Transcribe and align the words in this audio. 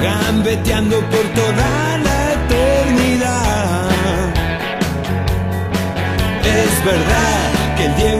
Gambeteando 0.00 1.00
por 1.10 1.24
toda 1.34 1.98
la 1.98 2.32
eternidad. 2.32 3.88
Es 6.44 6.84
verdad 6.84 7.11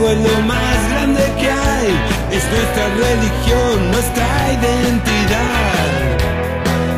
Diego 0.03 0.11
es 0.11 0.17
lo 0.31 0.41
más 0.41 0.89
grande 0.89 1.23
que 1.39 1.49
hay. 1.49 1.87
Es 2.31 2.43
nuestra 2.51 2.85
religión, 3.05 3.91
nuestra 3.91 4.27
identidad. 4.51 5.87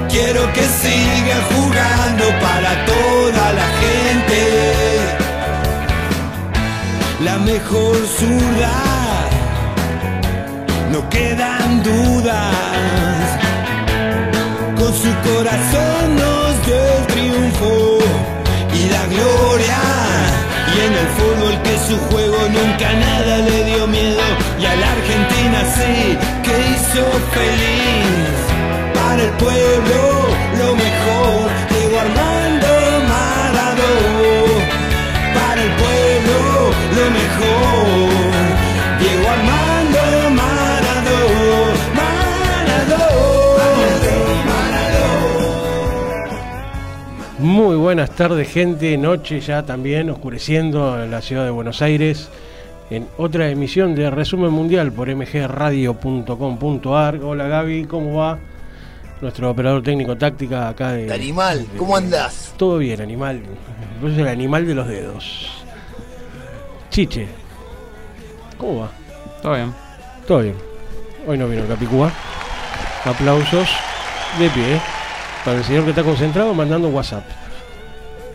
Quiero 0.10 0.52
que 0.54 0.62
siga 0.64 1.38
jugando 1.54 2.26
para 2.42 2.86
toda 2.86 3.54
la 3.54 3.68
gente 3.84 4.40
la 7.24 7.38
mejor 7.38 7.96
zurda. 8.18 8.74
No 10.92 11.08
quedan 11.10 11.84
dudas. 11.84 13.26
Con 14.78 14.94
su 14.94 15.14
corazón 15.30 16.16
nos 16.16 16.66
dio 16.66 16.80
el 16.98 17.08
triunfo 17.08 18.00
y 18.74 18.90
la 18.90 19.06
gloria. 19.08 20.05
Y 20.76 20.80
en 20.88 20.94
el 20.94 21.08
fútbol 21.18 21.62
que 21.64 21.78
su 21.88 21.98
juego 22.10 22.38
nunca 22.50 22.92
nada 22.94 23.38
le 23.38 23.64
dio 23.64 23.88
miedo. 23.88 24.22
Y 24.60 24.66
a 24.66 24.76
la 24.76 24.92
Argentina 24.92 25.60
sí 25.76 26.18
que 26.44 26.56
hizo 26.72 27.04
feliz. 27.36 28.36
Para 28.94 29.24
el 29.24 29.32
pueblo 29.44 30.02
lo 30.62 30.76
mejor. 30.76 31.50
Diego 31.70 32.00
Armando 32.00 32.68
Maradona 33.12 34.76
para 35.36 35.62
el 35.62 35.72
pueblo 35.82 36.38
lo 36.98 37.06
mejor. 37.20 38.15
Muy 47.46 47.76
buenas 47.76 48.10
tardes, 48.10 48.50
gente. 48.50 48.98
Noche 48.98 49.40
ya 49.40 49.64
también 49.64 50.10
oscureciendo 50.10 51.04
en 51.04 51.12
la 51.12 51.22
ciudad 51.22 51.46
de 51.46 51.52
Buenos 51.52 51.84
Aires. 51.84 52.28
En 52.90 53.08
otra 53.20 53.50
emisión 53.50 53.94
de 53.94 54.10
Resumen 54.10 54.50
Mundial 54.50 54.92
por 54.92 55.16
mgradio.com.ar. 55.16 57.20
Hola 57.22 57.48
Gaby, 57.48 57.86
¿cómo 57.86 58.16
va? 58.16 58.40
Nuestro 59.22 59.52
operador 59.52 59.84
técnico 59.84 60.18
táctica 60.18 60.70
acá 60.70 60.94
de. 60.94 61.14
Animal, 61.14 61.68
¿cómo 61.78 61.96
andás? 61.96 62.52
Todo 62.58 62.80
bien, 62.80 63.00
animal. 63.00 63.44
Vos 64.02 64.10
sos 64.10 64.22
el 64.22 64.28
animal 64.28 64.66
de 64.66 64.74
los 64.74 64.88
dedos. 64.88 65.52
Chiche, 66.90 67.28
¿cómo 68.58 68.80
va? 68.80 68.90
Todo 69.44 69.54
bien. 69.54 69.72
Todo 70.28 70.40
bien. 70.40 70.56
Hoy 71.28 71.38
no 71.38 71.48
vino 71.48 71.62
el 71.62 71.68
Capicúa. 71.68 72.12
Aplausos 73.06 73.70
de 74.40 74.50
pie 74.50 74.82
para 75.46 75.60
el 75.60 75.64
señor 75.64 75.84
que 75.84 75.92
está 75.92 76.04
concentrado 76.04 76.56
mandando 76.56 76.90
WhatsApp. 76.90 77.24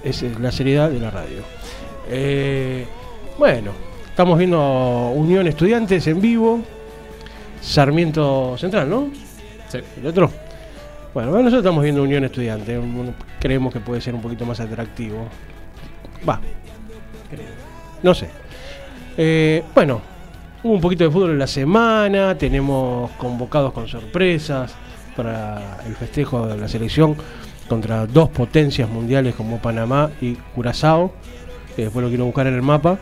Esa 0.04 0.26
es 0.26 0.38
la 0.38 0.52
seriedad 0.52 0.88
de 0.88 1.00
la 1.00 1.10
radio. 1.10 1.42
Eh, 2.08 2.86
bueno, 3.36 3.72
estamos 4.08 4.38
viendo 4.38 5.10
Unión 5.10 5.48
Estudiantes 5.48 6.06
en 6.06 6.20
vivo. 6.20 6.60
Sarmiento 7.60 8.56
Central, 8.56 8.88
¿no? 8.88 9.10
Sí. 9.68 9.78
El 10.00 10.06
otro. 10.06 10.30
Bueno, 11.12 11.30
nosotros 11.32 11.58
estamos 11.58 11.82
viendo 11.82 12.02
Unión 12.04 12.24
Estudiante. 12.24 12.80
Creemos 13.40 13.72
que 13.72 13.80
puede 13.80 14.00
ser 14.00 14.14
un 14.14 14.22
poquito 14.22 14.46
más 14.46 14.60
atractivo. 14.60 15.26
Va. 16.26 16.40
No 18.04 18.14
sé. 18.14 18.28
Eh, 19.16 19.64
bueno, 19.74 20.00
hubo 20.62 20.74
un 20.74 20.80
poquito 20.80 21.02
de 21.02 21.10
fútbol 21.10 21.32
en 21.32 21.40
la 21.40 21.48
semana. 21.48 22.38
Tenemos 22.38 23.10
convocados 23.12 23.72
con 23.72 23.88
sorpresas 23.88 24.76
para 25.16 25.78
el 25.86 25.94
festejo 25.94 26.46
de 26.46 26.56
la 26.56 26.68
selección 26.68 27.16
contra 27.68 28.06
dos 28.06 28.28
potencias 28.30 28.88
mundiales 28.88 29.34
como 29.34 29.58
Panamá 29.58 30.10
y 30.20 30.34
Curazao. 30.54 31.12
Que 31.76 31.82
después 31.82 32.02
lo 32.02 32.08
quiero 32.08 32.24
buscar 32.24 32.46
en 32.46 32.54
el 32.54 32.62
mapa. 32.62 32.98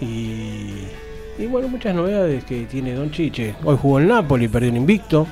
Y, 0.00 0.86
y 1.38 1.46
bueno, 1.46 1.68
muchas 1.68 1.94
novedades 1.94 2.44
que 2.44 2.64
tiene 2.64 2.94
Don 2.94 3.10
Chiche. 3.10 3.54
Hoy 3.64 3.76
jugó 3.80 3.98
el 3.98 4.08
Napoli, 4.08 4.48
perdió 4.48 4.70
un 4.70 4.78
invicto. 4.78 5.26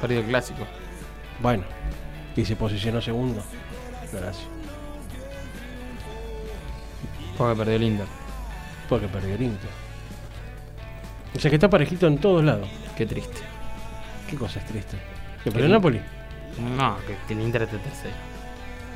Perdido 0.00 0.20
el 0.20 0.26
clásico. 0.26 0.66
Bueno, 1.40 1.64
y 2.36 2.44
se 2.44 2.56
posicionó 2.56 3.00
segundo. 3.00 3.42
Gracias. 4.12 4.46
Porque 7.36 7.56
perdió 7.56 7.76
el 7.76 7.82
Inter. 7.82 8.06
Porque 8.88 9.08
perdió 9.08 9.34
el 9.34 9.42
Inter. 9.42 9.85
O 11.36 11.38
sea 11.40 11.50
que 11.50 11.56
está 11.56 11.68
parejito 11.68 12.06
en 12.06 12.18
todos 12.18 12.42
lados. 12.42 12.68
Qué 12.96 13.06
triste. 13.06 13.42
¿Qué 14.28 14.36
cosa 14.36 14.58
es 14.58 14.66
triste? 14.66 14.96
¿Que 15.44 15.50
perdió 15.50 15.66
el 15.66 15.72
Napoli? 15.72 16.00
No, 16.76 16.96
que, 17.06 17.14
que 17.28 17.34
el 17.34 17.46
Inter 17.46 17.62
esté 17.62 17.76
tercero. 17.78 18.14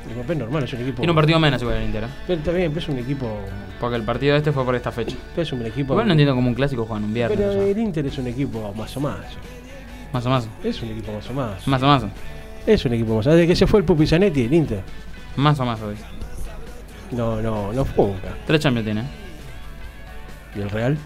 El 0.09 0.15
papel 0.15 0.39
normal, 0.39 0.63
es 0.63 0.73
un 0.73 0.81
equipo. 0.81 0.97
Tiene 0.97 1.11
un 1.11 1.15
partido 1.15 1.39
menos 1.39 1.61
igual 1.61 1.77
el 1.77 1.83
Inter. 1.83 2.03
¿eh? 2.05 2.07
Pero 2.25 2.39
está 2.39 2.51
bien, 2.51 2.71
pero 2.71 2.81
es 2.81 2.89
un 2.89 2.97
equipo. 2.97 3.39
Porque 3.79 3.95
el 3.95 4.03
partido 4.03 4.35
este 4.35 4.51
fue 4.51 4.65
por 4.65 4.75
esta 4.75 4.91
fecha. 4.91 5.15
pero 5.35 5.43
es 5.43 5.53
un 5.53 5.65
equipo. 5.65 5.93
Igual 5.93 6.07
no 6.07 6.13
entiendo 6.13 6.33
cómo 6.33 6.49
un 6.49 6.55
clásico 6.55 6.85
juegan 6.85 7.03
un 7.03 7.13
viernes. 7.13 7.37
Pero 7.37 7.51
o 7.51 7.53
sea. 7.53 7.63
el 7.63 7.77
Inter 7.77 8.05
es 8.07 8.17
un 8.17 8.27
equipo 8.27 8.73
más 8.75 8.97
o 8.97 8.99
más. 8.99 9.19
Más 10.11 10.25
o 10.25 10.29
más. 10.29 10.49
Es 10.63 10.81
un 10.81 10.89
equipo 10.89 11.13
más 11.13 11.29
o 11.29 11.33
más. 11.33 11.67
Más 11.67 11.83
o 11.83 11.85
más. 11.85 12.03
Es 12.65 12.83
un 12.85 12.93
equipo 12.93 13.17
más. 13.17 13.25
Desde 13.25 13.45
que 13.45 13.55
se 13.55 13.67
fue 13.67 13.79
el 13.79 13.85
Pupi 13.85 14.07
Zanetti, 14.07 14.45
el 14.45 14.53
Inter. 14.53 14.81
Más 15.35 15.59
o 15.59 15.65
más 15.65 15.79
hoy. 15.81 15.95
No, 17.11 17.41
no, 17.41 17.71
no 17.71 17.85
fue 17.85 18.07
nunca. 18.07 18.29
Tres 18.47 18.61
Champions 18.61 18.85
tiene. 18.85 19.03
¿Y 20.55 20.61
el 20.61 20.69
Real? 20.69 20.97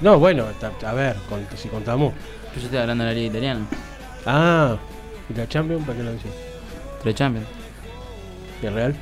No, 0.00 0.18
bueno, 0.18 0.44
a 0.86 0.92
ver, 0.92 1.16
con- 1.28 1.46
si 1.56 1.68
contamos. 1.68 2.12
Yo 2.54 2.62
estoy 2.62 2.78
hablando 2.78 3.04
de 3.04 3.10
la 3.10 3.14
liga 3.14 3.26
italiana. 3.28 3.60
Ah, 4.26 4.76
¿y 5.28 5.34
la 5.34 5.48
Champions? 5.48 5.84
¿Para 5.84 5.98
qué 5.98 6.04
lo 6.04 6.12
decís? 6.12 6.30
Tres 7.02 7.14
Champions. 7.14 7.46
¿Y 8.62 8.66
el 8.66 8.74
Real? 8.74 8.94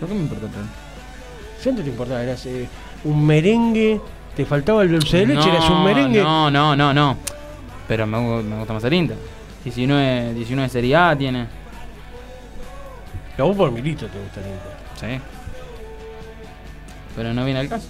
¿Por 0.00 0.08
qué 0.08 0.14
me 0.14 0.20
importa 0.20 0.46
tres? 0.46 0.66
¿Siempre 1.60 1.84
te 1.84 1.90
importaba? 1.90 2.22
Eras 2.22 2.44
eh, 2.46 2.68
un 3.04 3.26
merengue, 3.26 4.00
te 4.36 4.44
faltaba 4.44 4.82
el 4.82 4.92
dulce 4.92 5.18
de 5.18 5.26
leche, 5.26 5.48
eras 5.48 5.68
un 5.70 5.84
merengue. 5.84 6.22
No, 6.22 6.50
no, 6.50 6.76
no, 6.76 6.92
no. 6.92 7.16
Pero 7.88 8.06
me 8.06 8.18
gusta 8.58 8.72
más 8.72 8.84
el 8.84 8.94
Inter. 8.94 9.16
19, 9.64 10.34
19 10.34 10.68
Serie 10.68 10.96
A 10.96 11.16
tiene. 11.16 11.46
A 13.38 13.42
vos 13.42 13.56
por 13.56 13.70
Milito 13.70 14.06
te 14.06 14.18
gusta 14.20 14.40
el 14.40 14.46
Inter. 14.46 15.18
Sí. 15.18 15.22
Pero 17.16 17.32
no 17.34 17.44
viene 17.44 17.60
al 17.60 17.68
caso. 17.68 17.88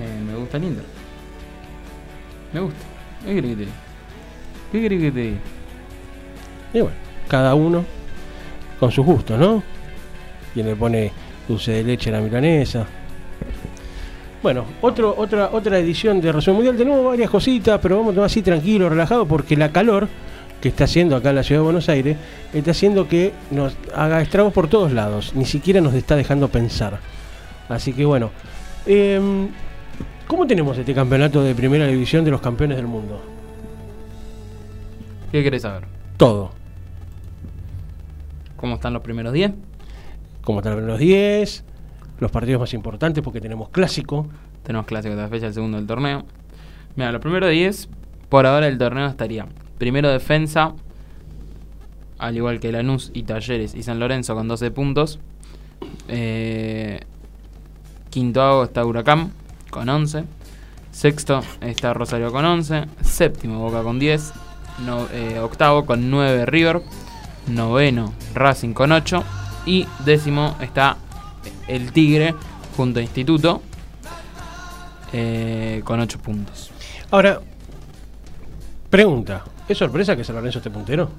Eh, 0.00 0.22
me 0.26 0.34
gusta 0.36 0.58
Inter. 0.58 0.84
Me 2.52 2.60
gusta. 2.60 2.80
¿Qué 3.24 3.34
querés 3.34 3.50
que 3.50 3.56
te 3.56 3.60
diga? 3.62 3.72
¿Qué 4.72 4.80
querés 4.80 5.00
que 5.00 5.12
te 5.12 5.20
diga? 5.20 5.38
Y 6.74 6.80
bueno, 6.80 6.96
cada 7.28 7.54
uno 7.54 7.84
con 8.80 8.90
sus 8.90 9.04
gustos, 9.04 9.38
¿no? 9.38 9.62
Quien 10.54 10.66
le 10.66 10.76
pone 10.76 11.12
dulce 11.46 11.72
de 11.72 11.84
leche 11.84 12.10
a 12.10 12.14
la 12.14 12.20
milanesa. 12.20 12.86
Bueno, 14.42 14.64
otro, 14.80 15.14
otra, 15.16 15.50
otra 15.52 15.78
edición 15.78 16.20
de 16.20 16.32
Resumen 16.32 16.56
Mundial. 16.56 16.76
Tenemos 16.76 17.04
varias 17.04 17.30
cositas, 17.30 17.78
pero 17.80 17.98
vamos 17.98 18.12
a 18.12 18.14
tomar 18.14 18.26
así 18.26 18.42
tranquilo, 18.42 18.88
relajado, 18.88 19.24
porque 19.24 19.56
la 19.56 19.70
calor 19.70 20.08
que 20.60 20.68
está 20.68 20.84
haciendo 20.84 21.14
acá 21.14 21.30
en 21.30 21.36
la 21.36 21.42
ciudad 21.42 21.60
de 21.60 21.64
Buenos 21.64 21.88
Aires 21.88 22.16
está 22.52 22.72
haciendo 22.72 23.08
que 23.08 23.32
nos 23.50 23.76
haga 23.94 24.20
estragos 24.20 24.52
por 24.52 24.68
todos 24.68 24.92
lados. 24.92 25.32
Ni 25.34 25.44
siquiera 25.44 25.80
nos 25.80 25.94
está 25.94 26.16
dejando 26.16 26.48
pensar. 26.48 26.98
Así 27.68 27.92
que 27.92 28.04
bueno, 28.04 28.30
em, 28.86 29.48
¿cómo 30.26 30.46
tenemos 30.46 30.76
este 30.78 30.94
campeonato 30.94 31.42
de 31.42 31.54
primera 31.54 31.86
división 31.86 32.24
de 32.24 32.30
los 32.30 32.40
campeones 32.40 32.76
del 32.76 32.86
mundo? 32.86 33.20
¿Qué 35.30 35.42
querés 35.42 35.62
saber? 35.62 35.84
Todo. 36.16 36.50
¿Cómo 38.56 38.74
están 38.74 38.92
los 38.92 39.02
primeros 39.02 39.32
10? 39.32 39.52
como 40.42 40.58
están 40.58 40.86
los 40.86 40.98
10, 40.98 41.64
los 42.18 42.30
partidos 42.30 42.60
más 42.60 42.74
importantes 42.74 43.22
porque 43.22 43.40
tenemos 43.40 43.68
clásico. 43.70 44.26
Tenemos 44.62 44.86
clásico 44.86 45.16
de 45.16 45.22
la 45.22 45.28
fecha, 45.28 45.46
el 45.46 45.54
segundo 45.54 45.78
del 45.78 45.86
torneo. 45.86 46.24
Mira, 46.94 47.10
los 47.10 47.20
primeros 47.20 47.50
10, 47.50 47.88
por 48.28 48.46
ahora 48.46 48.68
el 48.68 48.78
torneo 48.78 49.06
estaría. 49.06 49.46
Primero 49.78 50.10
defensa, 50.10 50.74
al 52.18 52.36
igual 52.36 52.60
que 52.60 52.70
Lanús 52.70 53.10
y 53.14 53.24
Talleres 53.24 53.74
y 53.74 53.82
San 53.82 53.98
Lorenzo 53.98 54.34
con 54.34 54.46
12 54.46 54.70
puntos. 54.70 55.18
Eh, 56.08 57.00
quinto 58.10 58.42
hago 58.42 58.64
está 58.64 58.84
Huracán 58.84 59.32
con 59.72 59.88
11. 59.88 60.24
Sexto 60.92 61.42
está 61.62 61.94
Rosario 61.94 62.30
con 62.30 62.44
11. 62.44 62.84
Séptimo 63.00 63.58
Boca 63.58 63.82
con 63.82 63.98
10. 63.98 64.32
No, 64.84 65.08
eh, 65.10 65.40
octavo 65.40 65.84
con 65.84 66.10
9 66.10 66.46
River. 66.46 66.82
Noveno, 67.48 68.12
Racing 68.34 68.74
con 68.74 68.92
8. 68.92 69.24
Y 69.66 69.88
décimo 70.04 70.56
está 70.60 70.98
el 71.66 71.90
Tigre 71.92 72.34
junto 72.76 73.00
a 73.00 73.02
Instituto 73.02 73.62
eh, 75.12 75.80
con 75.84 75.98
8 75.98 76.18
puntos. 76.18 76.70
Ahora, 77.10 77.40
pregunta: 78.90 79.42
¿es 79.66 79.78
sorpresa 79.78 80.14
que 80.14 80.22
San 80.22 80.36
Lorenzo 80.36 80.58
esté 80.58 80.70
puntero? 80.70 81.10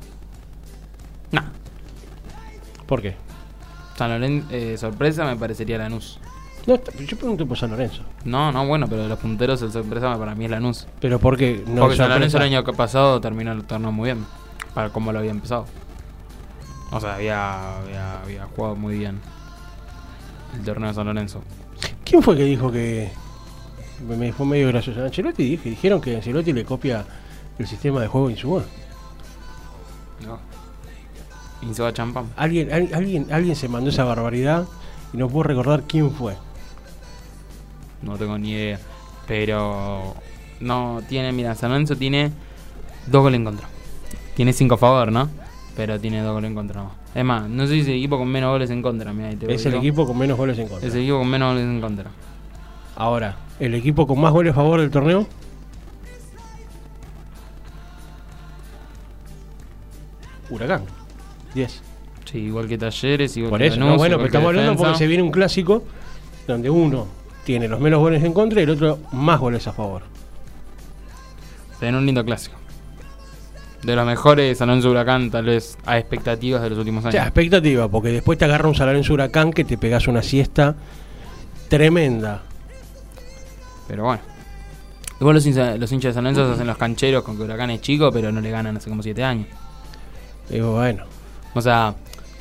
Nah, 1.32 1.50
¿Por 2.86 3.02
qué? 3.02 3.16
San 3.98 4.12
Lorenzo, 4.12 4.48
eh, 4.52 4.78
sorpresa 4.78 5.26
me 5.26 5.36
parecería 5.36 5.80
Lanús. 5.80 6.20
No, 6.66 6.76
yo 6.76 7.18
pregunto 7.18 7.46
por 7.46 7.58
San 7.58 7.72
Lorenzo. 7.72 8.04
No, 8.24 8.52
no, 8.52 8.66
bueno, 8.66 8.88
pero 8.88 9.04
de 9.04 9.10
los 9.10 9.20
punteros 9.20 9.62
el 9.62 9.72
sorpresa 9.72 10.18
para 10.18 10.34
mí 10.34 10.46
es 10.46 10.52
Lanús. 10.52 10.88
Pero 11.02 11.20
¿por 11.20 11.36
qué 11.38 11.62
no 11.68 11.82
Porque 11.82 11.98
San 11.98 12.10
Lorenzo 12.10 12.38
el 12.38 12.44
año 12.44 12.64
que 12.64 12.72
pasado 12.74 13.20
terminó 13.20 13.52
el 13.52 13.64
torneo 13.66 13.92
muy 13.92 14.06
bien. 14.14 14.26
Para 14.74 14.90
como 14.90 15.12
lo 15.12 15.20
había 15.20 15.32
empezado. 15.32 15.66
O 16.92 17.00
sea, 17.02 17.16
había, 17.16 17.80
había, 17.80 18.22
había 18.22 18.46
jugado 18.56 18.76
muy 18.76 18.98
bien 18.98 19.20
el 20.56 20.64
torneo 20.64 20.88
de 20.88 20.94
San 20.96 21.06
Lorenzo. 21.06 21.42
¿Quién 22.06 22.22
fue 22.24 22.38
que 22.38 22.44
dijo 22.44 22.72
que 22.72 23.12
me- 24.08 24.16
me 24.16 24.32
fue 24.32 24.46
medio 24.46 24.68
gracioso? 24.70 25.04
Ancelotti 25.04 25.44
dije, 25.44 25.70
dijeron 25.70 26.00
que 26.00 26.16
Ancelotti 26.16 26.54
le 26.54 26.64
copia 26.64 27.04
el 27.60 27.68
sistema 27.68 28.00
de 28.00 28.08
juego 28.08 28.30
Insúa. 28.30 28.64
¿no? 30.26 30.40
Insúa 31.68 31.92
Champán. 31.94 32.28
Alguien, 32.38 32.72
al- 32.72 32.94
alguien, 32.94 33.28
alguien 33.34 33.56
se 33.56 33.68
mandó 33.68 33.90
esa 33.90 34.04
barbaridad 34.06 34.66
y 35.14 35.18
no 35.18 35.28
puedo 35.28 35.44
recordar 35.44 35.84
quién 35.84 36.12
fue. 36.12 36.36
No 38.04 38.18
tengo 38.18 38.38
ni 38.38 38.52
idea. 38.52 38.80
Pero 39.28 40.16
no 40.60 41.02
tiene, 41.08 41.32
mira, 41.32 41.56
San 41.56 41.72
Lorenzo 41.72 41.96
tiene 41.96 42.32
dos 43.08 43.22
goles 43.22 43.38
en 43.38 43.46
contra. 43.46 43.68
Tiene 44.36 44.54
cinco 44.54 44.76
a 44.76 44.78
favor, 44.78 45.12
¿no? 45.12 45.30
Pero 45.76 46.00
tiene 46.00 46.22
dos 46.22 46.34
goles 46.34 46.50
en 46.50 46.56
contra. 46.56 46.84
Es 47.16 47.24
más, 47.24 47.48
no 47.50 47.68
sé 47.68 47.74
si 47.74 47.80
es 47.82 47.88
el 47.88 47.94
equipo 47.96 48.18
con 48.18 48.28
menos 48.28 48.50
goles 48.52 48.70
en 48.70 48.82
contra. 48.82 49.14
mirá, 49.14 49.30
te 49.36 49.54
Es 49.54 49.66
el 49.66 49.76
equipo 49.76 50.06
con 50.06 50.18
menos 50.18 50.38
goles 50.38 50.58
en 50.58 50.68
contra. 50.68 50.88
Es 50.88 50.94
el 50.94 51.02
equipo 51.02 51.20
con 51.20 51.30
menos 51.30 51.54
goles 51.54 51.66
en 51.66 51.82
contra. 51.82 52.12
Ahora, 52.96 53.38
el 53.60 53.74
equipo 53.76 54.06
con 54.08 54.20
más 54.20 54.32
goles 54.32 54.52
a 54.52 54.56
favor 54.56 54.80
del 54.82 54.92
torneo. 54.92 55.28
Huracán. 60.50 60.84
10. 61.56 61.82
Sí, 62.26 62.40
igual 62.40 62.68
que 62.68 62.78
Talleres, 62.78 63.38
igual 63.38 63.52
Por 63.52 63.60
que 63.60 63.68
eso, 63.68 63.76
Lanús, 63.78 63.92
no, 63.92 63.98
bueno, 63.98 64.16
pero 64.18 64.28
estamos 64.28 64.48
hablando 64.50 64.76
porque 64.76 64.98
se 64.98 65.08
viene 65.08 65.24
un 65.24 65.32
clásico 65.32 65.84
donde 66.48 66.70
uno 66.70 67.08
tiene 67.44 67.68
los 67.68 67.80
menos 67.80 68.00
goles 68.00 68.24
en 68.24 68.34
contra 68.34 68.60
y 68.62 68.64
el 68.64 68.70
otro 68.72 69.00
más 69.12 69.40
goles 69.40 69.68
a 69.68 69.74
favor. 69.74 70.04
Se 71.80 71.86
viene 71.86 71.98
un 71.98 72.06
lindo 72.06 72.24
clásico. 72.24 72.56
De 73.84 73.96
los 73.98 74.06
mejores 74.06 74.58
San 74.58 74.70
Lorenzo 74.70 74.92
Huracán, 74.92 75.30
tal 75.30 75.46
vez 75.46 75.78
a 75.86 75.98
expectativas 75.98 76.62
de 76.62 76.70
los 76.70 76.80
últimos 76.80 77.04
O 77.04 77.08
años. 77.08 77.16
sea, 77.16 77.24
expectativa, 77.26 77.90
porque 77.90 78.10
después 78.10 78.38
te 78.40 78.46
agarra 78.46 78.70
un 78.70 78.76
salario 78.76 79.02
en 79.04 79.12
Huracán 79.12 79.52
que 79.52 79.66
te 79.66 79.78
pegas 79.78 80.08
una 80.08 80.22
siesta 80.24 80.76
tremenda. 81.68 82.42
Pero 83.88 84.04
bueno. 84.06 84.22
Igual 85.20 85.36
los, 85.36 85.46
hinchas- 85.46 85.78
los 85.78 85.92
hinchas 85.92 86.10
de 86.10 86.14
San 86.14 86.24
Lorenzo 86.24 86.48
se 86.48 86.54
hacen 86.54 86.68
los 86.68 86.78
cancheros 86.78 87.24
con 87.24 87.36
que 87.38 87.44
Huracán 87.44 87.70
es 87.72 87.82
chico, 87.82 88.10
pero 88.12 88.32
no 88.32 88.40
le 88.42 88.50
ganan 88.52 88.78
hace 88.78 88.90
como 88.90 89.04
7 89.04 89.24
años. 89.24 89.48
Digo, 90.50 90.74
bueno, 90.74 91.04
O 91.56 91.62
sea, 91.62 91.94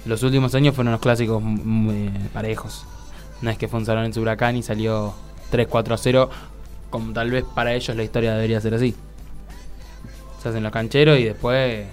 los 0.06 0.22
últimos 0.22 0.54
años 0.54 0.74
fueron 0.74 0.92
los 0.92 1.00
clásicos 1.00 1.42
muy 1.42 2.08
parejos. 2.32 2.86
No 3.42 3.50
es 3.50 3.58
que 3.58 3.68
fue 3.68 3.80
un 3.80 3.86
San 3.86 3.96
Lorenzo 3.96 4.20
Huracán 4.20 4.56
y 4.56 4.62
salió 4.62 5.14
3-4 5.50 5.92
a 5.92 5.96
0, 5.96 6.30
como 6.90 7.12
tal 7.12 7.30
vez 7.30 7.44
para 7.54 7.74
ellos 7.74 7.94
la 7.96 8.04
historia 8.04 8.34
debería 8.34 8.60
ser 8.60 8.74
así. 8.74 8.94
Se 10.40 10.48
hacen 10.48 10.62
los 10.62 10.72
cancheros 10.72 11.18
y 11.18 11.24
después 11.24 11.86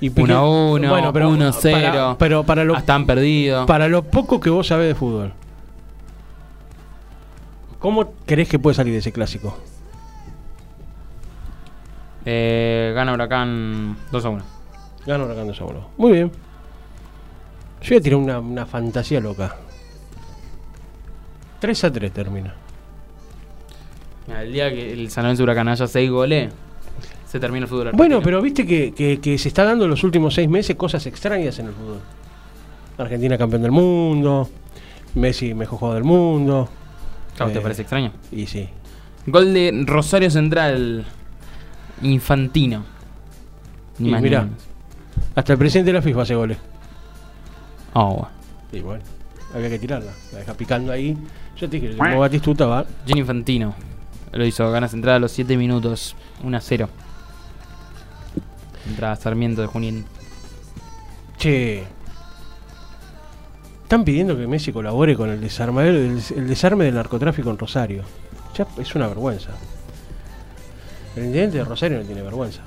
y 0.00 0.08
1 0.08 0.34
a 0.34 0.48
1, 0.48 0.88
bueno, 0.88 1.12
pero 1.12 1.28
1 1.28 1.48
a 1.48 1.52
0. 1.52 1.92
Para, 1.92 2.18
pero 2.18 2.44
para 2.44 2.64
lo, 2.64 2.76
están 2.76 3.04
perdidos. 3.04 3.66
para 3.66 3.86
lo 3.88 4.02
poco 4.02 4.40
que 4.40 4.48
vos 4.48 4.66
sabés 4.66 4.88
de 4.88 4.94
fútbol, 4.94 5.32
¿cómo 7.78 8.14
crees 8.24 8.48
que 8.48 8.58
puede 8.58 8.74
salir 8.74 8.94
de 8.94 9.00
ese 9.00 9.12
clásico? 9.12 9.58
Eh, 12.24 12.92
gana 12.94 13.12
Huracán 13.12 13.96
2 14.10 14.24
a 14.24 14.28
1. 14.30 14.44
Gana 15.06 15.24
Huracán 15.24 15.46
de 15.46 15.54
Sabolo. 15.54 15.88
Muy 15.96 16.12
bien. 16.12 16.30
Yo 17.82 17.88
voy 17.90 17.96
a 17.96 18.00
tirar 18.00 18.18
una, 18.18 18.38
una 18.40 18.66
fantasía 18.66 19.20
loca. 19.20 19.56
3 21.60 21.84
a 21.84 21.92
3 21.92 22.12
termina. 22.12 22.54
El 24.40 24.52
día 24.52 24.70
que 24.70 24.92
el 24.92 25.10
San 25.10 25.24
Lorenzo 25.24 25.42
Huracán 25.42 25.68
haya 25.68 25.86
6 25.86 26.10
goles, 26.10 26.52
se 27.26 27.40
termina 27.40 27.64
el 27.64 27.68
fútbol 27.68 27.88
argentino. 27.88 28.08
Bueno, 28.16 28.22
pero 28.24 28.40
viste 28.42 28.66
que, 28.66 28.92
que- 28.92 29.20
que 29.20 29.38
se 29.38 29.48
está 29.48 29.64
dando 29.64 29.84
en 29.84 29.90
los 29.90 30.02
últimos 30.04 30.34
seis 30.34 30.48
meses 30.48 30.76
cosas 30.76 31.04
extrañas 31.06 31.58
en 31.58 31.66
el 31.66 31.72
fútbol. 31.72 32.00
Argentina 32.98 33.38
campeón 33.38 33.62
del 33.62 33.70
mundo, 33.72 34.48
Messi 35.14 35.54
mejor 35.54 35.78
jugador 35.78 36.02
del 36.02 36.08
mundo. 36.08 36.68
Claro, 37.36 37.52
¿Te 37.52 37.58
eh, 37.58 37.62
parece 37.62 37.82
extraño? 37.82 38.12
Y 38.30 38.46
sí. 38.46 38.68
Gol 39.26 39.52
de 39.54 39.84
Rosario 39.86 40.30
Central. 40.30 41.04
Infantino. 42.02 42.84
Ni 43.98 44.08
Y 44.08 44.10
más 44.12 44.22
ni 44.22 44.28
mirá. 44.28 44.42
menos. 44.44 44.58
Hasta 45.34 45.52
el 45.52 45.58
presidente 45.58 45.90
de 45.92 45.98
la 45.98 46.02
FIFA 46.02 46.22
hace 46.22 46.34
goles. 46.34 46.58
Oh, 47.94 48.14
bueno. 48.14 48.28
Y 48.72 48.80
bueno, 48.80 49.02
había 49.54 49.68
que 49.68 49.78
tirarla. 49.78 50.12
La 50.32 50.38
deja 50.38 50.54
picando 50.54 50.92
ahí. 50.92 51.16
Yo 51.56 51.68
te 51.68 51.78
dije, 51.78 51.96
como 51.96 52.20
Batistuta 52.20 52.66
va. 52.66 52.86
Jenny 53.06 53.20
Infantino. 53.20 53.74
Lo 54.32 54.44
hizo, 54.44 54.70
gana 54.70 54.88
Central 54.88 55.16
a 55.16 55.18
los 55.18 55.32
7 55.32 55.56
minutos. 55.56 56.14
1 56.42 56.56
a 56.56 56.60
0. 56.60 56.88
Entra 58.88 59.16
Sarmiento 59.16 59.60
de 59.60 59.66
Junín. 59.66 60.04
Che. 61.36 61.84
Están 63.82 64.04
pidiendo 64.04 64.36
que 64.36 64.46
Messi 64.46 64.72
colabore 64.72 65.16
con 65.16 65.30
el 65.30 65.40
desarme, 65.40 65.88
el, 65.88 66.22
el 66.36 66.46
desarme 66.46 66.84
del 66.84 66.94
narcotráfico 66.94 67.50
en 67.50 67.58
Rosario. 67.58 68.04
Ya 68.56 68.66
es 68.78 68.94
una 68.94 69.08
vergüenza. 69.08 69.50
El 71.16 71.24
intendente 71.24 71.58
de 71.58 71.64
Rosario 71.64 71.98
no 71.98 72.04
tiene 72.04 72.22
vergüenza. 72.22 72.62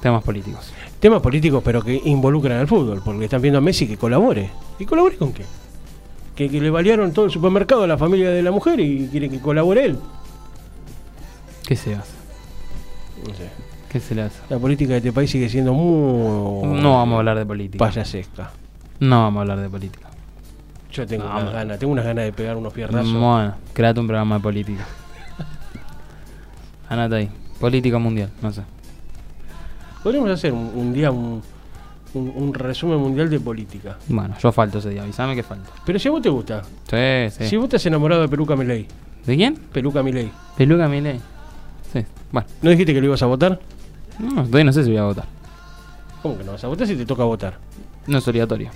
Temas 0.00 0.22
políticos. 0.22 0.72
Temas 1.02 1.20
políticos, 1.20 1.60
pero 1.64 1.82
que 1.82 2.00
involucran 2.04 2.58
al 2.60 2.68
fútbol, 2.68 3.02
porque 3.04 3.24
están 3.24 3.40
pidiendo 3.40 3.58
a 3.58 3.60
Messi 3.60 3.88
que 3.88 3.96
colabore. 3.96 4.50
¿Y 4.78 4.84
colabore 4.86 5.16
con 5.16 5.32
qué? 5.32 5.42
Que, 6.36 6.48
que 6.48 6.60
le 6.60 6.70
balearon 6.70 7.12
todo 7.12 7.24
el 7.24 7.32
supermercado 7.32 7.82
a 7.82 7.86
la 7.88 7.98
familia 7.98 8.30
de 8.30 8.40
la 8.40 8.52
mujer 8.52 8.78
y 8.78 9.08
quiere 9.08 9.28
que 9.28 9.40
colabore 9.40 9.84
él. 9.86 9.98
¿Qué 11.66 11.74
se 11.74 11.96
hace? 11.96 12.12
No 13.26 13.34
sé. 13.34 13.50
¿Qué 13.88 13.98
se 13.98 14.14
le 14.14 14.22
hace? 14.22 14.38
La 14.48 14.60
política 14.60 14.92
de 14.92 14.98
este 14.98 15.12
país 15.12 15.28
sigue 15.28 15.48
siendo 15.48 15.74
muy 15.74 16.80
No 16.80 16.94
vamos 16.98 17.16
a 17.16 17.18
hablar 17.18 17.36
de 17.38 17.46
política. 17.46 17.84
payasesca. 17.84 18.52
No 19.00 19.22
vamos 19.22 19.38
a 19.38 19.42
hablar 19.42 19.58
de 19.58 19.68
política. 19.68 20.08
Yo 20.92 21.04
tengo 21.04 21.24
No, 21.24 21.36
unas 21.40 21.52
ganas, 21.52 21.78
tengo 21.80 21.92
unas 21.94 22.04
ganas 22.04 22.26
de 22.26 22.32
pegar 22.32 22.56
unos 22.56 22.72
piernazos. 22.72 23.12
Bueno, 23.12 23.54
créate 23.72 23.98
un 23.98 24.06
programa 24.06 24.36
de 24.36 24.40
política. 24.40 24.86
Anota 26.88 27.16
ahí. 27.16 27.28
Política 27.58 27.98
mundial, 27.98 28.30
no 28.40 28.52
sé. 28.52 28.62
Podríamos 30.02 30.30
hacer 30.30 30.52
un, 30.52 30.70
un 30.74 30.92
día 30.92 31.10
un, 31.10 31.42
un- 32.14 32.32
un 32.36 32.54
resumen 32.54 32.98
mundial 32.98 33.30
de 33.30 33.38
política. 33.40 33.96
Bueno, 34.08 34.34
yo 34.42 34.50
falto 34.52 34.78
ese 34.78 34.90
día, 34.90 35.02
avísame 35.02 35.34
que 35.34 35.42
falto. 35.42 35.70
Pero 35.86 35.98
si 35.98 36.08
a 36.08 36.10
vos 36.10 36.22
te 36.22 36.28
gusta, 36.28 36.62
Sí, 36.90 37.30
sí. 37.38 37.48
si 37.48 37.56
vos 37.56 37.64
estás 37.64 37.84
enamorado 37.86 38.22
de 38.22 38.28
Peluca 38.28 38.56
Milei, 38.56 38.86
¿De 39.26 39.36
quién? 39.36 39.54
Peluca 39.54 40.02
Milei, 40.02 40.30
Peluca 40.56 40.88
Milei. 40.88 41.20
Sí, 41.92 42.04
bueno. 42.32 42.48
¿no 42.62 42.70
dijiste 42.70 42.92
que 42.92 43.00
lo 43.00 43.06
ibas 43.06 43.22
a 43.22 43.26
votar? 43.26 43.60
No, 44.18 44.42
todavía 44.44 44.64
no 44.64 44.72
sé 44.72 44.82
si 44.84 44.90
voy 44.90 44.98
a 44.98 45.04
votar. 45.04 45.24
¿Cómo 46.22 46.36
que 46.38 46.44
no 46.44 46.52
vas 46.52 46.64
a 46.64 46.68
votar 46.68 46.86
si 46.86 46.96
te 46.96 47.06
toca 47.06 47.22
votar? 47.24 47.58
No 48.06 48.18
es 48.18 48.26
obligatorio. 48.28 48.70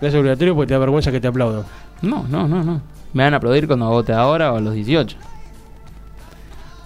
No 0.00 0.08
es 0.08 0.14
obligatorio 0.14 0.54
porque 0.54 0.68
te 0.68 0.74
da 0.74 0.80
vergüenza 0.80 1.10
que 1.10 1.20
te 1.20 1.28
aplaudan. 1.28 1.64
No, 2.02 2.24
no, 2.28 2.46
no, 2.46 2.62
no. 2.62 2.80
Me 3.14 3.24
van 3.24 3.32
a 3.34 3.38
aplaudir 3.38 3.66
cuando 3.66 3.88
vote 3.88 4.12
ahora 4.12 4.52
o 4.52 4.56
a 4.56 4.60
los 4.60 4.74
18. 4.74 5.16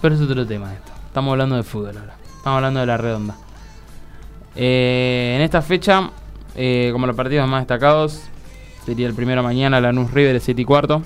Pero 0.01 0.15
es 0.15 0.21
otro 0.21 0.45
tema 0.45 0.73
esto. 0.73 0.91
Estamos 1.07 1.31
hablando 1.31 1.55
de 1.55 1.63
fútbol 1.63 1.97
ahora. 1.97 2.15
Estamos 2.37 2.57
hablando 2.57 2.79
de 2.79 2.85
la 2.85 2.97
redonda. 2.97 3.35
Eh, 4.55 5.33
en 5.35 5.41
esta 5.41 5.61
fecha, 5.61 6.11
eh, 6.55 6.89
como 6.91 7.07
los 7.07 7.15
partidos 7.15 7.47
más 7.47 7.61
destacados, 7.61 8.21
sería 8.85 9.07
el 9.07 9.13
primero 9.13 9.41
mañana 9.43 9.81
Lanús 9.81 10.11
River, 10.11 10.39
7 10.39 10.61
y 10.61 10.65
cuarto. 10.65 11.03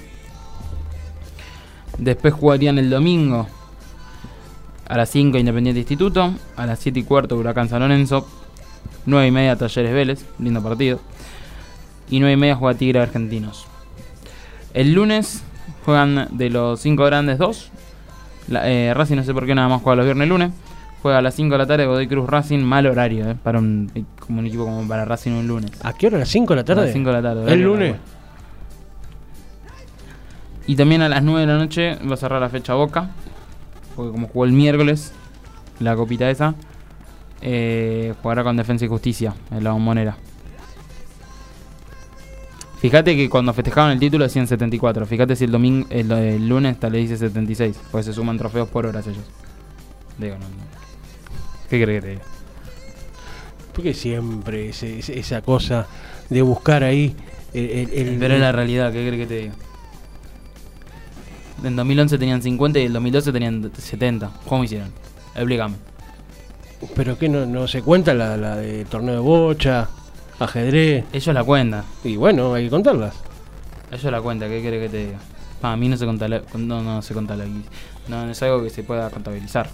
Después 1.98 2.34
jugarían 2.34 2.77
el 2.77 2.89
domingo 2.89 3.48
a 4.88 4.98
las 4.98 5.10
5 5.10 5.38
Independiente 5.38 5.80
Instituto, 5.80 6.34
a 6.56 6.66
las 6.66 6.80
7 6.80 7.00
y 7.00 7.04
cuarto 7.04 7.36
Huracán 7.36 7.70
San 7.70 7.82
Lorenzo, 7.82 8.27
9 9.06 9.27
y 9.27 9.32
media 9.32 9.56
Talleres 9.56 9.94
Vélez, 9.94 10.25
lindo 10.39 10.62
partido, 10.62 11.00
y 12.10 12.20
9 12.20 12.34
y 12.34 12.38
media 12.38 12.56
juega 12.56 12.77
Tigre 12.77 13.00
Argentinos. 13.00 13.66
El 14.74 14.94
lunes 14.94 15.44
juegan 15.86 16.27
de 16.32 16.50
los 16.50 16.80
5 16.82 17.04
grandes 17.06 17.38
2. 17.38 17.72
La, 18.50 18.70
eh, 18.70 18.94
Racing 18.94 19.16
no 19.16 19.24
sé 19.24 19.34
por 19.34 19.46
qué 19.46 19.56
nada 19.56 19.68
más 19.68 19.82
juega 19.82 19.98
los 19.98 20.06
viernes 20.06 20.25
y 20.25 20.30
lunes. 20.30 20.51
Juega 21.01 21.20
a 21.20 21.22
las 21.22 21.36
5 21.36 21.51
de 21.54 21.58
la 21.58 21.66
tarde 21.68 21.86
Godoy 21.86 22.08
Cruz 22.08 22.27
Racing, 22.27 22.60
mal 22.60 22.86
horario, 22.88 23.30
eh, 23.30 23.36
para 23.42 23.60
un, 23.60 23.92
como 24.20 24.39
un 24.39 24.48
equipo 24.48 24.66
como 24.66 24.88
para 24.88 25.06
Racing 25.06 25.32
un 25.32 25.48
lunes. 25.48 25.72
¿A 25.84 25.94
qué 25.94 26.08
hora? 26.08 26.18
¿A 26.18 26.20
las 26.22 26.30
5 26.30 26.54
de 26.54 26.56
la 26.56 26.62
A 26.62 26.66
tarde? 26.66 26.84
las 26.86 26.94
5 26.94 27.08
de 27.10 27.13
la 27.13 27.22
tarde. 27.22 27.54
¿El 27.54 27.62
lunes? 27.62 27.96
Y 30.66 30.75
también 30.75 31.01
a 31.01 31.10
las 31.10 31.24
9 31.24 31.42
de 31.42 31.48
la 31.48 31.58
noche 31.58 31.96
va 32.10 32.16
a 32.16 32.18
cerrar 32.18 32.42
la 32.42 32.50
fecha 32.50 32.74
Boca. 32.74 33.10
Porque 33.96 34.12
como 34.12 34.27
jugó 34.27 34.46
el 34.46 34.51
miércoles, 34.51 35.13
la 35.80 35.96
copita 35.96 36.30
esa, 36.30 36.56
eh, 37.42 38.13
jugará 38.22 38.44
con 38.44 38.58
Defensa 38.58 38.86
y 38.86 38.88
Justicia 38.88 39.34
en 39.51 39.63
la 39.63 39.72
bombonera. 39.72 40.18
Fíjate 42.80 43.16
que 43.16 43.27
cuando 43.30 43.54
festejaban 43.54 43.92
el 43.92 44.00
título 44.00 44.24
decían 44.25 44.46
74. 44.48 45.06
Fíjate 45.06 45.36
si 45.36 45.46
el 45.46 45.51
domingo 45.51 45.88
el, 45.89 46.12
el 46.12 46.48
lunes 46.48 46.80
tal 46.80 46.92
le 46.92 47.00
dice 47.00 47.18
76. 47.18 47.80
Pues 47.92 48.06
se 48.06 48.13
suman 48.13 48.38
trofeos 48.38 48.68
por 48.70 48.86
horas 48.86 49.08
ellos. 49.08 49.24
Digo, 50.20 50.36
no, 50.36 50.42
no. 50.42 50.76
¿Qué 51.69 51.81
crees 51.83 52.01
que 52.01 52.07
te 52.07 52.13
diga? 52.13 52.24
Porque 53.74 53.93
siempre 53.93 54.69
ese- 54.69 55.00
ese- 55.00 55.19
esa 55.19 55.41
cosa 55.41 55.88
de 56.29 56.41
buscar 56.41 56.83
ahí 56.83 57.15
el, 57.53 57.69
el- 57.69 57.93
el- 57.93 58.17
Pero 58.19 58.33
es 58.36 58.39
la 58.39 58.51
realidad, 58.51 58.91
¿qué 58.91 59.05
crees 59.07 59.21
que 59.21 59.27
te 59.27 59.38
diga? 59.41 59.53
En 61.63 61.75
2011 61.75 62.17
tenían 62.17 62.41
50 62.41 62.79
y 62.79 62.86
en 62.86 62.93
2012 62.93 63.31
tenían 63.31 63.71
70. 63.75 64.31
¿Cómo 64.47 64.63
hicieron? 64.63 64.91
Explícame. 65.36 65.75
Pero 66.95 67.17
que 67.17 67.27
no, 67.29 67.45
no 67.47 67.67
se 67.67 67.81
cuenta 67.81 68.13
la, 68.13 68.38
la 68.38 68.55
de 68.55 68.86
torneo 68.86 69.15
de 69.15 69.19
bocha, 69.19 69.89
ajedrez. 70.39 71.05
Ellos 71.12 71.33
la 71.33 71.43
cuentan. 71.43 71.83
Y 72.03 72.15
bueno, 72.15 72.53
hay 72.53 72.65
que 72.65 72.69
contarlas. 72.69 73.15
Ellos 73.91 74.12
la 74.12 74.21
cuentan, 74.21 74.50
¿qué 74.50 74.62
querés 74.62 74.83
que 74.83 74.89
te 74.89 75.05
diga? 75.07 75.17
Para 75.59 75.75
mí 75.75 75.89
no 75.89 75.97
se 75.97 76.05
contabiliza. 76.05 76.45
No, 76.57 76.83
no 76.83 77.01
se 77.01 77.13
contabiliza. 77.15 77.69
No, 78.07 78.25
no 78.25 78.31
es 78.31 78.43
algo 78.43 78.62
que 78.63 78.69
se 78.69 78.83
pueda 78.83 79.09
contabilizar. 79.09 79.69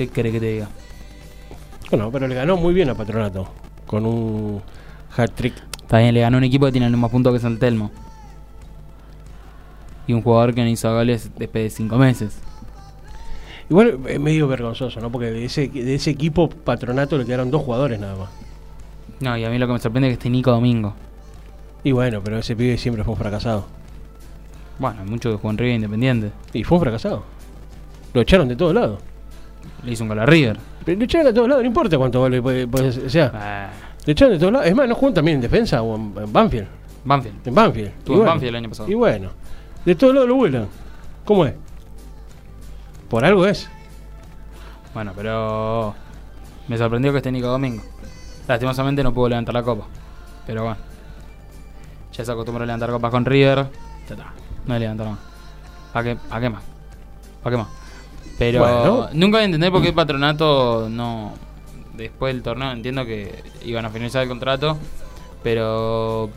¿Qué 0.00 0.08
querés 0.08 0.32
que 0.32 0.40
te 0.40 0.46
diga? 0.46 0.68
Bueno, 1.90 2.10
pero 2.10 2.26
le 2.26 2.34
ganó 2.34 2.56
muy 2.56 2.72
bien 2.72 2.88
a 2.88 2.94
Patronato. 2.94 3.46
Con 3.86 4.06
un 4.06 4.62
hat 5.14 5.32
trick. 5.32 5.52
También 5.88 6.14
le 6.14 6.22
ganó 6.22 6.38
un 6.38 6.44
equipo 6.44 6.64
que 6.64 6.72
tiene 6.72 6.86
el 6.86 6.92
mismo 6.92 7.10
punto 7.10 7.30
que 7.34 7.38
San 7.38 7.58
Telmo. 7.58 7.90
Y 10.06 10.14
un 10.14 10.22
jugador 10.22 10.54
que 10.54 10.62
no 10.62 10.70
hizo 10.70 10.90
goles 10.90 11.30
después 11.36 11.64
de 11.64 11.68
5 11.68 11.98
meses. 11.98 12.38
Igual 13.68 14.00
es 14.06 14.18
medio 14.18 14.48
vergonzoso, 14.48 15.00
¿no? 15.00 15.12
Porque 15.12 15.26
de 15.32 15.44
ese, 15.44 15.68
de 15.68 15.94
ese 15.94 16.12
equipo 16.12 16.48
Patronato 16.48 17.18
le 17.18 17.26
quedaron 17.26 17.50
dos 17.50 17.60
jugadores 17.60 18.00
nada 18.00 18.16
más. 18.16 18.30
No, 19.20 19.36
y 19.36 19.44
a 19.44 19.50
mí 19.50 19.58
lo 19.58 19.66
que 19.66 19.74
me 19.74 19.80
sorprende 19.80 20.08
es 20.08 20.12
que 20.12 20.14
esté 20.14 20.30
Nico 20.30 20.50
Domingo. 20.50 20.94
Y 21.84 21.92
bueno, 21.92 22.22
pero 22.24 22.38
ese 22.38 22.56
pibe 22.56 22.78
siempre 22.78 23.04
fue 23.04 23.12
un 23.12 23.18
fracasado. 23.18 23.66
Bueno, 24.78 25.02
hay 25.02 25.10
mucho 25.10 25.30
que 25.30 25.36
jugó 25.36 25.50
en 25.50 25.58
River 25.58 25.74
Independiente. 25.74 26.30
Y 26.54 26.64
fue 26.64 26.78
un 26.78 26.84
fracasado. 26.84 27.22
Lo 28.14 28.22
echaron 28.22 28.48
de 28.48 28.56
todos 28.56 28.72
lados. 28.72 29.09
Le 29.84 29.92
hizo 29.92 30.04
un 30.04 30.08
gol 30.08 30.18
a 30.18 30.26
River. 30.26 30.58
Pero 30.84 30.98
lo 30.98 31.04
echaron 31.04 31.26
de 31.26 31.32
todos 31.32 31.48
lados, 31.48 31.62
no 31.62 31.66
importa 31.68 31.96
cuánto 31.98 32.28
ser. 32.30 33.06
O 33.06 33.10
sea, 33.10 33.32
Ah, 33.34 33.70
lo 34.06 34.12
echaron 34.12 34.34
de 34.34 34.38
todos 34.38 34.52
lados. 34.52 34.66
Es 34.66 34.74
más, 34.74 34.88
no 34.88 34.94
juegan 34.94 35.14
también 35.14 35.36
en 35.36 35.40
defensa 35.42 35.82
o 35.82 35.96
en, 35.96 36.12
en 36.16 36.32
Banfield. 36.32 36.68
Banfield. 37.04 37.46
En 37.48 37.54
Banfield. 37.54 37.88
Estuvo 37.88 38.14
en 38.16 38.18
bueno, 38.20 38.32
Banfield 38.32 38.48
el 38.50 38.56
año 38.56 38.68
pasado. 38.68 38.90
Y 38.90 38.94
bueno, 38.94 39.30
de 39.84 39.94
todos 39.94 40.14
lados 40.14 40.28
lo 40.28 40.34
vuelan. 40.36 40.68
¿Cómo 41.24 41.46
es? 41.46 41.54
Por 43.08 43.24
algo 43.24 43.46
es. 43.46 43.68
Bueno, 44.94 45.12
pero 45.16 45.94
me 46.68 46.76
sorprendió 46.76 47.12
que 47.12 47.18
esté 47.18 47.32
Nico 47.32 47.46
Domingo. 47.48 47.82
Lastimosamente 48.46 49.02
no 49.02 49.12
pudo 49.14 49.28
levantar 49.30 49.54
la 49.54 49.62
copa. 49.62 49.86
Pero 50.46 50.64
bueno. 50.64 50.78
Ya 52.12 52.24
se 52.24 52.32
acostumbró 52.32 52.64
a 52.64 52.66
levantar 52.66 52.90
copas 52.90 53.10
con 53.10 53.24
River. 53.24 53.66
No 54.66 54.74
le 54.74 54.80
levantaron 54.80 55.12
más. 55.12 55.20
¿Para 55.92 56.04
qué, 56.04 56.16
pa' 56.28 56.40
qué 56.40 56.50
más? 56.50 56.62
¿Para 57.42 57.56
qué 57.56 57.62
más? 57.62 57.68
Pero 58.40 58.60
Bueno. 58.60 59.08
nunca 59.12 59.36
voy 59.36 59.42
a 59.42 59.44
entender 59.44 59.70
por 59.70 59.82
qué 59.82 59.88
el 59.88 59.94
patronato 59.94 60.88
no. 60.90 61.34
Después 61.94 62.32
del 62.34 62.42
torneo 62.42 62.72
entiendo 62.72 63.04
que 63.04 63.34
iban 63.66 63.84
a 63.84 63.90
finalizar 63.90 64.22
el 64.22 64.28
contrato. 64.30 64.78
Pero 65.42 66.30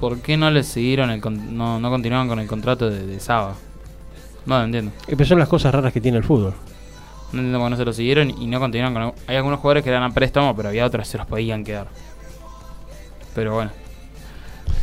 ¿por 0.00 0.18
qué 0.20 0.36
no 0.36 0.50
le 0.50 0.62
siguieron 0.64 1.10
el 1.10 1.20
con- 1.20 1.56
no, 1.56 1.78
no 1.78 1.88
continuaron 1.90 2.26
con 2.28 2.40
el 2.40 2.48
contrato 2.48 2.90
de, 2.90 3.06
de 3.06 3.20
Saba? 3.20 3.54
No 4.44 4.58
lo 4.58 4.64
entiendo. 4.64 4.90
Que 5.06 5.24
son 5.24 5.38
las 5.38 5.48
cosas 5.48 5.72
raras 5.72 5.92
que 5.92 6.00
tiene 6.00 6.18
el 6.18 6.24
fútbol. 6.24 6.52
No 7.32 7.38
entiendo 7.40 7.58
por 7.60 7.66
qué 7.66 7.70
no 7.70 7.76
se 7.76 7.84
lo 7.84 7.92
siguieron 7.92 8.30
y 8.30 8.46
no 8.48 8.58
continuaron 8.60 8.94
con... 8.94 9.14
Hay 9.28 9.36
algunos 9.36 9.60
jugadores 9.60 9.84
que 9.84 9.90
eran 9.90 10.02
a 10.02 10.10
préstamo, 10.12 10.54
pero 10.56 10.68
había 10.70 10.84
otros 10.84 11.06
que 11.06 11.10
se 11.12 11.18
los 11.18 11.26
podían 11.28 11.62
quedar. 11.64 11.86
Pero 13.36 13.54
bueno. 13.54 13.70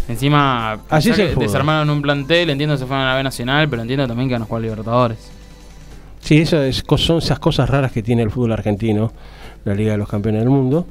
Encima, 0.07 0.79
Así 0.89 1.09
es 1.09 1.19
el 1.19 1.35
desarmaron 1.35 1.89
un 1.89 2.01
plantel, 2.01 2.49
entiendo 2.49 2.75
que 2.75 2.79
se 2.79 2.85
fueron 2.85 3.05
a 3.05 3.09
la 3.11 3.15
B 3.17 3.23
Nacional, 3.23 3.69
pero 3.69 3.81
entiendo 3.81 4.07
también 4.07 4.27
que 4.29 4.35
van 4.35 4.41
a 4.43 4.45
jugar 4.45 4.61
Libertadores. 4.61 5.31
Sí, 6.23 6.37
eso 6.37 6.61
es, 6.63 6.83
son 6.97 7.17
esas 7.17 7.39
cosas 7.39 7.69
raras 7.69 7.91
que 7.91 8.01
tiene 8.01 8.21
el 8.23 8.31
fútbol 8.31 8.53
argentino, 8.53 9.11
la 9.65 9.73
Liga 9.75 9.91
de 9.91 9.97
los 9.97 10.07
Campeones 10.07 10.41
del 10.41 10.49
Mundo. 10.49 10.87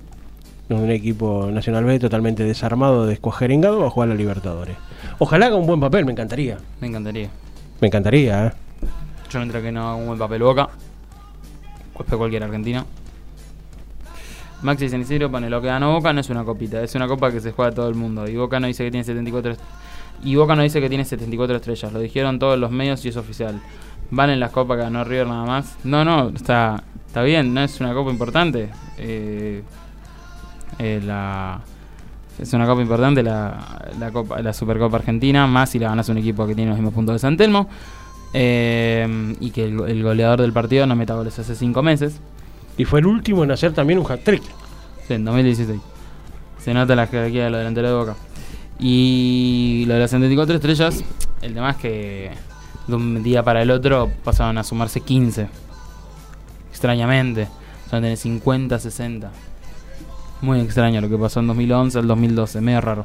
Un 0.68 0.90
equipo 0.90 1.48
Nacional 1.50 1.84
B 1.84 1.98
totalmente 1.98 2.44
desarmado, 2.44 3.06
descuajeringado, 3.06 3.80
va 3.80 3.86
a 3.86 3.90
jugar 3.90 4.08
a 4.08 4.12
la 4.12 4.16
Libertadores. 4.16 4.76
Ojalá 5.18 5.46
haga 5.46 5.56
un 5.56 5.66
buen 5.66 5.80
papel, 5.80 6.04
me 6.04 6.12
encantaría. 6.12 6.58
Me 6.80 6.86
encantaría. 6.88 7.28
Me 7.80 7.88
encantaría, 7.88 8.46
¿eh? 8.46 8.52
Yo 9.30 9.38
no 9.38 9.44
entré 9.44 9.60
que 9.62 9.72
no 9.72 9.80
haga 9.88 9.94
un 9.96 10.06
buen 10.06 10.18
papel 10.18 10.42
boca. 10.42 10.68
Después 11.98 12.18
cualquier 12.18 12.44
argentino. 12.44 12.84
Maxi 14.62 14.84
Isidro 14.86 15.30
pone 15.30 15.50
lo 15.50 15.60
que 15.60 15.66
ganó 15.66 15.92
Boca 15.92 16.12
no 16.12 16.20
es 16.20 16.30
una 16.30 16.44
copita, 16.44 16.82
es 16.82 16.94
una 16.94 17.08
copa 17.08 17.32
que 17.32 17.40
se 17.40 17.50
juega 17.50 17.70
a 17.72 17.74
todo 17.74 17.88
el 17.88 17.94
mundo. 17.96 18.28
Y 18.28 18.36
Boca 18.36 18.60
no 18.60 18.66
dice 18.68 18.84
que 18.84 18.90
tiene 18.92 19.02
74 19.04 19.52
est- 19.52 19.60
y 20.24 20.36
Boca 20.36 20.54
no 20.54 20.62
dice 20.62 20.80
que 20.80 20.88
tiene 20.88 21.04
74 21.04 21.56
estrellas, 21.56 21.92
lo 21.92 21.98
dijeron 21.98 22.38
todos 22.38 22.56
los 22.58 22.70
medios 22.70 23.04
y 23.04 23.08
es 23.08 23.16
oficial. 23.16 23.60
Van 24.10 24.30
en 24.30 24.40
las 24.40 24.50
copas 24.50 24.76
que 24.76 24.82
ganó 24.84 25.04
River 25.04 25.26
nada 25.26 25.44
más. 25.44 25.76
No, 25.84 26.04
no, 26.04 26.28
está, 26.28 26.82
está 27.06 27.22
bien, 27.22 27.54
no 27.54 27.62
es 27.62 27.80
una 27.80 27.94
copa 27.94 28.10
importante. 28.10 28.68
Eh, 28.98 29.62
eh, 30.78 31.00
la, 31.04 31.60
es 32.38 32.52
una 32.52 32.66
copa 32.66 32.82
importante 32.82 33.22
la, 33.22 33.90
la, 33.98 34.10
copa, 34.10 34.40
la 34.42 34.52
Supercopa 34.52 34.96
Argentina, 34.98 35.46
más 35.46 35.70
si 35.70 35.78
la 35.78 35.88
ganas 35.88 36.08
un 36.08 36.18
equipo 36.18 36.46
que 36.46 36.54
tiene 36.54 36.70
los 36.70 36.78
mismos 36.78 36.94
puntos 36.94 37.14
de 37.14 37.18
San 37.20 37.36
Telmo. 37.36 37.68
Eh, 38.34 39.34
y 39.40 39.50
que 39.50 39.64
el, 39.64 39.76
go- 39.76 39.86
el 39.86 40.02
goleador 40.02 40.40
del 40.40 40.52
partido 40.52 40.86
no 40.86 40.96
meta 40.96 41.14
goles 41.14 41.38
hace 41.38 41.54
5 41.54 41.82
meses. 41.82 42.20
Y 42.78 42.84
fue 42.86 43.00
el 43.00 43.06
último 43.06 43.44
en 43.44 43.50
hacer 43.50 43.72
también 43.72 43.98
un 43.98 44.10
hat-trick. 44.10 44.42
Sí, 45.06 45.14
en 45.14 45.24
2016. 45.24 45.80
Se 46.58 46.72
nota 46.74 46.94
la 46.96 47.06
jerarquía 47.06 47.44
de 47.44 47.50
los 47.50 47.58
delanteros 47.58 47.90
de 47.90 47.96
Boca. 47.96 48.16
Y 48.78 49.84
lo 49.86 49.94
de 49.94 50.00
las 50.00 50.10
74 50.10 50.54
estrellas, 50.56 51.04
el 51.42 51.54
tema 51.54 51.70
es 51.70 51.76
que 51.76 52.30
de 52.92 52.96
un 53.02 53.22
día 53.22 53.42
para 53.42 53.62
el 53.62 53.70
otro 53.70 54.10
pasaban 54.24 54.58
a 54.58 54.64
sumarse 54.64 55.00
15. 55.00 55.48
Extrañamente. 56.70 57.48
A 57.88 57.90
tener 57.90 58.16
50, 58.16 58.78
60. 58.78 59.30
Muy 60.40 60.60
extraño 60.60 61.00
lo 61.00 61.08
que 61.08 61.18
pasó 61.18 61.40
en 61.40 61.46
2011 61.48 61.98
al 61.98 62.06
2012, 62.06 62.60
medio 62.60 62.80
raro. 62.80 63.04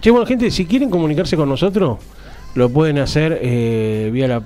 Che, 0.00 0.10
bueno, 0.10 0.26
gente, 0.26 0.50
si 0.50 0.64
quieren 0.64 0.88
comunicarse 0.88 1.36
con 1.36 1.48
nosotros, 1.48 1.98
lo 2.54 2.70
pueden 2.70 2.98
hacer 2.98 3.38
eh, 3.42 4.10
vía 4.12 4.42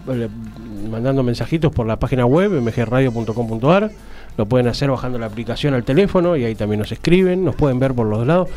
mandando 0.90 1.23
mensajitos 1.23 1.73
por 1.73 1.87
la 1.87 1.97
página 1.97 2.26
web 2.26 2.50
mgradio.com.ar. 2.61 3.90
Lo 4.37 4.47
pueden 4.47 4.66
hacer 4.66 4.90
bajando 4.90 5.18
la 5.18 5.26
aplicación 5.26 5.75
al 5.75 5.85
teléfono 5.85 6.37
y 6.37 6.44
ahí 6.44 6.54
también 6.56 6.80
nos 6.80 6.90
escriben, 6.90 7.44
nos 7.44 7.54
pueden 7.54 7.78
ver 7.78 7.94
por 7.94 8.06
los 8.06 8.18
dos 8.18 8.26
lados. 8.26 8.49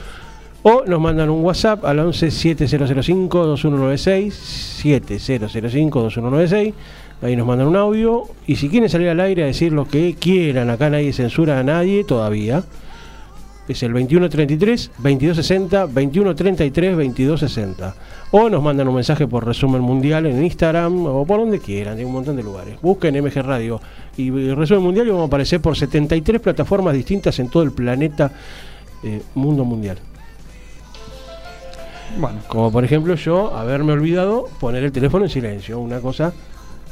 O 0.63 0.83
nos 0.85 0.99
mandan 0.99 1.29
un 1.29 1.43
WhatsApp 1.43 1.85
al 1.85 1.99
11 1.99 2.31
7005 2.31 3.45
2196 3.45 4.33
7005 4.33 6.01
2196. 6.01 6.73
Ahí 7.21 7.35
nos 7.35 7.47
mandan 7.47 7.67
un 7.67 7.75
audio. 7.75 8.23
Y 8.45 8.55
si 8.57 8.69
quieren 8.69 8.89
salir 8.89 9.09
al 9.09 9.19
aire 9.19 9.43
a 9.43 9.47
decir 9.47 9.71
lo 9.71 9.85
que 9.87 10.15
quieran, 10.19 10.69
acá 10.69 10.89
nadie 10.89 11.13
censura 11.13 11.59
a 11.59 11.63
nadie 11.63 12.03
todavía. 12.03 12.63
Es 13.67 13.83
el 13.83 13.91
2133 13.91 14.91
2260 14.97 15.87
2133 15.87 16.91
2260. 16.91 17.95
O 18.31 18.49
nos 18.49 18.63
mandan 18.63 18.87
un 18.87 18.95
mensaje 18.95 19.27
por 19.27 19.45
resumen 19.45 19.81
mundial 19.81 20.25
en 20.25 20.43
Instagram 20.43 21.05
o 21.05 21.25
por 21.25 21.39
donde 21.39 21.59
quieran, 21.59 21.99
en 21.99 22.05
un 22.05 22.13
montón 22.13 22.35
de 22.35 22.43
lugares. 22.43 22.79
Busquen 22.81 23.21
MG 23.21 23.41
Radio 23.41 23.81
y 24.15 24.29
resumen 24.51 24.83
mundial 24.83 25.07
y 25.07 25.09
vamos 25.09 25.25
a 25.25 25.27
aparecer 25.27 25.61
por 25.61 25.77
73 25.77 26.41
plataformas 26.41 26.93
distintas 26.93 27.39
en 27.39 27.49
todo 27.49 27.63
el 27.63 27.71
planeta 27.71 28.31
eh, 29.03 29.21
mundo 29.35 29.65
mundial. 29.65 29.97
Bueno, 32.17 32.39
Como 32.47 32.71
por 32.71 32.83
ejemplo 32.85 33.15
yo 33.15 33.55
haberme 33.55 33.91
olvidado 33.93 34.47
poner 34.59 34.83
el 34.83 34.91
teléfono 34.91 35.25
en 35.25 35.29
silencio, 35.31 35.79
una 35.79 35.99
cosa 35.99 36.33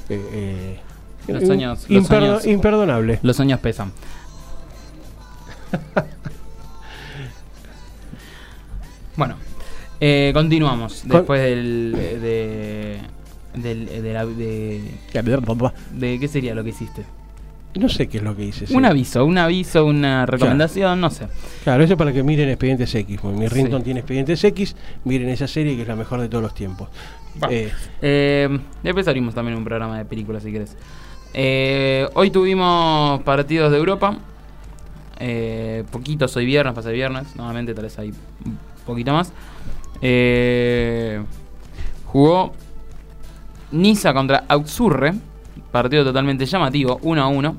eh, 0.09 0.21
eh, 0.33 0.79
Los 1.27 1.43
in- 1.43 1.51
años- 1.53 1.85
los 1.89 2.03
imperdo- 2.03 2.33
años- 2.33 2.45
imperdonable. 2.45 3.19
los 3.23 3.39
años 3.39 3.59
pesan. 3.59 3.91
bueno, 9.17 9.35
eh, 9.99 10.31
continuamos. 10.33 11.01
Con- 11.01 11.11
Después 11.11 11.41
del. 11.41 11.91
De, 12.21 12.99
del, 13.55 13.85
de, 14.03 14.13
la- 14.13 14.25
de, 14.25 14.81
de- 15.93 16.19
¿Qué 16.19 16.27
sería 16.27 16.53
lo 16.53 16.63
que 16.63 16.69
hiciste? 16.71 17.05
No 17.75 17.89
sé 17.89 18.07
qué 18.07 18.17
es 18.19 18.23
lo 18.23 18.35
que 18.35 18.45
hice. 18.45 18.67
sí. 18.67 18.75
Un 18.75 18.85
aviso, 18.85 19.25
un 19.25 19.37
aviso, 19.37 19.85
una 19.85 20.25
recomendación, 20.25 20.99
no 21.01 21.09
sé. 21.09 21.27
Claro, 21.63 21.83
eso 21.83 21.93
es 21.93 21.97
para 21.97 22.13
que 22.13 22.23
miren 22.23 22.47
Expedientes 22.49 22.93
X. 22.95 23.19
porque 23.21 23.37
Mi 23.37 23.47
Sí. 23.49 23.53
Rington 23.55 23.83
tiene 23.83 23.99
Expedientes 23.99 24.43
X. 24.43 24.75
Miren 25.03 25.29
esa 25.29 25.47
serie 25.47 25.75
que 25.75 25.81
es 25.81 25.87
la 25.87 25.95
mejor 25.97 26.21
de 26.21 26.29
todos 26.29 26.41
los 26.43 26.53
tiempos. 26.53 26.87
Eh, 27.49 27.69
Eh, 28.01 28.59
después 28.81 29.05
abrimos 29.09 29.35
también 29.35 29.57
un 29.57 29.63
programa 29.65 29.97
de 29.97 30.05
películas 30.05 30.43
si 30.43 30.51
querés. 30.53 30.77
Eh, 31.33 32.07
hoy 32.13 32.31
tuvimos 32.31 33.21
partidos 33.23 33.71
de 33.71 33.77
Europa. 33.77 34.17
Poquitos, 35.91 36.35
hoy 36.37 36.45
viernes, 36.45 36.73
pasa 36.73 36.89
el 36.89 36.95
viernes. 36.95 37.35
Normalmente 37.35 37.73
tal 37.73 37.83
vez 37.83 37.99
hay 37.99 38.09
un 38.45 38.57
poquito 38.85 39.11
más. 39.11 39.33
Jugó 42.05 42.53
Niza 43.71 44.13
contra 44.13 44.45
Auxurre. 44.47 45.13
Partido 45.75 46.05
totalmente 46.05 46.45
llamativo, 46.45 46.99
1 47.01 47.21
a 47.21 47.27
1. 47.27 47.55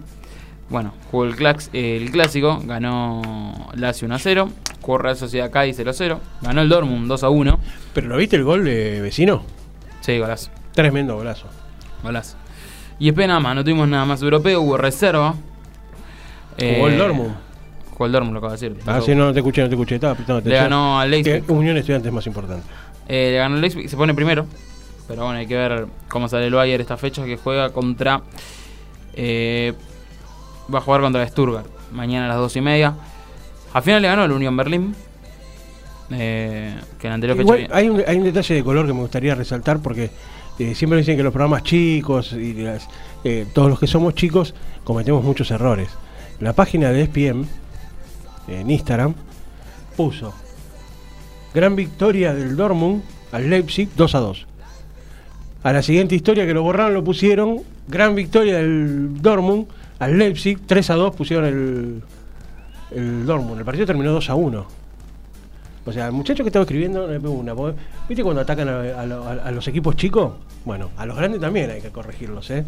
Bueno, 0.71 0.95
jugó 1.11 1.27
el, 1.27 1.37
clax- 1.37 1.69
el 1.75 2.11
clásico, 2.11 2.63
ganó 2.65 3.69
Lazio 3.75 4.07
1 4.07 4.15
a 4.15 4.19
0, 4.19 4.49
jugó 4.81 4.97
Real 4.97 5.17
Sociedad 5.19 5.51
Cádiz 5.51 5.77
0 5.77 5.91
a 5.91 5.93
0, 5.93 6.21
ganó 6.41 6.63
el 6.63 6.71
Dortmund 6.71 7.09
2 7.09 7.23
a 7.25 7.29
1. 7.29 7.61
¿Pero 7.93 8.09
lo 8.09 8.17
viste 8.17 8.37
el 8.37 8.45
gol 8.45 8.65
de 8.65 9.03
vecino? 9.03 9.43
Sí, 10.01 10.19
golazo. 10.19 10.51
Tremendo 10.73 11.15
golazo. 11.15 11.47
Golazo. 12.03 12.39
Y 12.99 13.05
después 13.05 13.29
nada 13.29 13.39
más, 13.39 13.55
no 13.55 13.63
tuvimos 13.63 13.87
nada 13.87 14.07
más 14.07 14.23
europeo, 14.23 14.63
hubo 14.63 14.79
reserva. 14.79 15.35
Jugó 16.59 16.89
el 16.89 16.95
Eh, 16.95 16.97
Dortmund. 16.97 17.35
Jugó 17.91 18.07
el 18.07 18.13
Dortmund, 18.13 18.33
lo 18.33 18.39
acabo 18.39 18.57
de 18.57 18.69
decir. 18.71 18.83
Ah, 18.87 19.03
sí, 19.05 19.15
no, 19.15 19.27
no 19.27 19.33
te 19.35 19.41
escuché, 19.41 19.61
no 19.61 19.69
te 19.69 19.75
escuché. 19.75 19.97
Estaba 19.97 20.15
prestando 20.15 20.41
Le 20.49 20.57
atención. 20.59 20.71
ganó 20.71 20.99
al 20.99 21.11
Leipzig. 21.11 21.45
Unión 21.51 21.77
Estudiante 21.77 22.09
es 22.09 22.15
más 22.15 22.27
importante. 22.27 22.67
Eh, 23.09 23.33
le 23.33 23.37
ganó 23.37 23.57
el 23.57 23.61
Leipzig, 23.61 23.91
se 23.91 23.97
pone 23.99 24.15
primero. 24.15 24.47
Pero 25.09 25.25
bueno, 25.25 25.39
hay 25.39 25.47
que 25.47 25.57
ver 25.57 25.87
cómo 26.09 26.29
sale 26.29 26.47
el 26.47 26.55
Bayern 26.55 26.81
esta 26.81 26.97
fecha 26.97 27.25
que 27.25 27.37
juega 27.37 27.71
contra. 27.71 28.23
eh, 29.15 29.73
va 30.73 30.79
a 30.79 30.83
jugar 30.83 31.01
contra 31.01 31.23
el 31.23 31.29
Stuttgart 31.29 31.67
mañana 31.93 32.25
a 32.27 32.29
las 32.29 32.39
2 32.39 32.57
y 32.57 32.61
media. 32.61 32.95
Al 33.73 33.83
final 33.83 34.03
le 34.03 34.09
ganó 34.09 34.25
el 34.25 34.33
Unión 34.33 34.57
Berlín. 34.57 34.95
eh, 36.11 36.75
que 37.01 37.07
en 37.09 37.13
anterior 37.15 37.37
fecha. 37.37 37.45
Igual, 37.45 37.59
vi- 37.67 37.69
hay 37.73 37.89
un, 37.89 38.03
hay 38.07 38.17
un 38.17 38.25
detalle 38.25 38.55
de 38.55 38.65
color 38.65 38.87
que 38.87 38.93
me 38.93 39.01
gustaría 39.01 39.35
resaltar 39.35 39.81
porque 39.81 40.11
eh, 40.59 40.75
siempre 40.75 40.99
dicen 41.01 41.17
que 41.17 41.23
los 41.23 41.33
programas 41.33 41.63
chicos 41.65 42.33
y 42.33 42.53
las- 42.55 42.89
eh, 43.25 43.47
todos 43.53 43.69
los 43.69 43.79
que 43.81 43.87
somos 43.89 44.15
chicos 44.15 44.55
cometemos 44.85 45.25
muchos 45.25 45.51
errores. 45.51 45.89
La 46.41 46.53
página 46.53 46.91
de 46.91 47.01
E 47.01 47.03
ESPN 47.05 47.47
en 48.49 48.71
Instagram 48.71 49.15
puso 49.97 50.33
gran 51.55 51.75
victoria 51.75 52.35
del 52.35 52.57
Dortmund 52.57 53.03
al 53.33 53.49
Leipzig 53.51 53.89
2 53.97 54.15
a 54.15 54.19
2. 54.21 54.47
A 55.67 55.73
la 55.73 55.83
siguiente 55.83 56.15
historia 56.15 56.47
que 56.47 56.55
lo 56.55 56.63
borraron 56.63 56.95
lo 56.95 57.03
pusieron 57.03 57.61
gran 57.89 58.15
victoria 58.15 58.55
del 58.59 59.21
Dortmund 59.21 59.67
al 59.99 60.17
Leipzig 60.17 60.61
3 60.65 60.91
a 60.91 60.95
2 60.95 61.17
pusieron 61.17 61.45
el, 61.45 62.03
el 62.93 63.27
Dortmund. 63.27 63.59
El 63.59 63.65
partido 63.65 63.85
terminó 63.87 64.13
2 64.13 64.31
a 64.31 64.35
1. 64.37 64.67
O 65.87 65.93
sea, 65.93 66.07
el 66.07 66.13
muchacho 66.13 66.45
que 66.45 66.51
estaba 66.51 66.63
escribiendo 66.65 67.07
le 67.09 67.19
pegó 67.19 67.33
una. 67.35 67.53
¿Viste 68.09 68.23
cuando 68.23 68.43
atacan 68.43 68.69
a, 68.69 68.81
a 69.01 69.07
lo- 69.07 69.25
a- 69.27 69.33
a 69.33 69.51
los 69.51 69.67
equipos 69.67 69.97
chicos? 69.97 70.35
Bueno, 70.65 70.91
a 70.97 71.05
los 71.07 71.17
grandes 71.17 71.41
también 71.41 71.71
hay 71.71 71.81
que 71.81 71.91
corregirlos, 71.91 72.49
¿eh? 72.51 72.65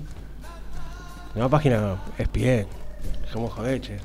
La 1.37 1.49
página 1.49 1.97
es 2.17 2.31
bien. 2.33 2.67
Somos 3.33 3.53
jodeche. 3.53 3.99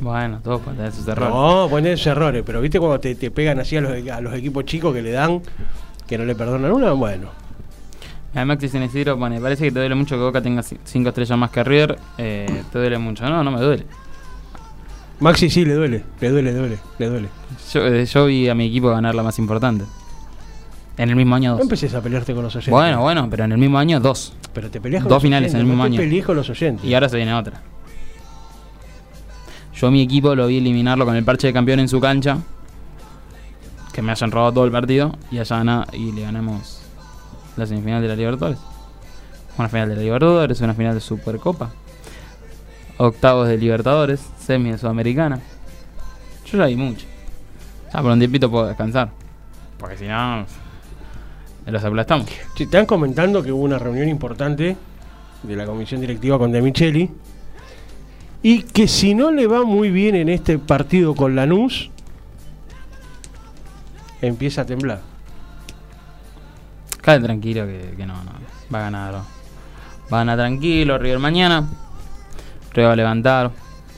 Bueno, 0.00 0.40
todos 0.42 0.60
pueden 0.60 0.76
tener 0.78 0.92
sus 0.92 1.06
errores. 1.08 1.34
No, 1.34 1.68
poner 1.70 1.92
esos 1.92 2.06
errores, 2.08 2.42
pero 2.44 2.60
¿viste 2.60 2.78
cuando 2.78 2.98
te, 3.00 3.14
te 3.14 3.30
pegan 3.30 3.60
así 3.60 3.76
a 3.76 3.80
los, 3.80 4.08
a 4.10 4.20
los 4.20 4.34
equipos 4.34 4.64
chicos 4.64 4.92
que 4.94 5.00
le 5.02 5.12
dan, 5.12 5.40
que 6.06 6.18
no 6.18 6.24
le 6.24 6.34
perdonan 6.34 6.72
una? 6.72 6.92
Bueno. 6.92 7.30
Además, 8.34 8.58
Cristian 8.58 8.82
Isidro 8.84 9.18
pone: 9.18 9.40
Parece 9.40 9.64
que 9.64 9.72
te 9.72 9.78
duele 9.80 9.94
mucho 9.94 10.16
que 10.16 10.22
Boca 10.22 10.40
tenga 10.42 10.62
5 10.62 11.08
estrellas 11.08 11.38
más 11.38 11.50
que 11.50 11.64
River. 11.64 11.98
eh, 12.18 12.62
te 12.70 12.78
duele 12.78 12.98
mucho. 12.98 13.28
No, 13.28 13.42
no 13.42 13.50
me 13.50 13.60
duele. 13.60 13.86
Maxi 15.20 15.50
sí 15.50 15.64
le 15.64 15.74
duele, 15.74 16.04
le 16.20 16.28
duele, 16.30 16.52
le 16.52 16.58
duele, 16.58 16.78
le 16.98 17.08
duele. 17.08 17.28
Yo, 17.72 17.84
eh, 17.86 18.06
yo 18.06 18.26
vi 18.26 18.48
a 18.48 18.54
mi 18.54 18.66
equipo 18.66 18.88
ganar 18.90 19.14
la 19.16 19.22
más 19.24 19.38
importante. 19.40 19.84
En 20.96 21.08
el 21.10 21.16
mismo 21.16 21.34
año 21.34 21.50
No 21.50 21.56
dos. 21.56 21.62
empeces 21.64 21.94
a 21.94 22.00
pelearte 22.00 22.34
con 22.34 22.44
los 22.44 22.54
oyentes. 22.54 22.70
Bueno, 22.72 23.00
bueno, 23.00 23.26
pero 23.30 23.44
en 23.44 23.52
el 23.52 23.58
mismo 23.58 23.78
año 23.78 23.98
dos. 24.00 24.32
Pero 24.52 24.70
te 24.70 24.80
peleas 24.80 25.02
con 25.02 25.08
dos 25.08 25.16
los 25.16 25.22
finales 25.22 25.54
en 25.54 25.60
el 25.60 25.66
oyentes, 25.66 25.70
mismo 25.76 25.84
no 25.84 25.90
te 25.90 25.94
año. 26.02 26.08
pelees 26.08 26.24
con 26.26 26.36
los 26.36 26.50
oyentes. 26.50 26.84
Y 26.84 26.94
ahora 26.94 27.08
se 27.08 27.16
viene 27.16 27.34
otra. 27.34 27.60
Yo 29.74 29.86
a 29.88 29.90
mi 29.90 30.02
equipo 30.02 30.34
lo 30.34 30.46
vi 30.48 30.58
eliminarlo 30.58 31.04
con 31.04 31.16
el 31.16 31.24
parche 31.24 31.48
de 31.48 31.52
campeón 31.52 31.80
en 31.80 31.88
su 31.88 32.00
cancha. 32.00 32.38
Que 33.92 34.02
me 34.02 34.12
hayan 34.12 34.30
robado 34.30 34.52
todo 34.52 34.64
el 34.66 34.72
partido. 34.72 35.16
Y 35.30 35.38
allá 35.38 35.86
y 35.92 36.12
le 36.12 36.22
ganamos 36.22 36.77
la 37.58 37.66
semifinal 37.66 38.00
de 38.00 38.08
la 38.08 38.16
Libertadores. 38.16 38.58
Una 39.58 39.68
final 39.68 39.88
de 39.88 39.96
la 39.96 40.02
Libertadores, 40.02 40.60
una 40.60 40.74
final 40.74 40.94
de 40.94 41.00
Supercopa. 41.00 41.70
Octavos 42.96 43.48
de 43.48 43.58
Libertadores, 43.58 44.20
semi 44.38 44.70
de 44.70 44.78
Sudamericana. 44.78 45.40
Yo 46.46 46.58
ya 46.58 46.66
vi 46.66 46.76
mucho. 46.76 47.06
Ya 47.92 48.02
por 48.02 48.12
un 48.12 48.18
tiempito 48.18 48.50
puedo 48.50 48.66
descansar. 48.66 49.10
Porque 49.78 49.96
si 49.96 50.06
no, 50.06 50.46
los 51.66 51.84
aplastamos. 51.84 52.26
Che, 52.54 52.64
Están 52.64 52.86
comentando 52.86 53.42
que 53.42 53.52
hubo 53.52 53.62
una 53.62 53.78
reunión 53.78 54.08
importante 54.08 54.76
de 55.42 55.56
la 55.56 55.66
comisión 55.66 56.00
directiva 56.00 56.38
con 56.38 56.50
De 56.50 56.62
Micheli 56.62 57.10
y 58.42 58.62
que 58.62 58.88
si 58.88 59.14
no 59.14 59.30
le 59.30 59.46
va 59.46 59.64
muy 59.64 59.90
bien 59.90 60.14
en 60.14 60.28
este 60.28 60.58
partido 60.58 61.14
con 61.14 61.34
Lanús, 61.34 61.90
empieza 64.22 64.62
a 64.62 64.66
temblar. 64.66 65.17
Tranquilo 67.16 67.66
que, 67.66 67.94
que 67.96 68.06
no, 68.06 68.14
no. 68.14 68.32
Va 68.72 68.80
a 68.80 68.82
ganar. 68.82 69.14
Va 69.14 70.16
a 70.16 70.18
ganar 70.18 70.38
tranquilo. 70.38 70.98
River 70.98 71.18
mañana. 71.18 71.66
River 72.72 72.88
va 72.88 72.92
a 72.92 72.96
levantar. 72.96 73.50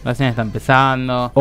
Recién 0.05 0.29
está 0.31 0.43
empezando. 0.43 1.33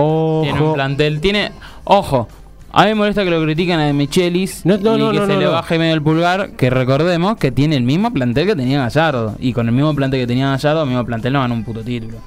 Tiene 0.44 0.62
un 0.62 0.74
plantel. 0.74 1.22
Tiene. 1.22 1.52
Ojo. 1.84 2.28
A 2.72 2.84
mí 2.84 2.90
me 2.90 2.96
molesta 2.96 3.24
que 3.24 3.32
lo 3.32 3.42
critican 3.42 3.80
a 3.80 3.88
De 3.88 3.94
Michelis 3.94 4.64
No, 4.64 4.78
no, 4.78 4.96
y 4.96 5.00
no, 5.00 5.12
que 5.12 5.26
se 5.26 5.38
le 5.38 5.48
baje 5.48 5.80
medio 5.80 5.94
el 5.96 6.04
pulgar. 6.04 6.52
Que 6.52 6.70
recordemos 6.70 7.38
que 7.38 7.52
tiene 7.52 7.76
el 7.76 7.84
mismo 7.84 8.14
plantel 8.14 8.46
que 8.46 8.56
tenía 8.56 8.80
Gallardo. 8.82 9.36
Y 9.40 9.54
con 9.54 9.68
el 9.68 9.74
mismo 9.74 9.96
plantel 9.96 10.20
que 10.22 10.28
tenía 10.28 10.50
Gallardo, 10.50 10.84
el 10.84 10.90
mismo 10.90 11.06
plantel 11.06 11.34
no 11.34 11.40
ganó 11.40 11.56
un 11.56 11.64
puto 11.64 11.82
título. 11.84 12.18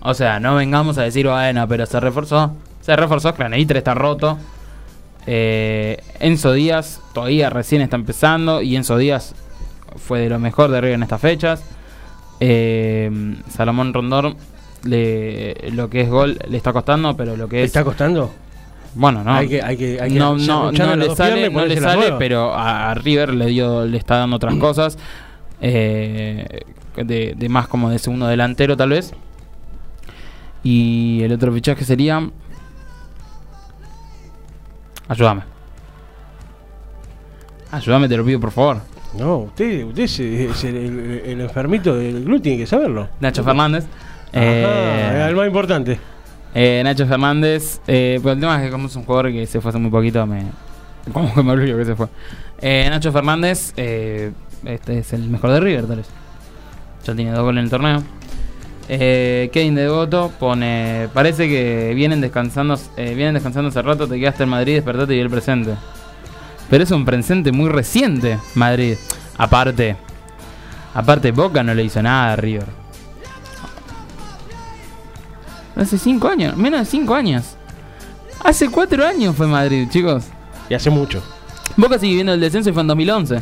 O 0.00 0.14
sea, 0.14 0.40
no 0.40 0.54
vengamos 0.56 0.98
a 0.98 1.02
decir, 1.02 1.28
bueno, 1.28 1.68
pero 1.68 1.86
se 1.86 2.00
reforzó. 2.00 2.52
Se 2.80 2.96
reforzó, 2.96 3.34
Craneitre 3.34 3.78
está 3.78 3.94
roto. 3.94 4.38
Eh, 5.30 5.98
Enzo 6.20 6.52
Díaz 6.54 7.02
todavía 7.12 7.50
recién 7.50 7.82
está 7.82 7.96
empezando. 7.96 8.62
Y 8.62 8.76
Enzo 8.76 8.96
Díaz 8.96 9.34
fue 9.96 10.20
de 10.20 10.30
lo 10.30 10.38
mejor 10.38 10.70
de 10.70 10.80
River 10.80 10.94
en 10.94 11.02
estas 11.02 11.20
fechas. 11.20 11.62
Eh, 12.40 13.10
Salomón 13.50 13.92
Rondón, 13.92 14.36
le, 14.84 15.54
lo 15.72 15.90
que 15.90 16.00
es 16.02 16.08
gol 16.08 16.38
le 16.48 16.56
está 16.56 16.72
costando, 16.72 17.14
pero 17.16 17.36
lo 17.36 17.46
que 17.48 17.56
¿te 17.56 17.62
es. 17.64 17.66
está 17.66 17.84
costando? 17.84 18.30
Bueno, 18.94 19.22
no. 19.22 19.34
Hay 19.34 19.48
que- 19.48 19.62
hay 19.62 19.76
que- 19.76 20.00
hay 20.00 20.12
que 20.12 20.18
no, 20.18 20.34
le 20.96 21.14
sale, 21.14 21.50
no 21.50 21.66
le 21.66 21.74
pero 22.18 22.54
a, 22.54 22.90
a 22.90 22.94
River 22.94 23.34
le 23.34 23.46
dio, 23.46 23.84
le 23.84 23.98
está 23.98 24.16
dando 24.16 24.36
otras 24.36 24.54
cosas. 24.54 24.96
eh, 25.60 26.62
de, 26.96 27.34
de 27.36 27.48
más 27.48 27.68
como 27.68 27.90
de 27.90 27.98
segundo 27.98 28.26
delantero, 28.26 28.76
tal 28.76 28.90
vez. 28.90 29.12
Y 30.62 31.20
el 31.22 31.32
otro 31.32 31.52
fichaje 31.52 31.84
sería. 31.84 32.30
Ayúdame. 35.08 35.42
Ayúdame, 37.70 38.08
te 38.08 38.16
lo 38.16 38.24
pido 38.24 38.40
por 38.40 38.50
favor. 38.50 38.78
No, 39.18 39.38
usted, 39.38 39.84
usted 39.84 40.02
es, 40.04 40.20
es 40.20 40.64
el, 40.64 40.76
el- 40.76 41.22
el 41.26 41.40
enfermito 41.40 41.94
del 41.94 42.24
gluten, 42.24 42.42
tiene 42.42 42.58
que 42.58 42.66
saberlo. 42.66 43.08
Nacho 43.20 43.42
Fernández. 43.44 43.84
Ajá, 44.32 44.40
Eh, 44.44 45.26
el 45.30 45.36
más 45.36 45.46
importante. 45.46 45.98
Eh, 46.54 46.80
Nacho 46.84 47.06
Fernández, 47.06 47.80
eh, 47.86 48.18
pero 48.22 48.32
el 48.34 48.40
tema 48.40 48.56
es 48.58 48.62
que 48.66 48.70
como 48.70 48.86
es 48.86 48.96
un 48.96 49.04
jugador 49.04 49.30
que 49.32 49.46
se 49.46 49.60
fue 49.60 49.68
hace 49.70 49.78
muy 49.78 49.90
poquito, 49.90 50.26
me 50.26 50.44
como 51.12 51.32
que 51.34 51.42
me 51.42 51.52
olvido 51.52 51.78
que 51.78 51.84
se 51.86 51.94
fue. 51.96 52.06
Eh, 52.60 52.86
Nacho 52.90 53.12
Fernández, 53.12 53.72
eh, 53.76 54.32
este 54.64 54.98
es 54.98 55.12
el 55.12 55.28
mejor 55.28 55.50
de 55.50 55.60
River, 55.60 55.86
tal 55.86 55.96
vez. 55.98 56.08
Ya 57.04 57.14
tiene 57.14 57.30
dos 57.32 57.40
goles 57.42 57.60
en 57.60 57.64
el 57.64 57.70
torneo. 57.70 58.02
Eh, 58.90 59.50
Kevin 59.52 59.74
Devoto 59.74 60.32
pone, 60.38 61.08
parece 61.12 61.46
que 61.46 61.92
vienen 61.94 62.22
descansando, 62.22 62.78
eh, 62.96 63.14
vienen 63.14 63.34
descansando 63.34 63.68
hace 63.68 63.82
rato, 63.82 64.08
te 64.08 64.18
quedaste 64.18 64.44
en 64.44 64.48
Madrid, 64.48 64.74
despertate 64.76 65.14
y 65.14 65.20
el 65.20 65.28
presente. 65.28 65.74
Pero 66.70 66.84
es 66.84 66.90
un 66.90 67.04
presente 67.04 67.52
muy 67.52 67.68
reciente, 67.68 68.38
Madrid. 68.54 68.96
Aparte, 69.36 69.96
aparte 70.94 71.32
Boca 71.32 71.62
no 71.62 71.74
le 71.74 71.84
hizo 71.84 72.02
nada 72.02 72.32
a 72.32 72.36
River. 72.36 72.66
Hace 75.76 75.98
cinco 75.98 76.28
años, 76.28 76.56
menos 76.56 76.80
de 76.80 76.86
cinco 76.86 77.14
años. 77.14 77.56
Hace 78.42 78.70
cuatro 78.70 79.06
años 79.06 79.36
fue 79.36 79.46
Madrid, 79.46 79.88
chicos. 79.90 80.24
Y 80.68 80.74
hace 80.74 80.90
mucho. 80.90 81.22
Boca 81.76 81.98
sigue 81.98 82.14
viendo 82.14 82.32
el 82.32 82.40
descenso 82.40 82.70
y 82.70 82.72
fue 82.72 82.82
en 82.82 82.88
2011. 82.88 83.40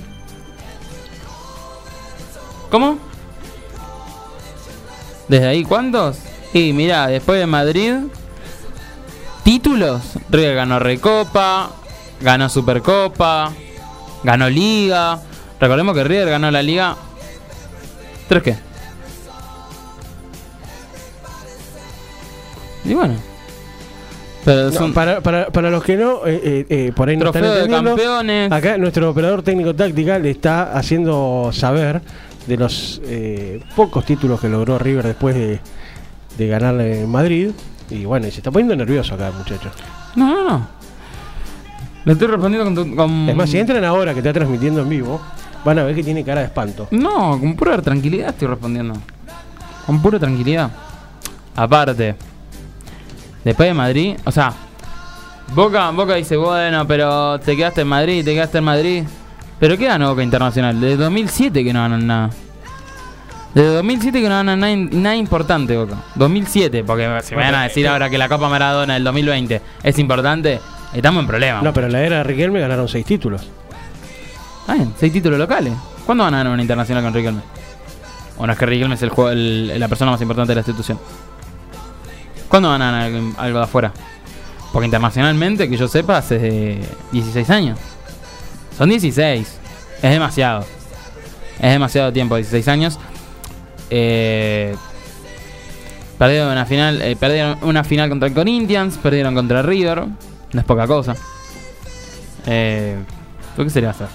¿Cómo? 2.70 2.98
¿Desde 5.29 5.47
ahí 5.47 5.65
cuántos? 5.65 6.19
Y 6.53 6.73
mira, 6.73 7.09
después 7.09 7.41
de 7.41 7.47
Madrid, 7.47 7.95
títulos. 9.43 10.03
River 10.31 10.55
ganó 10.55 10.79
Recopa, 10.79 11.71
ganó 12.21 12.49
Supercopa, 12.49 13.53
ganó 14.23 14.49
Liga. 14.49 15.21
Recordemos 15.61 15.95
que 15.95 16.05
River 16.05 16.31
ganó 16.31 16.51
la 16.51 16.62
Liga. 16.62 16.97
¿Tres 18.29 18.43
qué? 18.43 18.57
Y 22.85 22.95
bueno. 22.95 23.15
Pero 24.45 24.71
No, 24.71 24.73
son 24.73 24.95
para, 24.95 25.21
para, 25.21 25.49
para 25.49 25.71
los 25.71 25.83
que 25.83 25.97
no, 25.97 26.25
eh, 26.25 26.41
eh, 26.43 26.67
eh, 26.69 26.93
por 26.95 27.09
ahí 27.09 27.17
no 27.17 27.27
están 27.27 27.43
de 27.43 27.69
campeones. 27.69 28.53
acá 28.53 28.79
nuestro 28.79 29.11
operador 29.11 29.43
técnico 29.43 29.75
táctica 29.75 30.21
le 30.21 30.31
está 30.31 30.73
haciendo 30.73 31.51
saber 31.53 32.01
de 32.46 32.56
los 32.56 33.00
eh, 33.04 33.61
pocos 33.74 34.04
títulos 34.04 34.40
que 34.40 34.48
logró 34.48 34.78
River 34.78 35.06
después 35.06 35.35
de, 35.35 35.61
de 36.38 36.46
ganarle 36.48 37.02
en 37.02 37.11
Madrid. 37.11 37.50
Y 37.90 38.04
bueno, 38.04 38.26
y 38.26 38.30
se 38.30 38.38
está 38.38 38.50
poniendo 38.50 38.74
nervioso 38.76 39.14
acá, 39.14 39.30
muchachos. 39.37 39.72
No, 40.16 40.26
no, 40.35 40.48
no. 40.50 40.66
Le 42.04 42.12
estoy 42.12 42.28
respondiendo 42.28 42.64
con, 42.64 42.74
tu- 42.90 42.96
con- 42.96 43.28
Es 43.28 43.35
más, 43.37 43.50
si 43.50 43.59
entran 43.59 43.85
ahora 43.85 44.12
que 44.12 44.20
está 44.20 44.32
transmitiendo 44.32 44.80
en 44.82 44.88
vivo, 44.88 45.20
van 45.64 45.78
a 45.80 45.85
ver 45.85 45.94
que 45.94 46.02
tiene 46.04 46.22
cara 46.24 46.40
de 46.40 46.46
espanto. 46.46 46.87
No, 46.92 47.38
con 47.38 47.54
pura 47.56 47.80
tranquilidad 47.82 48.28
estoy 48.30 48.48
respondiendo. 48.48 48.94
Con 49.87 50.00
pura 50.00 50.18
tranquilidad. 50.18 50.70
Aparte, 51.56 52.14
después 53.44 53.68
de 53.68 53.74
Madrid, 53.74 54.16
o 54.24 54.30
sea, 54.30 54.52
Boca, 55.54 55.90
Boca 55.90 56.14
dice, 56.14 56.37
bueno, 56.37 56.87
pero 56.87 57.38
te 57.40 57.56
quedaste 57.56 57.80
en 57.82 57.88
Madrid, 57.88 58.24
te 58.24 58.35
quedaste 58.35 58.59
en 58.59 58.64
Madrid. 58.64 59.04
Pero 59.59 59.77
¿qué 59.79 59.87
ganó 59.87 60.11
Boca 60.11 60.23
Internacional? 60.23 60.81
Desde 60.81 60.97
2007 60.97 61.64
que 61.64 61.73
no 61.73 61.81
ganan 61.81 62.07
nada. 62.07 62.31
Desde 63.55 63.69
2007 63.75 64.21
que 64.21 64.29
no 64.29 64.35
ganan 64.35 64.61
nada, 64.61 64.77
nada 64.77 65.16
importante, 65.16 65.77
Boca. 65.77 65.97
2007, 66.14 66.85
porque 66.85 67.09
si 67.23 67.35
me 67.35 67.42
van 67.42 67.55
a 67.55 67.62
decir 67.64 67.88
ahora 67.88 68.11
que 68.11 68.19
la 68.19 68.29
Copa 68.29 68.49
Maradona 68.51 68.95
del 68.95 69.05
2020 69.05 69.62
es 69.83 69.99
importante, 69.99 70.61
estamos 70.92 71.23
en 71.23 71.27
problemas. 71.27 71.62
No, 71.62 71.73
pero 71.73 71.87
en 71.87 71.92
la 71.95 72.03
era 72.03 72.16
de 72.19 72.25
Riquelme 72.25 72.61
ganaron 72.61 72.87
seis 72.87 73.07
títulos. 73.07 73.49
Ah, 74.69 74.75
bien, 74.75 74.92
seis 74.99 75.12
títulos 75.12 75.38
locales. 75.38 75.73
¿Cuándo 76.05 76.25
van 76.25 76.35
a 76.35 76.38
ganar 76.38 76.53
una 76.53 76.62
internacional 76.62 77.03
con 77.03 77.14
Riquelme? 77.14 77.40
¿O 78.37 78.47
no 78.47 78.53
es 78.53 78.59
que 78.59 78.66
Riquelme 78.66 78.95
es 78.97 79.03
el, 79.03 79.09
juego- 79.09 79.31
el- 79.31 79.81
la 79.81 79.88
persona 79.88 80.11
más 80.11 80.21
importante 80.21 80.51
de 80.51 80.57
la 80.57 80.61
institución? 80.61 80.99
¿Cuándo 82.49 82.69
van 82.69 82.83
a 82.83 83.09
ganar 83.09 83.23
algo 83.38 83.59
de 83.59 83.64
afuera? 83.64 83.92
Porque 84.73 84.85
internacionalmente, 84.85 85.71
que 85.71 85.79
yo 85.79 85.88
sepa, 85.88 86.19
hace 86.19 86.79
16 87.12 87.49
años. 87.49 87.79
Son 88.77 88.89
16. 88.89 89.59
Es 90.03 90.11
demasiado. 90.11 90.65
Es 91.59 91.71
demasiado 91.71 92.12
tiempo, 92.12 92.37
16 92.37 92.69
años. 92.69 92.99
Eh, 93.89 94.77
perdieron 96.19 96.51
una 96.53 96.67
final, 96.67 97.01
eh, 97.01 97.17
perdieron 97.17 97.59
una 97.62 97.85
final 97.85 98.09
contra 98.09 98.29
el 98.29 98.35
Corinthians, 98.35 98.99
perdieron 98.99 99.35
contra 99.35 99.62
River. 99.62 100.05
No 100.53 100.61
es 100.61 100.67
poca 100.67 100.87
cosa. 100.87 101.17
Eh, 102.47 102.97
¿pero 103.55 103.65
¿Qué 103.65 103.71
se 103.71 103.81
le 103.81 103.87
va 103.87 103.93
a 103.93 103.95
hacer? 103.95 104.09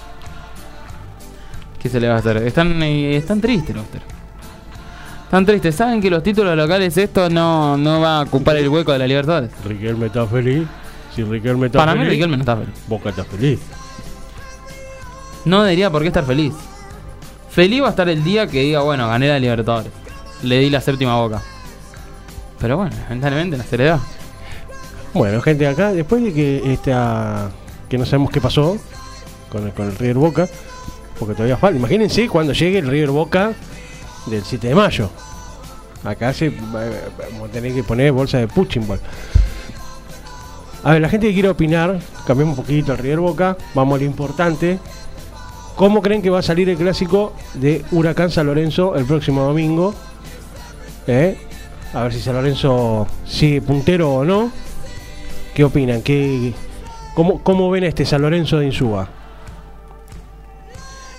¿Qué 1.80 1.88
se 1.88 2.00
le 2.00 2.08
va 2.08 2.14
a 2.14 2.18
hacer? 2.18 2.36
Están, 2.38 2.80
eh, 2.82 3.16
están 3.16 3.40
tristes 3.40 3.74
los. 3.74 3.84
Están 5.24 5.44
tristes. 5.44 5.74
Saben 5.74 6.00
que 6.00 6.10
los 6.10 6.22
títulos 6.22 6.56
locales 6.56 6.96
esto 6.96 7.28
no, 7.28 7.76
no 7.76 8.00
va 8.00 8.18
a 8.18 8.22
ocupar 8.22 8.56
el 8.56 8.68
hueco 8.68 8.92
de 8.92 8.98
la 9.00 9.06
Libertadores. 9.06 9.50
Riquelme 9.64 10.06
está 10.06 10.26
feliz. 10.26 10.68
Si 11.14 11.24
Riquelme 11.24 11.66
está 11.66 11.78
Para 11.78 11.94
mí 11.94 12.04
Riquelme 12.04 12.36
no 12.36 12.42
está 12.42 12.56
feliz. 12.56 12.74
Boca 12.86 13.10
está 13.10 13.24
feliz. 13.24 13.58
No 15.44 15.62
debería 15.62 15.90
por 15.90 16.02
qué 16.02 16.08
estar 16.08 16.24
feliz. 16.24 16.52
Feliz 17.50 17.82
va 17.82 17.88
a 17.88 17.90
estar 17.90 18.08
el 18.08 18.22
día 18.24 18.46
que 18.46 18.60
diga, 18.60 18.80
bueno, 18.80 19.08
gané 19.08 19.28
la 19.28 19.38
Libertadores. 19.38 19.92
Le 20.42 20.58
di 20.60 20.70
la 20.70 20.80
séptima 20.80 21.16
boca. 21.16 21.42
Pero 22.60 22.76
bueno, 22.76 22.94
lamentablemente 23.08 23.56
la 23.56 23.64
seriedad. 23.64 23.98
Bueno, 25.14 25.40
gente, 25.42 25.66
acá, 25.66 25.92
después 25.92 26.22
de 26.22 26.32
que 26.32 26.72
esta, 26.72 27.50
que 27.88 27.98
no 27.98 28.06
sabemos 28.06 28.30
qué 28.30 28.40
pasó 28.40 28.78
con 29.50 29.66
el, 29.66 29.72
con 29.72 29.94
River 29.96 30.16
Boca, 30.16 30.48
porque 31.18 31.34
todavía 31.34 31.56
falta. 31.58 31.78
Imagínense 31.78 32.28
cuando 32.28 32.52
llegue 32.54 32.78
el 32.78 32.88
River 32.88 33.10
Boca 33.10 33.52
del 34.26 34.42
7 34.42 34.68
de 34.68 34.74
mayo. 34.74 35.10
Acá 36.04 36.32
se, 36.32 36.48
va- 36.50 36.86
vamos 37.30 37.48
a 37.50 37.52
tener 37.52 37.74
que 37.74 37.82
poner 37.84 38.10
bolsa 38.12 38.38
de 38.38 38.48
punching. 38.48 38.86
A 40.84 40.92
ver, 40.92 41.00
la 41.02 41.08
gente 41.08 41.28
que 41.28 41.34
quiere 41.34 41.48
opinar, 41.50 42.00
cambiemos 42.26 42.56
un 42.58 42.64
poquito 42.64 42.92
el 42.92 42.98
River 42.98 43.20
Boca, 43.20 43.56
vamos 43.74 43.96
a 43.96 43.98
lo 44.00 44.04
importante. 44.06 44.78
¿Cómo 45.76 46.02
creen 46.02 46.22
que 46.22 46.30
va 46.30 46.40
a 46.40 46.42
salir 46.42 46.68
el 46.68 46.76
clásico 46.76 47.32
de 47.54 47.84
Huracán 47.90 48.30
San 48.30 48.46
Lorenzo 48.46 48.94
el 48.96 49.04
próximo 49.04 49.42
domingo? 49.42 49.94
¿Eh? 51.06 51.38
A 51.94 52.02
ver 52.04 52.12
si 52.12 52.20
San 52.20 52.34
Lorenzo 52.34 53.06
sigue 53.26 53.60
puntero 53.62 54.12
o 54.12 54.24
no. 54.24 54.50
¿Qué 55.54 55.64
opinan? 55.64 56.02
¿Qué, 56.02 56.54
cómo, 57.14 57.42
¿Cómo 57.42 57.70
ven 57.70 57.84
a 57.84 57.88
este 57.88 58.04
San 58.04 58.22
Lorenzo 58.22 58.58
de 58.58 58.66
Insúa? 58.66 59.08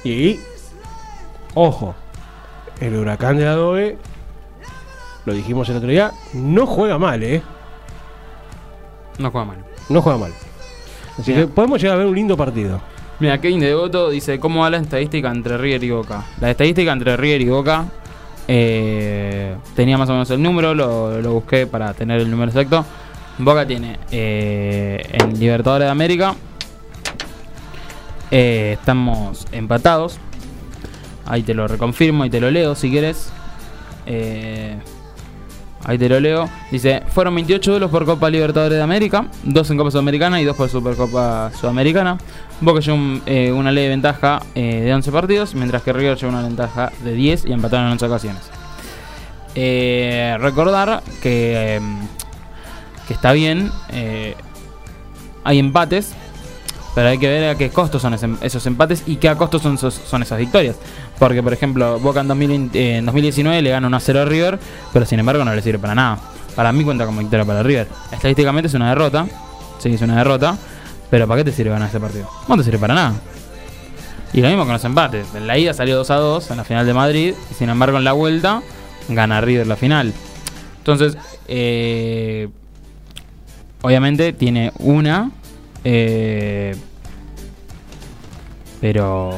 Y, 0.03 0.39
ojo, 1.53 1.95
el 2.79 2.95
huracán 2.95 3.37
de 3.37 3.47
Adobe, 3.47 3.97
lo 5.25 5.33
dijimos 5.33 5.69
el 5.69 5.77
otro 5.77 5.89
día, 5.89 6.11
no 6.33 6.65
juega 6.65 6.97
mal, 6.97 7.23
¿eh? 7.23 7.41
No 9.17 9.31
juega 9.31 9.45
mal. 9.45 9.57
No 9.89 10.01
juega 10.01 10.17
mal. 10.17 10.33
Así 11.17 11.33
que 11.33 11.47
podemos 11.47 11.81
llegar 11.81 11.95
a 11.95 11.99
ver 11.99 12.07
un 12.07 12.15
lindo 12.15 12.35
partido. 12.35 12.81
Mira, 13.23 13.39
Kevin 13.39 13.61
de 13.61 13.67
Devoto 13.67 14.09
dice, 14.09 14.37
¿cómo 14.37 14.63
va 14.63 14.69
la 14.69 14.79
estadística 14.79 15.31
entre 15.31 15.57
River 15.57 15.81
y 15.81 15.91
Boca? 15.91 16.25
La 16.41 16.51
estadística 16.51 16.91
entre 16.91 17.15
River 17.15 17.41
y 17.41 17.47
Boca 17.47 17.85
eh, 18.49 19.55
tenía 19.77 19.97
más 19.97 20.09
o 20.09 20.11
menos 20.11 20.29
el 20.31 20.43
número, 20.43 20.75
lo, 20.75 21.21
lo 21.21 21.31
busqué 21.31 21.65
para 21.65 21.93
tener 21.93 22.19
el 22.19 22.29
número 22.29 22.51
exacto. 22.51 22.85
Boca 23.37 23.65
tiene 23.65 23.97
eh, 24.11 25.07
en 25.13 25.39
Libertadores 25.39 25.85
de 25.85 25.91
América, 25.91 26.35
eh, 28.29 28.75
estamos 28.77 29.47
empatados. 29.53 30.19
Ahí 31.25 31.43
te 31.43 31.53
lo 31.53 31.65
reconfirmo 31.69 32.25
y 32.25 32.29
te 32.29 32.41
lo 32.41 32.51
leo 32.51 32.75
si 32.75 32.91
quieres. 32.91 33.31
Eh, 34.05 34.75
ahí 35.85 35.97
te 35.97 36.07
lo 36.09 36.19
leo. 36.19 36.49
Dice, 36.71 37.03
fueron 37.09 37.35
28 37.35 37.71
duelos 37.71 37.91
por 37.91 38.05
Copa 38.05 38.29
Libertadores 38.29 38.77
de 38.77 38.83
América, 38.83 39.27
2 39.43 39.71
en 39.71 39.77
Copa 39.77 39.91
Sudamericana 39.91 40.41
y 40.41 40.45
2 40.45 40.55
por 40.55 40.69
Supercopa 40.69 41.51
Sudamericana. 41.59 42.17
Boca 42.61 42.79
lleva 42.79 42.95
un- 42.97 43.21
eh, 43.25 43.51
una 43.51 43.71
ley 43.71 43.83
de 43.83 43.89
ventaja 43.89 44.41
eh, 44.55 44.81
de 44.85 44.93
11 44.93 45.11
partidos, 45.11 45.55
mientras 45.55 45.81
que 45.83 45.91
River 45.93 46.17
lleva 46.17 46.31
una 46.31 46.41
ventaja 46.41 46.91
de 47.03 47.13
10 47.13 47.45
y 47.45 47.51
empataron 47.53 47.87
en 47.87 47.91
11 47.93 48.05
ocasiones. 48.05 48.41
Eh, 49.55 50.35
recordar 50.39 51.03
que, 51.21 51.75
eh, 51.77 51.81
que 53.07 53.13
está 53.13 53.31
bien, 53.33 53.71
eh, 53.91 54.35
hay 55.43 55.59
empates, 55.59 56.13
pero 56.95 57.09
hay 57.09 57.17
que 57.17 57.27
ver 57.27 57.49
a 57.49 57.55
qué 57.55 57.69
costos 57.69 58.01
son 58.01 58.13
esos 58.13 58.65
empates 58.65 59.03
y 59.07 59.15
qué 59.15 59.29
a 59.29 59.35
costos 59.35 59.61
son, 59.61 59.77
son 59.77 60.21
esas 60.21 60.37
victorias. 60.37 60.75
Porque, 61.17 61.41
por 61.41 61.53
ejemplo, 61.53 61.99
Boca 61.99 62.21
en, 62.21 62.27
2020 62.27 62.97
eh, 62.97 63.01
2019 63.01 63.61
le 63.61 63.69
gana 63.69 63.87
1 63.87 63.97
a 63.97 63.99
0 63.99 64.21
a 64.21 64.25
River, 64.25 64.59
pero 64.91 65.05
sin 65.05 65.19
embargo 65.19 65.43
no 65.43 65.53
le 65.53 65.61
sirve 65.61 65.79
para 65.79 65.95
nada. 65.95 66.19
Para 66.55 66.71
mí 66.71 66.83
cuenta 66.83 67.05
como 67.05 67.19
victoria 67.19 67.45
para 67.45 67.63
River. 67.63 67.87
Estadísticamente 68.11 68.67
es 68.67 68.73
una 68.73 68.89
derrota, 68.89 69.25
sí, 69.79 69.93
es 69.93 70.01
una 70.01 70.17
derrota, 70.17 70.57
pero 71.09 71.27
¿para 71.27 71.39
qué 71.39 71.49
te 71.49 71.55
sirve 71.55 71.71
ganar 71.71 71.89
ese 71.89 71.99
partido? 71.99 72.29
No 72.47 72.57
te 72.57 72.63
sirve 72.63 72.77
para 72.77 72.93
nada. 72.93 73.13
Y 74.33 74.41
lo 74.41 74.47
mismo 74.47 74.63
con 74.63 74.73
los 74.73 74.83
empates. 74.83 75.27
En 75.35 75.47
la 75.47 75.57
ida 75.57 75.73
salió 75.73 75.95
2 75.95 76.09
a 76.11 76.15
2 76.15 76.51
en 76.51 76.57
la 76.57 76.63
final 76.63 76.85
de 76.85 76.93
Madrid, 76.93 77.33
y 77.51 77.53
sin 77.53 77.69
embargo 77.69 77.97
en 77.97 78.03
la 78.03 78.13
vuelta 78.13 78.61
gana 79.09 79.41
River 79.41 79.67
la 79.67 79.75
final. 79.75 80.13
Entonces, 80.79 81.17
eh, 81.47 82.49
obviamente 83.81 84.33
tiene 84.33 84.71
una, 84.79 85.31
eh, 85.83 86.75
pero 88.81 89.31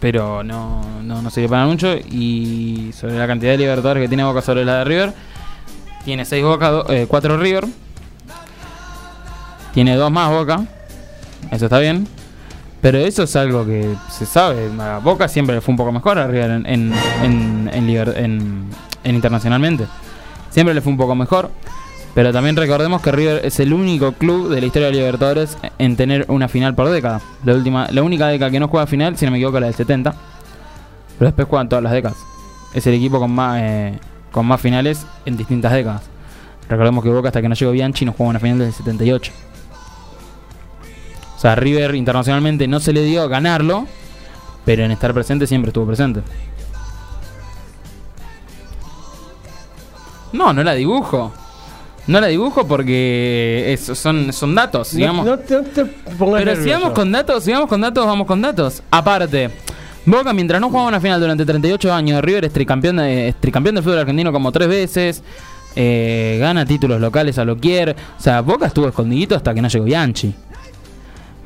pero 0.00 0.42
no, 0.42 0.82
no, 1.02 1.22
no 1.22 1.30
sirve 1.30 1.48
para 1.48 1.64
mucho. 1.66 1.94
Y 1.94 2.90
sobre 2.98 3.16
la 3.18 3.26
cantidad 3.26 3.52
de 3.52 3.58
libertadores 3.58 4.02
que 4.02 4.08
tiene 4.08 4.24
Boca 4.24 4.42
sobre 4.42 4.64
la 4.64 4.78
de 4.78 4.84
River, 4.84 5.14
tiene 6.04 6.24
6 6.26 6.44
Boca, 6.44 6.84
4 7.08 7.38
River, 7.38 7.64
tiene 9.72 9.96
2 9.96 10.10
más 10.10 10.30
Boca, 10.30 10.64
eso 11.50 11.64
está 11.66 11.78
bien. 11.78 12.06
Pero 12.82 12.98
eso 12.98 13.22
es 13.22 13.34
algo 13.34 13.64
que 13.64 13.94
se 14.10 14.26
sabe. 14.26 14.68
Boca 15.02 15.26
siempre 15.26 15.54
le 15.54 15.62
fue 15.62 15.72
un 15.72 15.78
poco 15.78 15.90
mejor 15.90 16.18
a 16.18 16.26
River 16.26 16.50
en, 16.50 16.66
en, 16.66 16.92
en, 17.22 17.68
en- 17.72 18.68
en 19.04 19.14
internacionalmente. 19.14 19.86
Siempre 20.50 20.74
le 20.74 20.82
fue 20.82 20.92
un 20.92 20.98
poco 20.98 21.14
mejor. 21.14 21.50
Pero 22.14 22.32
también 22.32 22.56
recordemos 22.56 23.02
que 23.02 23.10
River 23.10 23.44
es 23.44 23.58
el 23.58 23.72
único 23.72 24.12
club 24.12 24.48
de 24.48 24.60
la 24.60 24.66
historia 24.66 24.86
de 24.86 24.94
Libertadores 24.94 25.58
en 25.78 25.96
tener 25.96 26.24
una 26.28 26.46
final 26.46 26.74
por 26.74 26.88
década. 26.88 27.20
La 27.44 27.54
última, 27.54 27.88
la 27.90 28.02
única 28.02 28.28
década 28.28 28.52
que 28.52 28.60
no 28.60 28.68
juega 28.68 28.86
final, 28.86 29.16
si 29.18 29.24
no 29.24 29.32
me 29.32 29.38
equivoco, 29.38 29.58
la 29.58 29.66
del 29.66 29.74
70. 29.74 30.14
Pero 31.18 31.28
después 31.28 31.48
juegan 31.48 31.68
todas 31.68 31.82
las 31.82 31.92
décadas. 31.92 32.16
Es 32.72 32.86
el 32.86 32.94
equipo 32.94 33.18
con 33.18 33.32
más, 33.32 33.60
eh, 33.60 33.98
con 34.30 34.46
más 34.46 34.60
finales 34.60 35.04
en 35.26 35.36
distintas 35.36 35.72
décadas. 35.72 36.02
Recordemos 36.68 37.02
que 37.02 37.10
Boca 37.10 37.28
hasta 37.28 37.42
que 37.42 37.48
no 37.48 37.56
llegó 37.56 37.72
Bianchi 37.72 38.04
no 38.04 38.12
jugó 38.12 38.30
una 38.30 38.38
final 38.38 38.58
desde 38.58 38.70
el 38.70 38.76
78. 38.76 39.32
O 41.36 41.40
sea, 41.40 41.56
River 41.56 41.96
internacionalmente 41.96 42.68
no 42.68 42.78
se 42.78 42.92
le 42.92 43.02
dio 43.02 43.28
ganarlo, 43.28 43.86
pero 44.64 44.84
en 44.84 44.92
estar 44.92 45.12
presente 45.12 45.46
siempre 45.48 45.70
estuvo 45.70 45.86
presente. 45.86 46.22
No, 50.32 50.52
no 50.52 50.62
la 50.62 50.74
dibujo. 50.74 51.32
No 52.06 52.20
la 52.20 52.26
dibujo 52.26 52.66
porque 52.66 53.72
es- 53.72 53.98
son, 53.98 54.32
son 54.32 54.54
datos, 54.54 54.94
digamos. 54.94 55.24
No, 55.24 55.32
no 55.36 55.38
te, 55.38 55.54
no 55.54 55.62
te 55.62 55.84
pongas 55.86 56.18
Pero 56.18 56.50
nervioso. 56.52 56.62
sigamos 56.62 56.90
con 56.90 57.10
datos, 57.12 57.44
sigamos 57.44 57.68
con 57.68 57.80
datos, 57.80 58.06
vamos 58.06 58.26
con 58.26 58.42
datos. 58.42 58.82
Aparte, 58.90 59.50
Boca 60.06 60.34
mientras 60.34 60.60
no 60.60 60.68
jugaba 60.68 60.88
una 60.88 61.00
final 61.00 61.18
durante 61.18 61.46
38 61.46 61.92
años, 61.94 62.22
River 62.22 62.44
es 62.44 62.52
tricampeón, 62.52 62.96
de, 62.98 63.28
es 63.28 63.36
tricampeón 63.40 63.76
del 63.76 63.84
fútbol 63.84 64.00
argentino 64.00 64.32
como 64.32 64.52
tres 64.52 64.68
veces, 64.68 65.22
eh, 65.76 66.36
gana 66.38 66.66
títulos 66.66 67.00
locales 67.00 67.38
a 67.38 67.44
lo 67.46 67.56
quiere. 67.56 67.92
O 67.92 68.20
sea, 68.20 68.42
Boca 68.42 68.66
estuvo 68.66 68.86
escondidito 68.86 69.34
hasta 69.34 69.54
que 69.54 69.62
no 69.62 69.68
llegó 69.68 69.86
Bianchi. 69.86 70.34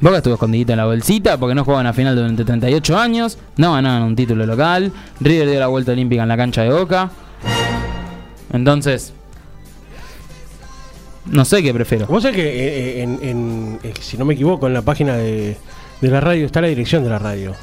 Boca 0.00 0.16
estuvo 0.16 0.34
escondidito 0.34 0.72
en 0.72 0.78
la 0.78 0.86
bolsita 0.86 1.38
porque 1.38 1.54
no 1.54 1.64
jugaba 1.64 1.82
una 1.82 1.92
final 1.92 2.16
durante 2.16 2.44
38 2.44 2.98
años, 2.98 3.38
no 3.56 3.74
ganaban 3.74 4.02
un 4.02 4.16
título 4.16 4.44
local, 4.44 4.90
River 5.20 5.50
dio 5.50 5.60
la 5.60 5.66
vuelta 5.68 5.92
olímpica 5.92 6.22
en 6.22 6.28
la 6.28 6.36
cancha 6.36 6.62
de 6.62 6.70
Boca. 6.70 7.10
Entonces, 8.52 9.12
no 11.30 11.44
sé 11.44 11.62
qué 11.62 11.72
prefiero. 11.74 12.06
Vos 12.06 12.22
sabés 12.22 12.36
que 12.36 12.48
eh, 12.48 13.02
en, 13.02 13.18
en- 13.22 13.80
eh, 13.82 13.94
si 14.00 14.16
no 14.16 14.24
me 14.24 14.34
equivoco, 14.34 14.66
en 14.66 14.74
la 14.74 14.82
página 14.82 15.16
de, 15.16 15.56
de 16.00 16.08
la 16.08 16.20
radio 16.20 16.46
está 16.46 16.60
la 16.60 16.68
dirección 16.68 17.02
de 17.04 17.10
la 17.10 17.18
radio. 17.18 17.54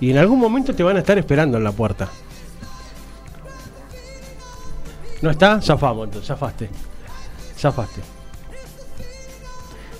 Y 0.00 0.10
en 0.10 0.18
algún 0.18 0.38
momento 0.38 0.74
te 0.74 0.82
van 0.82 0.96
a 0.96 1.00
estar 1.00 1.16
esperando 1.18 1.56
en 1.58 1.64
la 1.64 1.72
puerta. 1.72 2.08
¿No 5.22 5.30
está? 5.30 5.60
Zafamos 5.62 6.04
entonces, 6.06 6.28
zafaste. 6.28 6.68
Zafaste. 7.58 8.00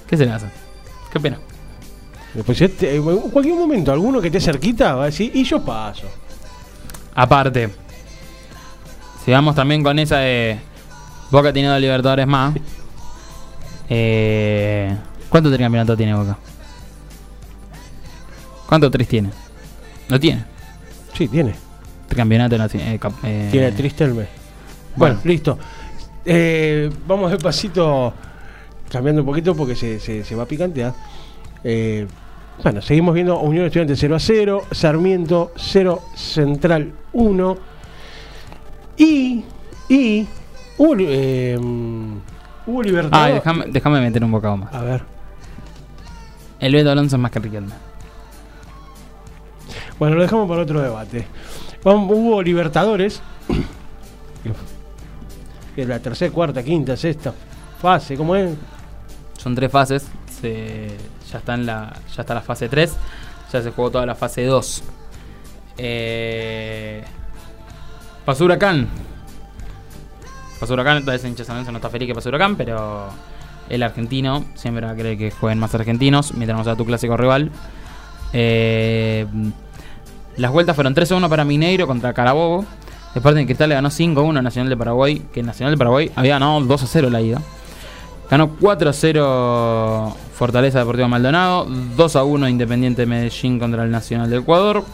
¿Qué 0.06 0.16
se 0.16 0.26
le 0.26 0.32
hace? 0.32 0.46
Qué 1.12 1.18
pena. 1.20 1.38
Después, 2.34 2.60
este, 2.60 2.96
en 2.96 3.02
cualquier 3.30 3.54
momento, 3.56 3.92
alguno 3.92 4.20
que 4.20 4.26
esté 4.26 4.40
cerquita 4.40 4.94
va 4.96 5.04
a 5.04 5.06
decir, 5.06 5.30
y 5.34 5.44
yo 5.44 5.64
paso. 5.64 6.08
Aparte, 7.14 7.70
si 9.24 9.30
vamos 9.30 9.54
también 9.54 9.82
con 9.82 9.98
esa 9.98 10.18
de 10.18 10.58
Boca 11.30 11.52
tiene 11.52 11.68
dos 11.68 11.80
Libertadores 11.80 12.26
más. 12.26 12.54
Eh, 13.88 14.94
¿Cuánto 15.28 15.50
tricampeonato 15.50 15.96
tiene 15.96 16.14
Boca? 16.14 16.36
¿Cuánto 18.66 18.90
tres 18.90 19.08
tiene? 19.08 19.30
No 20.08 20.18
tiene. 20.18 20.44
Sí, 21.16 21.28
tiene. 21.28 21.54
Tricampeonato 22.08 22.56
no 22.58 22.68
tiene. 22.68 22.94
eh, 22.94 22.98
cap- 22.98 23.12
eh, 23.22 23.48
Tiene 23.50 23.72
triste 23.72 24.04
el 24.04 24.14
mes. 24.14 24.28
Bueno. 24.96 25.16
Bueno, 25.16 25.20
listo. 25.24 25.58
Eh, 26.24 26.90
vamos 27.06 27.30
despacito, 27.30 28.14
cambiando 28.90 29.22
un 29.22 29.26
poquito 29.26 29.54
porque 29.54 29.74
se, 29.76 30.00
se, 30.00 30.24
se 30.24 30.34
va 30.34 30.44
a 30.44 30.46
picantear. 30.46 30.94
Eh, 31.62 32.06
bueno, 32.62 32.80
seguimos 32.80 33.14
viendo 33.14 33.38
Unión 33.40 33.66
Estudiantes 33.66 33.98
0 34.00 34.16
a 34.16 34.20
0, 34.20 34.62
Sarmiento 34.70 35.52
0, 35.56 36.00
Central 36.14 36.92
1. 37.12 37.56
Y, 38.96 39.44
y, 39.88 40.26
hubo, 42.66 42.82
li- 42.82 42.90
eh, 42.90 43.00
hubo 43.00 43.08
Ah, 43.12 43.28
déjame, 43.28 43.64
déjame 43.68 44.00
meter 44.00 44.24
un 44.24 44.32
bocado 44.32 44.56
más. 44.56 44.74
A 44.74 44.82
ver, 44.82 45.02
El 46.60 46.72
Beto 46.74 46.90
Alonso 46.90 47.16
es 47.16 47.20
más 47.22 47.30
que 47.30 47.38
Riquelme. 47.40 47.72
bueno, 49.98 50.16
lo 50.16 50.22
dejamos 50.22 50.48
para 50.48 50.62
otro 50.62 50.80
debate. 50.80 51.26
Hubo 51.84 52.42
Libertadores. 52.42 53.20
Que 55.74 55.84
la 55.84 55.98
tercera, 55.98 56.32
cuarta, 56.32 56.62
quinta, 56.62 56.96
sexta 56.96 57.32
fase, 57.82 58.16
¿cómo 58.16 58.34
es? 58.36 58.54
Son 59.38 59.54
tres 59.54 59.70
fases. 59.70 60.06
Se, 60.40 60.88
ya, 61.30 61.38
está 61.38 61.54
en 61.54 61.66
la, 61.66 61.92
ya 62.14 62.22
está 62.22 62.34
la 62.34 62.40
fase 62.42 62.68
3. 62.68 62.94
Ya 63.52 63.62
se 63.62 63.70
jugó 63.70 63.90
toda 63.90 64.06
la 64.06 64.14
fase 64.14 64.44
2. 64.44 64.82
Eh, 65.78 67.02
pasó 68.24 68.44
Huracán. 68.44 68.88
Pasó 70.58 70.74
Huracán. 70.74 70.98
El 70.98 71.02
hincha 71.02 71.42
de 71.42 71.44
San 71.44 71.56
Lorenzo 71.56 71.72
no 71.72 71.78
está 71.78 71.90
feliz 71.90 72.08
que 72.08 72.14
pasó 72.14 72.28
Huracán, 72.28 72.56
pero 72.56 73.08
el 73.68 73.82
argentino 73.82 74.44
siempre 74.54 74.86
va 74.86 74.92
a 74.92 74.96
querer 74.96 75.16
que 75.16 75.30
jueguen 75.30 75.58
más 75.58 75.74
argentinos 75.74 76.34
mientras 76.34 76.58
no 76.58 76.64
sea 76.64 76.76
tu 76.76 76.84
clásico 76.84 77.16
rival. 77.16 77.50
Eh, 78.32 79.26
las 80.36 80.50
vueltas 80.50 80.74
fueron 80.74 80.94
3-1 80.94 81.28
para 81.28 81.44
Mineiro 81.44 81.86
contra 81.86 82.12
Carabobo. 82.12 82.64
Sporting 83.14 83.44
Cristal 83.44 83.68
le 83.68 83.76
ganó 83.76 83.90
5-1 83.90 84.38
a 84.38 84.42
Nacional 84.42 84.68
de 84.68 84.76
Paraguay, 84.76 85.22
que 85.32 85.42
Nacional 85.42 85.74
de 85.74 85.78
Paraguay 85.78 86.10
había 86.16 86.34
ganado 86.34 86.60
2-0 86.60 87.10
la 87.10 87.20
ida. 87.20 87.40
Ganó 88.28 88.56
4-0 88.58 90.14
Fortaleza 90.32 90.80
Deportiva 90.80 91.06
Maldonado, 91.06 91.66
2-1 91.68 92.50
Independiente 92.50 93.06
Medellín 93.06 93.60
contra 93.60 93.84
el 93.84 93.90
Nacional 93.92 94.28
de 94.28 94.38
Ecuador. 94.38 94.84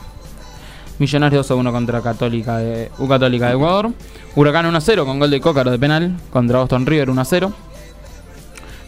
Millonarios 1.00 1.50
2-1 1.50 1.72
contra 1.72 2.02
Católica 2.02 2.58
de, 2.58 2.90
U 2.98 3.08
Católica 3.08 3.48
de 3.48 3.54
Ecuador. 3.54 3.90
Huracán 4.36 4.66
1-0 4.66 5.06
con 5.06 5.18
gol 5.18 5.30
de 5.30 5.40
Cócaro 5.40 5.70
de 5.70 5.78
penal 5.78 6.14
contra 6.30 6.58
Boston 6.58 6.84
River 6.84 7.08
1-0. 7.08 7.50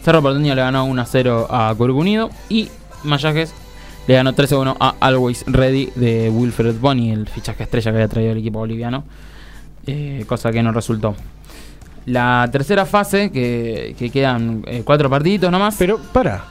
Cerro 0.03 0.21
Porteño 0.21 0.53
le 0.53 0.61
ganó 0.61 0.85
1-0 0.85 1.47
a 1.49 1.73
Curvo 1.75 1.99
Unido. 1.99 2.29
Y 2.49 2.69
Mayajes 3.03 3.55
le 4.05 4.13
ganó 4.13 4.31
3-1 4.33 4.77
a 4.79 4.93
Always 4.99 5.43
Ready 5.47 5.91
de 5.95 6.29
Wilfred 6.29 6.75
Boni, 6.79 7.11
el 7.11 7.27
fichaje 7.27 7.63
estrella 7.63 7.89
que 7.89 7.97
había 7.97 8.07
traído 8.07 8.33
el 8.33 8.37
equipo 8.37 8.59
boliviano. 8.59 9.05
Eh, 9.87 10.23
cosa 10.27 10.51
que 10.51 10.61
no 10.61 10.71
resultó. 10.71 11.15
La 12.05 12.47
tercera 12.51 12.85
fase, 12.85 13.31
que, 13.31 13.95
que 13.97 14.11
quedan 14.11 14.63
eh, 14.67 14.83
cuatro 14.85 15.09
partiditos 15.09 15.49
nomás. 15.49 15.75
Pero, 15.79 15.97
para. 15.97 16.43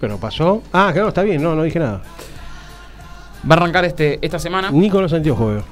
Pero 0.00 0.18
pasó. 0.18 0.64
Ah, 0.72 0.90
claro, 0.92 1.10
está 1.10 1.22
bien, 1.22 1.40
no, 1.40 1.54
no 1.54 1.62
dije 1.62 1.78
nada. 1.78 2.02
Va 3.48 3.54
a 3.54 3.58
arrancar 3.58 3.84
este, 3.84 4.18
esta 4.22 4.38
semana. 4.38 4.70
Ni 4.70 4.88
con 4.90 5.02
los 5.02 5.12
anteojos 5.12 5.54
veo. 5.54 5.64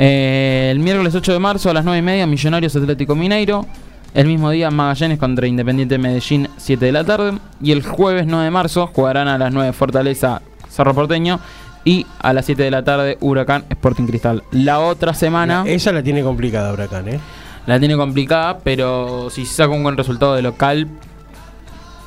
Eh, 0.00 0.68
el 0.70 0.78
miércoles 0.78 1.14
8 1.14 1.32
de 1.32 1.38
marzo 1.40 1.70
a 1.70 1.74
las 1.74 1.84
9 1.84 1.98
y 1.98 2.02
media, 2.02 2.26
Millonarios 2.26 2.76
Atlético 2.76 3.14
Mineiro. 3.14 3.66
El 4.14 4.26
mismo 4.26 4.50
día, 4.50 4.70
Magallanes 4.70 5.18
contra 5.18 5.46
Independiente 5.46 5.98
Medellín, 5.98 6.48
7 6.56 6.86
de 6.86 6.92
la 6.92 7.04
tarde. 7.04 7.38
Y 7.60 7.72
el 7.72 7.82
jueves 7.82 8.26
9 8.26 8.44
de 8.44 8.50
marzo 8.50 8.86
jugarán 8.86 9.28
a 9.28 9.38
las 9.38 9.52
9 9.52 9.72
Fortaleza 9.72 10.40
Cerro 10.68 10.94
Porteño. 10.94 11.40
Y 11.84 12.06
a 12.20 12.32
las 12.32 12.46
7 12.46 12.62
de 12.62 12.70
la 12.70 12.84
tarde, 12.84 13.18
Huracán 13.20 13.64
Sporting 13.70 14.06
Cristal. 14.06 14.42
La 14.50 14.80
otra 14.80 15.14
semana 15.14 15.64
Esa 15.66 15.92
la 15.92 16.02
tiene 16.02 16.22
complicada 16.22 16.72
Huracán, 16.72 17.08
¿eh? 17.08 17.20
la 17.66 17.78
tiene 17.78 17.96
complicada, 17.96 18.58
pero 18.58 19.28
si 19.30 19.44
saca 19.44 19.72
un 19.72 19.82
buen 19.82 19.96
resultado 19.96 20.34
de 20.34 20.42
local, 20.42 20.88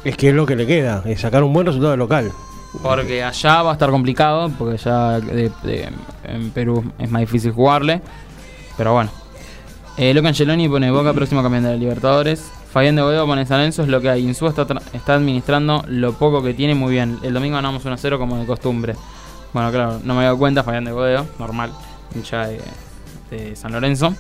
Es 0.04 0.18
que 0.18 0.30
es 0.30 0.36
lo 0.36 0.48
que 0.48 0.56
le 0.56 0.66
queda, 0.66 1.04
es 1.06 1.22
sacar 1.22 1.44
un 1.44 1.54
buen 1.54 1.68
resultado 1.68 1.92
de 1.92 1.98
local. 1.98 2.32
Porque 2.82 3.24
allá 3.24 3.62
va 3.64 3.72
a 3.72 3.74
estar 3.74 3.90
complicado, 3.90 4.50
porque 4.58 4.76
allá 4.76 5.20
de- 5.20 5.52
de- 5.64 5.90
en 6.24 6.52
Perú 6.52 6.84
es 6.98 7.10
más 7.12 7.20
difícil 7.22 7.52
jugarle. 7.52 8.02
Pero 8.78 8.94
bueno. 8.94 9.10
Eh, 9.98 10.14
Luca 10.14 10.30
Angeloni 10.30 10.70
pone 10.70 10.90
Boca 10.90 11.14
próximo 11.14 11.44
campeón 11.44 11.64
de 11.64 11.70
la 11.72 11.76
Libertadores. 11.76 12.50
Fabián 12.72 12.96
de 12.96 13.02
Boedo 13.02 13.26
pone 13.28 13.46
San 13.46 13.58
Lorenzo, 13.58 13.82
es 13.84 13.90
lo 13.90 14.00
que 14.00 14.10
hay. 14.10 14.26
Insúa 14.26 14.50
está, 14.50 14.66
está 14.94 15.16
administrando 15.16 15.84
lo 15.88 16.14
poco 16.14 16.42
que 16.42 16.54
tiene 16.54 16.74
muy 16.74 16.94
bien. 16.94 17.20
El 17.24 17.34
domingo 17.34 17.56
ganamos 17.56 17.84
1-0 17.86 18.18
como 18.18 18.38
de 18.38 18.46
costumbre. 18.46 18.96
Bueno, 19.52 19.70
claro, 19.72 20.00
no 20.06 20.14
me 20.14 20.20
había 20.20 20.28
dado 20.28 20.38
cuenta, 20.38 20.64
Fabián 20.64 20.86
de 20.86 20.94
Boedo, 20.94 21.28
normal, 21.38 21.72
hincha 22.16 22.48
de, 22.48 22.62
de 23.30 23.56
San 23.58 23.74
Lorenzo. 23.74 24.16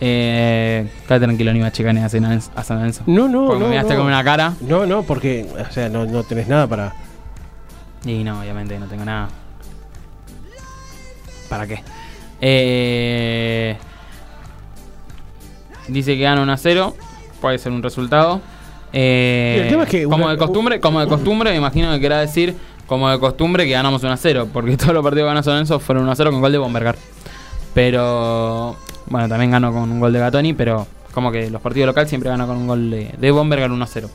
Eh, 0.00 0.88
quédate 1.06 1.24
tranquilo, 1.26 1.52
ni 1.52 1.60
va 1.60 1.68
a 1.68 1.72
chicanear 1.72 2.06
a 2.06 2.64
San 2.64 2.78
Lorenzo-. 2.78 3.04
No, 3.06 3.28
no, 3.28 3.46
Porque 3.46 3.60
no. 3.60 3.64
me 3.66 3.70
miraste 3.70 3.94
no. 3.94 3.98
con 4.00 4.06
una 4.08 4.24
cara. 4.24 4.54
No, 4.60 4.84
no, 4.86 5.02
porque, 5.04 5.46
o 5.68 5.72
sea, 5.72 5.88
no, 5.88 6.04
no 6.06 6.24
tenés 6.24 6.48
nada 6.48 6.66
para. 6.66 6.92
Y 8.04 8.24
no, 8.24 8.40
obviamente 8.40 8.78
no 8.78 8.86
tengo 8.86 9.04
nada. 9.04 9.28
¿Para 11.48 11.66
qué? 11.66 11.82
Eh, 12.40 13.76
dice 15.88 16.16
que 16.16 16.22
gana 16.22 16.42
1 16.42 16.52
a 16.52 16.56
0. 16.56 16.94
Puede 17.40 17.58
ser 17.58 17.72
un 17.72 17.82
resultado. 17.82 18.40
Eh, 18.92 19.60
el 19.64 19.68
tema 19.68 19.82
es 19.84 19.88
que 19.90 20.04
como 20.04 20.24
una- 20.24 20.32
de 20.32 20.38
costumbre, 20.38 20.80
como 20.80 21.00
de 21.00 21.06
costumbre, 21.06 21.50
me 21.50 21.56
imagino 21.56 21.90
que 21.92 22.00
querrá 22.00 22.20
decir 22.20 22.56
como 22.86 23.10
de 23.10 23.18
costumbre 23.18 23.64
que 23.66 23.72
ganamos 23.72 24.02
1 24.02 24.12
a 24.12 24.16
0. 24.16 24.48
Porque 24.52 24.76
todos 24.76 24.92
los 24.94 25.02
partidos 25.02 25.28
que 25.28 25.34
ganó 25.34 25.42
Lorenzo 25.46 25.78
fueron 25.80 26.04
1 26.04 26.12
a 26.12 26.16
0 26.16 26.30
con 26.30 26.40
gol 26.40 26.52
de 26.52 26.58
Bombergar. 26.58 26.96
Pero 27.74 28.76
bueno, 29.06 29.28
también 29.28 29.50
ganó 29.50 29.72
con 29.72 29.90
un 29.90 30.00
gol 30.00 30.12
de 30.12 30.18
Gatoni, 30.18 30.52
pero 30.52 30.86
como 31.12 31.30
que 31.32 31.50
los 31.50 31.60
partidos 31.62 31.86
locales 31.86 32.08
siempre 32.08 32.30
ganan 32.30 32.46
con 32.46 32.56
un 32.56 32.66
gol 32.66 32.90
de, 32.90 33.14
de 33.18 33.30
Bombergar 33.30 33.70
1 33.70 33.84
a 33.84 33.86
0. 33.86 34.10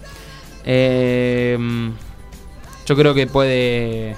Eh, 0.65 1.91
yo 2.86 2.96
creo 2.96 3.13
que 3.13 3.28
puede 3.28 4.15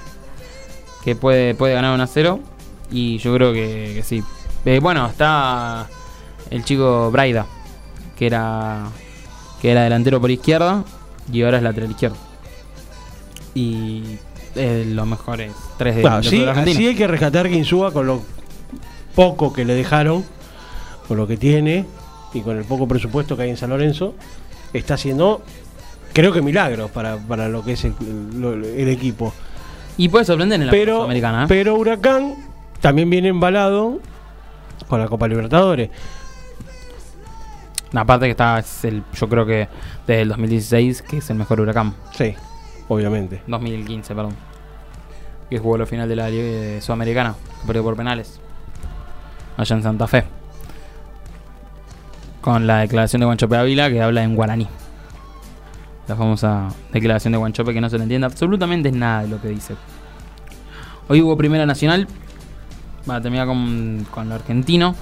que 1.04 1.15
puede, 1.15 1.54
puede 1.54 1.73
ganar 1.73 1.93
1 1.93 2.04
a 2.04 2.08
0 2.08 2.39
y 2.91 3.17
yo 3.19 3.34
creo 3.34 3.54
que, 3.54 3.93
que 3.95 4.04
sí. 4.04 4.23
Eh, 4.65 4.80
bueno, 4.82 5.06
está 5.06 5.88
el 6.49 6.63
chico 6.65 7.12
Braida, 7.12 7.45
que 8.17 8.28
era 8.28 8.88
que 9.62 9.71
era 9.71 9.84
delantero 9.84 10.19
por 10.19 10.32
izquierda 10.32 10.84
y 11.32 11.43
ahora 11.43 11.58
es 11.58 11.63
lateral 11.63 11.91
izquierdo. 11.91 12.17
Y 13.54 14.17
es 14.56 14.88
los 14.88 15.08
mejores 15.08 15.51
tres 15.78 15.95
de 15.95 16.01
Claro, 16.01 16.23
sí, 16.23 16.45
sí 16.73 16.88
hay 16.88 16.95
que 16.95 17.08
rescatar 17.08 17.49
que 17.49 17.56
Insúa 17.56 17.91
con 17.91 18.08
lo 18.08 18.21
poco 19.15 19.54
que 19.54 19.65
le 19.65 19.73
dejaron, 19.73 20.25
con 21.08 21.17
lo 21.17 21.28
que 21.28 21.38
tiene 21.38 21.86
y 22.34 22.41
con 22.41 22.58
el 22.58 22.65
poco 22.65 22.88
presupuesto 22.88 23.38
que 23.38 23.43
hay 23.43 23.49
en 23.49 23.58
San 23.58 23.69
Lorenzo, 23.69 24.13
está 24.73 24.95
haciendo, 24.95 25.41
creo 26.15 26.32
que 26.32 26.41
milagros 26.41 26.89
para, 26.91 27.17
para 27.17 27.49
lo 27.49 27.63
que 27.63 27.73
es 27.73 27.84
el, 27.84 28.88
equipo. 28.88 29.34
Y 29.97 30.10
puede 30.10 30.23
sorprender 30.23 30.60
en 30.60 30.67
la 30.67 30.71
Pero, 30.71 30.95
Sudamericana. 30.95 31.43
¿eh? 31.43 31.45
pero 31.47 31.75
Huracán 31.75 32.36
también 32.80 33.10
viene 33.10 33.28
embalado 33.28 33.99
con 34.88 34.99
la 34.99 35.08
Copa 35.08 35.28
Libertadores. 35.28 35.89
Aparte 37.93 38.25
que 38.25 38.32
está, 38.32 38.60
es 38.60 38.86
el, 38.86 39.04
yo 39.13 39.30
creo 39.30 39.45
que 39.45 39.67
desde 40.08 40.21
el 40.21 40.30
2016 40.30 41.01
que 41.01 41.17
es 41.17 41.30
el 41.30 41.36
mejor 41.36 41.60
huracán. 41.60 41.93
Sí, 42.13 42.34
obviamente. 42.88 43.41
2015, 43.47 44.15
perdón. 44.15 44.36
Que 45.49 45.60
jugó 45.60 45.78
la 45.78 45.86
final 45.86 46.08
de 46.08 46.15
la 46.15 46.30
eh, 46.30 46.80
Sudamericana, 46.82 47.36
que 47.62 47.67
perdió 47.67 47.84
por 47.84 47.95
penales. 47.95 48.39
Allá 49.58 49.75
en 49.75 49.84
Santa 49.84 50.08
Fe. 50.08 50.23
Con 52.41 52.67
la 52.67 52.80
declaración 52.80 53.21
de 53.21 53.25
Guanchope 53.25 53.58
Ávila 53.58 53.89
que 53.89 54.01
habla 54.01 54.23
en 54.23 54.36
guaraní. 54.36 54.67
La 56.08 56.15
famosa 56.15 56.70
declaración 56.94 57.32
de 57.32 57.38
Guanchope 57.38 57.74
que 57.74 57.82
no 57.82 57.89
se 57.89 57.98
le 57.98 58.04
entiende 58.04 58.26
absolutamente 58.26 58.91
nada 58.91 59.24
de 59.24 59.28
lo 59.30 59.41
que 59.41 59.48
dice. 59.50 59.76
Hoy 61.08 61.22
hubo 61.22 61.36
Primera 61.38 61.65
Nacional. 61.65 62.08
Va 63.10 63.18
a 63.18 63.22
terminar 63.22 63.48
con, 63.48 64.06
con 64.12 64.30
lo 64.30 64.36
argentino. 64.36 64.96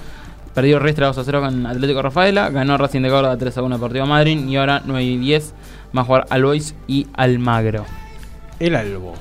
Perdió 0.54 0.78
Restra 0.78 1.06
2 1.08 1.18
a 1.18 1.24
0 1.24 1.40
con 1.40 1.66
Atlético 1.66 2.00
Rafaela. 2.02 2.48
Ganó 2.50 2.76
Racing 2.78 3.02
de 3.02 3.08
Córdoba 3.10 3.36
3 3.36 3.58
a 3.58 3.62
1 3.62 3.76
Deportivo 3.76 4.06
Madrid. 4.06 4.46
Y 4.46 4.56
ahora 4.56 4.82
9 4.84 5.02
y 5.02 5.16
10 5.18 5.54
va 5.96 6.02
a 6.02 6.04
jugar 6.04 6.26
Albois 6.30 6.74
y 6.86 7.06
Almagro. 7.14 7.84
El 8.60 8.76
Albo. 8.76 9.14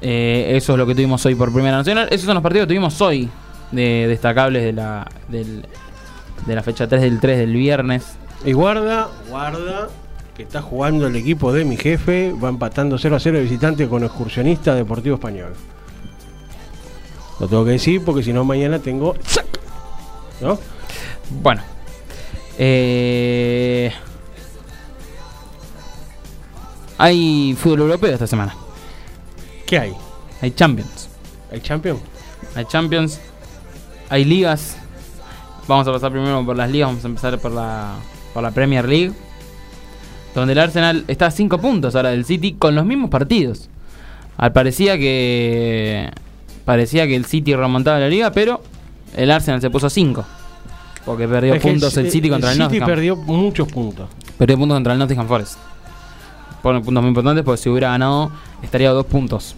Eh, 0.00 0.52
eso 0.56 0.72
es 0.72 0.78
lo 0.78 0.86
que 0.86 0.94
tuvimos 0.94 1.24
hoy 1.26 1.34
por 1.34 1.52
Primera 1.52 1.76
Nacional. 1.76 2.08
Esos 2.10 2.26
son 2.26 2.34
los 2.34 2.42
partidos 2.42 2.66
que 2.66 2.74
tuvimos 2.74 3.00
hoy. 3.00 3.28
de 3.70 4.06
destacables 4.06 4.62
de 4.64 4.72
la, 4.74 5.06
del- 5.28 5.64
de 6.44 6.54
la 6.54 6.62
fecha 6.62 6.86
3 6.86 7.00
del 7.00 7.20
3 7.20 7.38
del 7.38 7.54
viernes. 7.54 8.16
Y 8.44 8.52
guarda, 8.52 9.08
guarda, 9.28 9.88
que 10.36 10.42
está 10.42 10.62
jugando 10.62 11.06
el 11.06 11.14
equipo 11.14 11.52
de 11.52 11.64
mi 11.64 11.76
jefe, 11.76 12.32
va 12.32 12.48
empatando 12.48 12.98
0 12.98 13.16
a 13.16 13.20
0 13.20 13.36
de 13.38 13.44
visitante 13.44 13.88
con 13.88 14.02
excursionista 14.02 14.74
Deportivo 14.74 15.14
Español. 15.14 15.54
Lo 17.38 17.46
tengo 17.46 17.64
que 17.64 17.72
decir 17.72 18.04
porque 18.04 18.22
si 18.22 18.32
no 18.32 18.44
mañana 18.44 18.80
tengo... 18.80 19.14
¿No? 20.40 20.58
Bueno. 21.40 21.62
Eh, 22.58 23.92
hay 26.98 27.56
fútbol 27.58 27.82
europeo 27.82 28.12
esta 28.12 28.26
semana. 28.26 28.56
¿Qué 29.66 29.78
hay? 29.78 29.92
Hay 30.40 30.50
Champions. 30.50 31.08
¿Hay 31.50 31.60
Champion? 31.60 31.98
Hay 32.56 32.64
Champions. 32.64 33.20
Hay 34.08 34.24
ligas. 34.24 34.76
Vamos 35.68 35.86
a 35.86 35.92
pasar 35.92 36.10
primero 36.10 36.44
por 36.44 36.56
las 36.56 36.70
ligas. 36.70 36.88
Vamos 36.88 37.04
a 37.04 37.08
empezar 37.08 37.38
por 37.38 37.52
la, 37.52 37.94
por 38.32 38.42
la 38.42 38.50
Premier 38.50 38.88
League. 38.88 39.12
Donde 40.34 40.52
el 40.54 40.58
Arsenal 40.58 41.04
está 41.08 41.26
a 41.26 41.30
5 41.30 41.58
puntos 41.58 41.94
ahora 41.94 42.10
del 42.10 42.24
City 42.24 42.54
con 42.54 42.74
los 42.74 42.86
mismos 42.86 43.10
partidos. 43.10 43.68
Al 44.36 44.52
parecía 44.52 44.96
que. 44.96 46.10
Parecía 46.64 47.06
que 47.06 47.16
el 47.16 47.24
City 47.26 47.54
remontaba 47.54 47.98
la 47.98 48.08
liga, 48.08 48.30
pero 48.32 48.62
el 49.16 49.30
Arsenal 49.30 49.60
se 49.60 49.68
puso 49.68 49.88
a 49.88 49.90
5. 49.90 50.24
Porque 51.04 51.26
perdió 51.26 51.54
Es 51.54 51.62
puntos 51.62 51.96
el, 51.96 52.10
City 52.10 52.30
contra 52.30 52.50
el, 52.50 52.54
City 52.54 52.64
Nottingham. 52.64 52.88
perdió 52.88 53.16
muchos 53.16 53.68
puntos. 53.70 54.08
Perdió 54.38 54.56
puntos 54.56 54.76
contra 54.76 54.92
el 54.92 54.98
Nottingham 55.00 55.26
Forest. 55.26 55.58
Pone 56.62 56.80
puntos 56.80 57.02
muy 57.02 57.08
importantes 57.08 57.44
porque 57.44 57.60
si 57.60 57.68
hubiera 57.68 57.90
ganado 57.90 58.30
estaría 58.62 58.90
a 58.90 58.92
dos 58.92 59.06
puntos. 59.06 59.56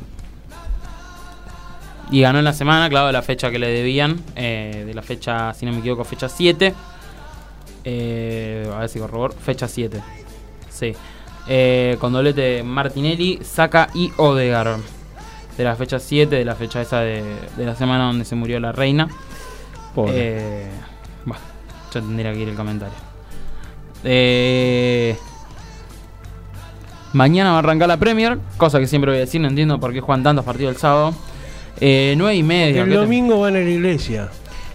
Y 2.11 2.23
ganó 2.23 2.39
en 2.39 2.45
la 2.45 2.53
semana, 2.53 2.89
claro, 2.89 3.13
la 3.13 3.23
fecha 3.23 3.51
que 3.51 3.59
le 3.59 3.69
debían. 3.69 4.21
eh, 4.37 4.85
de 4.87 4.95
la 4.95 5.03
fecha, 5.03 5.53
si 5.55 5.67
no 5.67 5.73
me 5.73 5.79
equivoco, 5.79 6.05
fecha 6.05 6.29
7. 6.29 6.75
Eh, 7.85 8.71
a 8.75 8.81
ver 8.81 8.89
si 8.89 8.99
corrobor. 8.99 9.35
Fecha 9.35 9.69
7. 9.69 10.01
Sí. 10.71 10.95
Eh, 11.47 11.97
con 12.01 12.13
doblete 12.13 12.41
de 12.41 12.63
Martinelli, 12.63 13.41
Saka 13.43 13.89
y 13.95 14.11
Odegaard. 14.17 14.81
De 15.57 15.65
la 15.65 15.77
fecha 15.77 15.99
7, 16.01 16.35
de 16.35 16.45
la 16.45 16.57
fecha 16.57 16.81
esa 16.83 17.01
de, 17.01 17.23
de 17.57 17.65
la 17.65 17.77
semana 17.77 18.05
donde 18.07 18.25
se 18.25 18.35
murió 18.35 18.59
la 18.59 18.73
reina. 18.73 19.09
Pobre. 19.95 20.13
Eh, 20.17 20.67
bueno, 21.25 21.43
ya 21.93 22.01
tendría 22.01 22.33
que 22.33 22.41
ir 22.41 22.49
el 22.49 22.57
comentario. 22.57 22.95
Eh, 24.03 25.17
mañana 27.13 27.51
va 27.51 27.57
a 27.57 27.59
arrancar 27.61 27.89
la 27.89 27.97
Premier, 27.97 28.39
cosa 28.57 28.79
que 28.81 28.87
siempre 28.87 29.11
voy 29.11 29.19
a 29.19 29.21
decir, 29.21 29.41
no 29.41 29.49
entiendo 29.49 29.79
por 29.79 29.93
qué 29.93 30.01
juegan 30.01 30.23
tantos 30.23 30.45
partidos 30.45 30.75
el 30.75 30.81
sábado. 30.81 31.15
Eh, 31.81 32.15
9 32.17 32.35
y 32.37 32.43
media. 32.43 32.83
el 32.83 32.93
domingo 32.93 33.41
van 33.41 33.57
a 33.57 33.61
la 33.61 33.71
iglesia. 33.71 34.29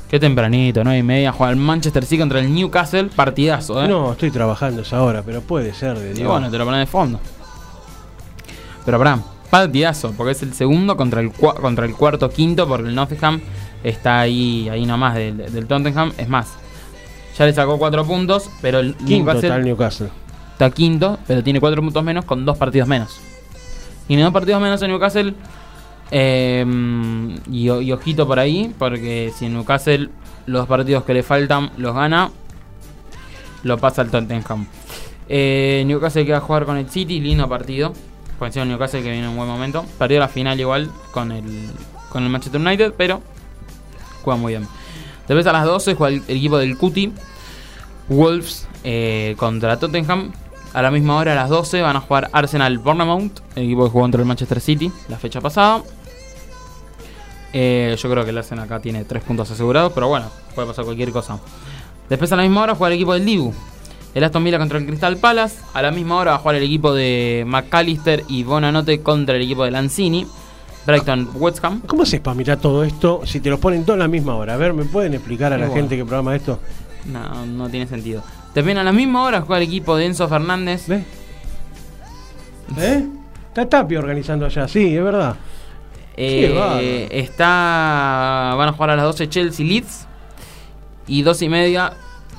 Qué 0.10 0.20
tempranito, 0.20 0.84
9 0.84 1.00
y 1.00 1.04
media. 1.04 1.32
Juega 1.32 1.52
el 1.52 1.58
Manchester 1.58 2.04
City 2.06 2.20
contra 2.20 2.40
el 2.40 2.54
Newcastle, 2.54 3.06
partidazo, 3.16 3.84
¿eh? 3.84 3.88
No, 3.88 4.12
estoy 4.12 4.32
trabajando 4.32 4.82
esa 4.82 5.02
hora, 5.04 5.22
pero 5.24 5.42
puede 5.42 5.74
ser 5.74 5.98
de 5.98 6.12
Y 6.12 6.14
Dios. 6.16 6.32
bueno, 6.32 6.50
te 6.50 6.58
lo 6.58 6.66
pones 6.66 6.80
de 6.82 6.86
fondo. 6.88 7.20
Pero 8.86 8.98
pará, 8.98 9.20
partidazo, 9.50 10.14
porque 10.18 10.32
es 10.32 10.42
el 10.42 10.54
segundo 10.54 10.98
contra 10.98 11.22
el, 11.22 11.32
contra 11.32 11.86
el 11.86 11.94
cuarto 11.96 12.30
quinto, 12.30 12.68
porque 12.68 12.90
el 12.90 12.96
Nottingham 12.96 13.40
está 13.84 14.20
ahí, 14.20 14.68
ahí 14.70 14.86
nomás 14.86 15.16
del, 15.16 15.38
del 15.52 15.68
Tottenham. 15.68 16.12
Es 16.18 16.28
más, 16.28 16.48
ya 17.38 17.46
le 17.46 17.54
sacó 17.54 17.78
cuatro 17.78 18.06
puntos, 18.06 18.50
pero 18.62 18.80
el 18.80 18.96
Quinto 18.96 19.12
Newcastle 19.12 19.48
está 19.48 19.56
el 19.58 19.66
Newcastle. 19.66 20.10
está 20.54 20.70
quinto, 20.72 21.20
pero 21.28 21.44
tiene 21.44 21.60
cuatro 21.60 21.82
puntos 21.82 22.04
menos 22.04 22.26
con 22.26 22.46
dos 22.46 22.58
partidos 22.58 22.88
menos. 22.88 23.20
Y 24.08 24.16
en 24.16 24.22
dos 24.22 24.34
partidos 24.34 24.62
menos 24.62 24.82
en 24.82 24.90
Newcastle. 24.90 25.34
Eh, 26.12 26.66
y, 27.52 27.70
ojito 27.70 28.28
por 28.28 28.40
ahí, 28.40 28.74
porque 28.78 29.32
si 29.36 29.48
Newcastle 29.48 30.10
los 30.46 30.68
partidos 30.68 31.04
que 31.04 31.14
le 31.14 31.24
faltan 31.24 31.72
los 31.78 31.94
gana, 31.94 32.32
lo 33.64 33.78
pasa 33.78 34.02
el 34.02 34.10
Tottenham. 34.10 34.66
Eh, 35.28 35.84
Newcastle 35.86 36.26
que 36.26 36.32
va 36.32 36.40
a 36.40 36.42
jugar 36.42 36.66
con 36.66 36.78
el 36.78 36.90
City, 36.90 37.20
lindo 37.20 37.48
partido. 37.48 37.94
Por 38.38 38.48
encima 38.48 38.66
Newcastle 38.66 39.02
que 39.02 39.12
viene 39.12 39.26
en 39.26 39.32
un 39.32 39.38
buen 39.38 39.50
momento. 39.50 39.86
Perdió 39.98 40.20
la 40.20 40.28
final 40.28 40.60
igual 40.60 40.90
con 41.12 41.32
el, 41.32 41.70
con 42.10 42.24
el 42.24 42.30
Manchester 42.30 42.60
United, 42.60 42.94
pero 42.98 43.22
juega 44.24 44.40
muy 44.40 44.54
bien. 44.54 44.68
Después 45.28 45.46
a 45.46 45.52
las 45.52 45.66
12 45.66 45.94
juega 45.96 46.16
el, 46.16 46.24
el 46.28 46.38
equipo 46.38 46.58
del 46.58 46.78
Cuti. 46.78 47.14
Wolves 48.10 48.68
eh, 48.84 49.36
contra 49.38 49.78
Tottenham. 49.78 50.32
A 50.74 50.82
la 50.82 50.92
misma 50.92 51.18
hora, 51.18 51.32
a 51.32 51.36
las 51.36 51.50
12, 51.50 51.82
van 51.82 51.96
a 51.96 52.02
jugar 52.02 52.30
Arsenal 52.32 52.78
Bournemouth, 52.78 53.42
el 53.56 53.64
equipo 53.64 53.86
que 53.86 53.90
jugó 53.90 54.04
contra 54.04 54.22
el 54.22 54.28
Manchester 54.28 54.62
City 54.62 54.92
la 55.08 55.18
fecha 55.18 55.42
pasada. 55.42 55.82
Eh, 57.54 57.96
yo 57.98 58.10
creo 58.10 58.24
que 58.24 58.30
el 58.30 58.38
Arsenal 58.38 58.66
acá 58.66 58.80
tiene 58.80 59.04
3 59.06 59.24
puntos 59.24 59.50
asegurados, 59.52 59.92
pero 59.94 60.08
bueno, 60.08 60.28
puede 60.54 60.68
pasar 60.68 60.86
cualquier 60.86 61.12
cosa. 61.12 61.40
Después 62.10 62.32
a 62.32 62.36
la 62.36 62.44
misma 62.44 62.64
hora 62.64 62.76
juega 62.76 62.94
el 62.94 63.00
equipo 63.00 63.14
del 63.14 63.26
Dibu. 63.26 63.54
El 64.14 64.24
Aston 64.24 64.44
Villa 64.44 64.58
contra 64.58 64.80
el 64.80 64.86
Crystal 64.86 65.18
Palace. 65.18 65.60
A 65.74 65.82
la 65.82 65.92
misma 65.92 66.18
hora 66.18 66.32
va 66.32 66.38
a 66.38 66.40
jugar 66.40 66.56
el 66.56 66.64
equipo 66.64 66.94
de 66.94 67.44
McAllister 67.48 68.24
y 68.28 68.44
Bonanote 68.44 69.02
contra 69.02 69.36
el 69.36 69.44
equipo 69.44 69.64
de 69.64 69.72
Lanzini. 69.72 70.26
Brighton 70.86 71.30
West 71.36 71.64
Ham. 71.64 71.82
¿Cómo 71.82 72.04
haces 72.04 72.20
para 72.20 72.36
mirar 72.36 72.58
todo 72.58 72.84
esto 72.84 73.22
si 73.26 73.40
te 73.40 73.50
lo 73.50 73.60
ponen 73.60 73.84
todo 73.84 73.96
a 73.96 74.00
la 74.00 74.08
misma 74.08 74.36
hora? 74.36 74.56
A 74.56 74.58
ver, 74.58 74.74
¿me 74.74 74.86
pueden 74.86 75.14
explicar 75.14 75.54
a 75.54 75.58
la 75.58 75.68
bueno. 75.68 75.82
gente 75.82 75.98
que 75.98 76.04
programa 76.04 76.36
esto? 76.36 76.60
No, 77.06 77.46
no 77.46 77.70
tiene 77.70 77.86
sentido. 77.86 78.24
También 78.54 78.80
a 78.80 78.84
la 78.84 78.92
misma 78.92 79.24
hora 79.24 79.42
juega 79.42 79.62
el 79.62 79.68
equipo 79.68 79.96
de 79.96 80.06
Enzo 80.06 80.28
Fernández. 80.28 80.88
¿Ves? 80.88 81.04
¿Eh? 82.78 83.08
Está 83.50 83.68
Tapia 83.68 84.00
organizando 84.00 84.46
allá, 84.46 84.68
sí, 84.68 84.96
es 84.96 85.04
verdad. 85.04 85.36
Eh, 86.22 87.08
está. 87.12 88.54
Van 88.58 88.70
a 88.70 88.72
jugar 88.74 88.90
a 88.92 88.96
las 88.96 89.06
12 89.06 89.30
Chelsea 89.30 89.66
Leeds. 89.66 90.08
Y 91.08 91.24
2 91.24 91.42
y 91.42 91.50
media 91.50 91.94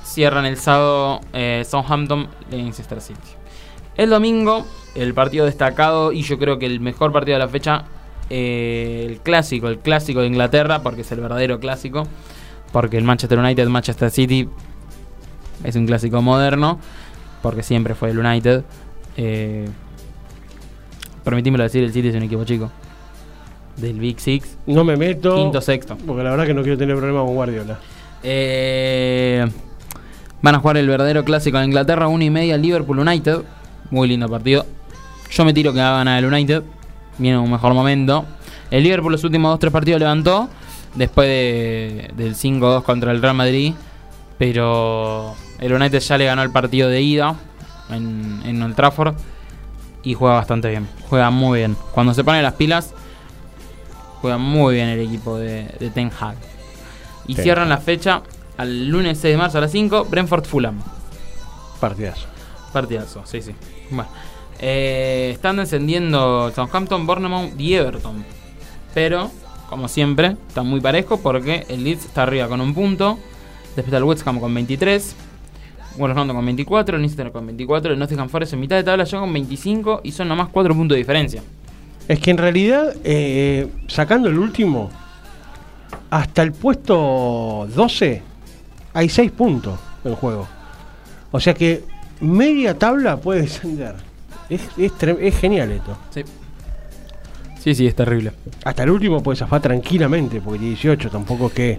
cierran 0.04 0.44
el 0.44 0.56
sábado 0.56 1.20
eh, 1.32 1.64
Southampton 1.66 2.28
Leicester 2.50 3.00
City. 3.00 3.18
El 3.96 4.10
domingo, 4.10 4.66
el 4.94 5.14
partido 5.14 5.46
destacado 5.46 6.12
y 6.12 6.22
yo 6.22 6.38
creo 6.38 6.58
que 6.58 6.66
el 6.66 6.80
mejor 6.80 7.12
partido 7.12 7.38
de 7.38 7.44
la 7.44 7.48
fecha, 7.48 7.84
eh, 8.28 9.06
el 9.08 9.20
clásico, 9.20 9.68
el 9.68 9.78
clásico 9.78 10.20
de 10.20 10.28
Inglaterra, 10.28 10.82
porque 10.82 11.00
es 11.00 11.12
el 11.12 11.20
verdadero 11.20 11.58
clásico. 11.58 12.04
Porque 12.72 12.98
el 12.98 13.04
Manchester 13.04 13.38
United, 13.38 13.66
Manchester 13.68 14.10
City 14.10 14.48
es 15.64 15.74
un 15.74 15.86
clásico 15.86 16.22
moderno, 16.22 16.78
porque 17.42 17.62
siempre 17.62 17.94
fue 17.94 18.10
el 18.10 18.18
United. 18.18 18.62
Eh, 19.16 19.68
permitímelo 21.24 21.64
decir, 21.64 21.82
el 21.82 21.92
City 21.92 22.08
es 22.08 22.14
un 22.14 22.22
equipo 22.22 22.44
chico. 22.44 22.70
Del 23.76 23.98
Big 23.98 24.20
Six. 24.20 24.56
No 24.66 24.84
me 24.84 24.96
meto. 24.96 25.36
Quinto, 25.36 25.60
sexto. 25.60 25.96
Porque 26.06 26.22
la 26.22 26.30
verdad 26.30 26.46
que 26.46 26.54
no 26.54 26.62
quiero 26.62 26.76
tener 26.78 26.96
problemas 26.96 27.24
con 27.24 27.34
Guardiola. 27.34 27.78
Eh, 28.22 29.46
van 30.42 30.54
a 30.54 30.58
jugar 30.58 30.76
el 30.76 30.86
verdadero 30.88 31.24
clásico 31.24 31.58
en 31.58 31.64
Inglaterra, 31.66 32.08
1 32.08 32.24
y 32.24 32.30
media 32.30 32.56
Liverpool 32.56 32.98
United. 32.98 33.38
Muy 33.90 34.08
lindo 34.08 34.28
partido. 34.28 34.66
Yo 35.30 35.44
me 35.44 35.52
tiro 35.52 35.72
que 35.72 35.78
va 35.80 35.94
a 35.94 35.98
ganar 35.98 36.22
el 36.22 36.26
United. 36.32 36.62
Viene 37.18 37.36
en 37.38 37.42
un 37.44 37.50
mejor 37.50 37.72
momento. 37.74 38.24
El 38.70 38.82
Liverpool 38.84 39.12
los 39.12 39.24
últimos 39.24 39.58
2-3 39.58 39.70
partidos 39.70 40.00
levantó. 40.00 40.48
Después 40.94 41.26
de- 41.28 42.10
del 42.16 42.34
5-2 42.34 42.82
contra 42.82 43.12
el 43.12 43.22
Real 43.22 43.34
Madrid. 43.34 43.74
Pero 44.38 45.34
el 45.58 45.72
United 45.72 46.00
ya 46.00 46.18
le 46.18 46.24
ganó 46.26 46.42
el 46.42 46.50
partido 46.50 46.88
de 46.88 47.02
ida 47.02 47.34
en, 47.90 48.40
en 48.44 48.62
Old 48.62 48.74
Trafford. 48.74 49.14
Y 50.02 50.14
juega 50.14 50.36
bastante 50.36 50.68
bien. 50.70 50.88
Juega 51.08 51.30
muy 51.30 51.58
bien. 51.58 51.76
Cuando 51.92 52.14
se 52.14 52.24
pone 52.24 52.42
las 52.42 52.54
pilas, 52.54 52.94
juega 54.20 54.38
muy 54.38 54.74
bien 54.74 54.88
el 54.88 55.00
equipo 55.00 55.38
de, 55.38 55.64
de 55.78 55.90
Ten 55.90 56.10
Hag. 56.18 56.36
Y 57.26 57.34
Sí. 57.34 57.42
cierran 57.42 57.68
la 57.68 57.78
fecha 57.78 58.22
al 58.56 58.88
lunes 58.88 59.18
6 59.18 59.32
de 59.34 59.38
marzo 59.38 59.58
a 59.58 59.60
las 59.62 59.70
5, 59.72 60.04
Brentford 60.10 60.44
Fulham. 60.44 60.80
Partidazo. 61.80 62.26
Partidazo, 62.72 63.22
sí, 63.24 63.40
sí. 63.42 63.54
Bueno, 63.90 64.10
eh, 64.60 65.30
están 65.34 65.56
descendiendo 65.56 66.50
Southampton, 66.54 67.06
Bournemouth 67.06 67.58
y 67.58 67.74
Everton. 67.74 68.24
Pero, 68.94 69.30
como 69.68 69.88
siempre, 69.88 70.36
están 70.48 70.66
muy 70.66 70.80
parejos 70.80 71.20
porque 71.20 71.64
el 71.68 71.84
Leeds 71.84 72.06
está 72.06 72.24
arriba 72.24 72.48
con 72.48 72.60
un 72.60 72.74
punto. 72.74 73.18
Después 73.76 73.86
está 73.86 73.96
el 73.98 74.04
West 74.04 74.26
Ham 74.26 74.40
con 74.40 74.52
23. 74.52 75.16
Wolverhampton 75.96 76.36
con 76.36 76.44
24, 76.46 76.96
el 76.96 77.02
Leicester 77.02 77.32
con 77.32 77.46
24, 77.46 77.92
el 77.92 77.98
Nottingham 77.98 78.28
Forest 78.28 78.52
en 78.52 78.60
mitad 78.60 78.76
de 78.76 78.84
tabla 78.84 79.02
ya 79.04 79.18
con 79.18 79.32
25 79.32 80.00
y 80.04 80.12
son 80.12 80.28
nomás 80.28 80.48
4 80.48 80.72
puntos 80.74 80.94
de 80.94 80.98
diferencia. 81.00 81.42
Es 82.10 82.18
que 82.18 82.32
en 82.32 82.38
realidad, 82.38 82.92
eh, 83.04 83.68
sacando 83.86 84.28
el 84.28 84.36
último, 84.36 84.90
hasta 86.10 86.42
el 86.42 86.50
puesto 86.52 87.68
12 87.72 88.22
hay 88.94 89.08
6 89.08 89.30
puntos 89.30 89.78
en 90.04 90.16
juego. 90.16 90.48
O 91.30 91.38
sea 91.38 91.54
que 91.54 91.84
media 92.20 92.76
tabla 92.76 93.16
puede 93.16 93.42
descender. 93.42 93.94
Es, 94.48 94.62
es, 94.76 94.90
tre- 94.94 95.18
es 95.20 95.38
genial 95.38 95.70
esto. 95.70 95.96
Sí. 96.12 96.24
Sí, 97.60 97.74
sí, 97.76 97.86
es 97.86 97.94
terrible. 97.94 98.32
Hasta 98.64 98.82
el 98.82 98.90
último 98.90 99.22
puede 99.22 99.36
zafar 99.36 99.60
tranquilamente, 99.62 100.40
porque 100.40 100.58
18 100.58 101.10
tampoco 101.10 101.46
es 101.46 101.52
que 101.52 101.78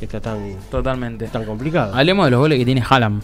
está 0.00 0.20
tan, 0.20 0.54
Totalmente. 0.70 1.26
tan 1.26 1.44
complicado. 1.44 1.96
Hablemos 1.96 2.26
de 2.26 2.30
los 2.30 2.38
goles 2.40 2.58
que 2.60 2.64
tiene 2.64 2.84
Haaland. 2.88 3.22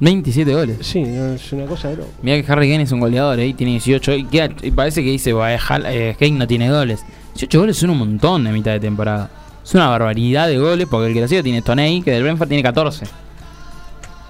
27 0.00 0.54
goles. 0.54 0.78
Sí, 0.80 1.02
no, 1.02 1.34
es 1.34 1.52
una 1.52 1.66
cosa 1.66 1.88
de 1.88 1.96
loco. 1.96 2.08
Mira 2.22 2.40
que 2.42 2.50
Harry 2.52 2.70
Kane 2.70 2.82
es 2.84 2.92
un 2.92 3.00
goleador, 3.00 3.38
¿eh? 3.38 3.52
tiene 3.54 3.72
18 3.72 4.14
y, 4.14 4.24
queda- 4.24 4.50
y 4.62 4.70
parece 4.70 5.02
que 5.04 5.10
dice, 5.10 5.32
"Buah, 5.32 5.52
eh, 5.54 5.58
eh, 5.86 6.16
Kane 6.18 6.32
no 6.32 6.46
tiene 6.46 6.70
goles. 6.70 7.04
18 7.34 7.60
goles 7.60 7.76
son 7.76 7.90
un 7.90 7.98
montón 7.98 8.44
de 8.44 8.52
mitad 8.52 8.72
de 8.72 8.80
temporada. 8.80 9.30
Es 9.62 9.74
una 9.74 9.88
barbaridad 9.88 10.48
de 10.48 10.58
goles, 10.58 10.86
porque 10.90 11.08
el 11.08 11.14
que 11.14 11.20
lo 11.20 11.28
sigue 11.28 11.42
tiene 11.42 11.60
Toney, 11.62 12.02
que 12.02 12.10
del 12.12 12.22
Brentford 12.22 12.48
tiene 12.48 12.62
14. 12.62 13.04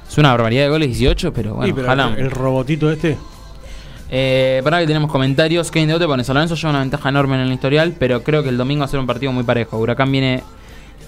Es 0.09 0.18
una 0.18 0.31
barbaridad 0.33 0.64
de 0.64 0.68
goles 0.71 0.89
18, 0.89 1.33
pero 1.33 1.55
bueno, 1.55 1.66
Sí, 1.68 1.73
pero 1.73 1.87
ojalá. 1.87 2.14
el, 2.16 2.25
el 2.25 2.31
robotito 2.33 2.91
este. 2.91 3.16
Eh, 4.11 4.61
para 4.64 4.81
que 4.81 4.89
tenemos 4.89 5.09
comentarios. 5.11 5.71
Kevin 5.71 5.89
de 5.89 5.95
Ote 5.95 6.07
pone 6.07 6.25
San 6.25 6.35
Lorenzo 6.35 6.57
lleva 6.57 6.71
una 6.71 6.81
ventaja 6.81 7.09
enorme 7.11 7.37
en 7.37 7.43
el 7.43 7.53
historial, 7.53 7.95
pero 7.97 8.25
creo 8.25 8.43
que 8.43 8.49
el 8.49 8.57
domingo 8.57 8.81
va 8.81 8.87
a 8.87 8.89
ser 8.89 8.99
un 8.99 9.07
partido 9.07 9.31
muy 9.31 9.45
parejo. 9.45 9.79
Huracán 9.79 10.11
viene, 10.11 10.43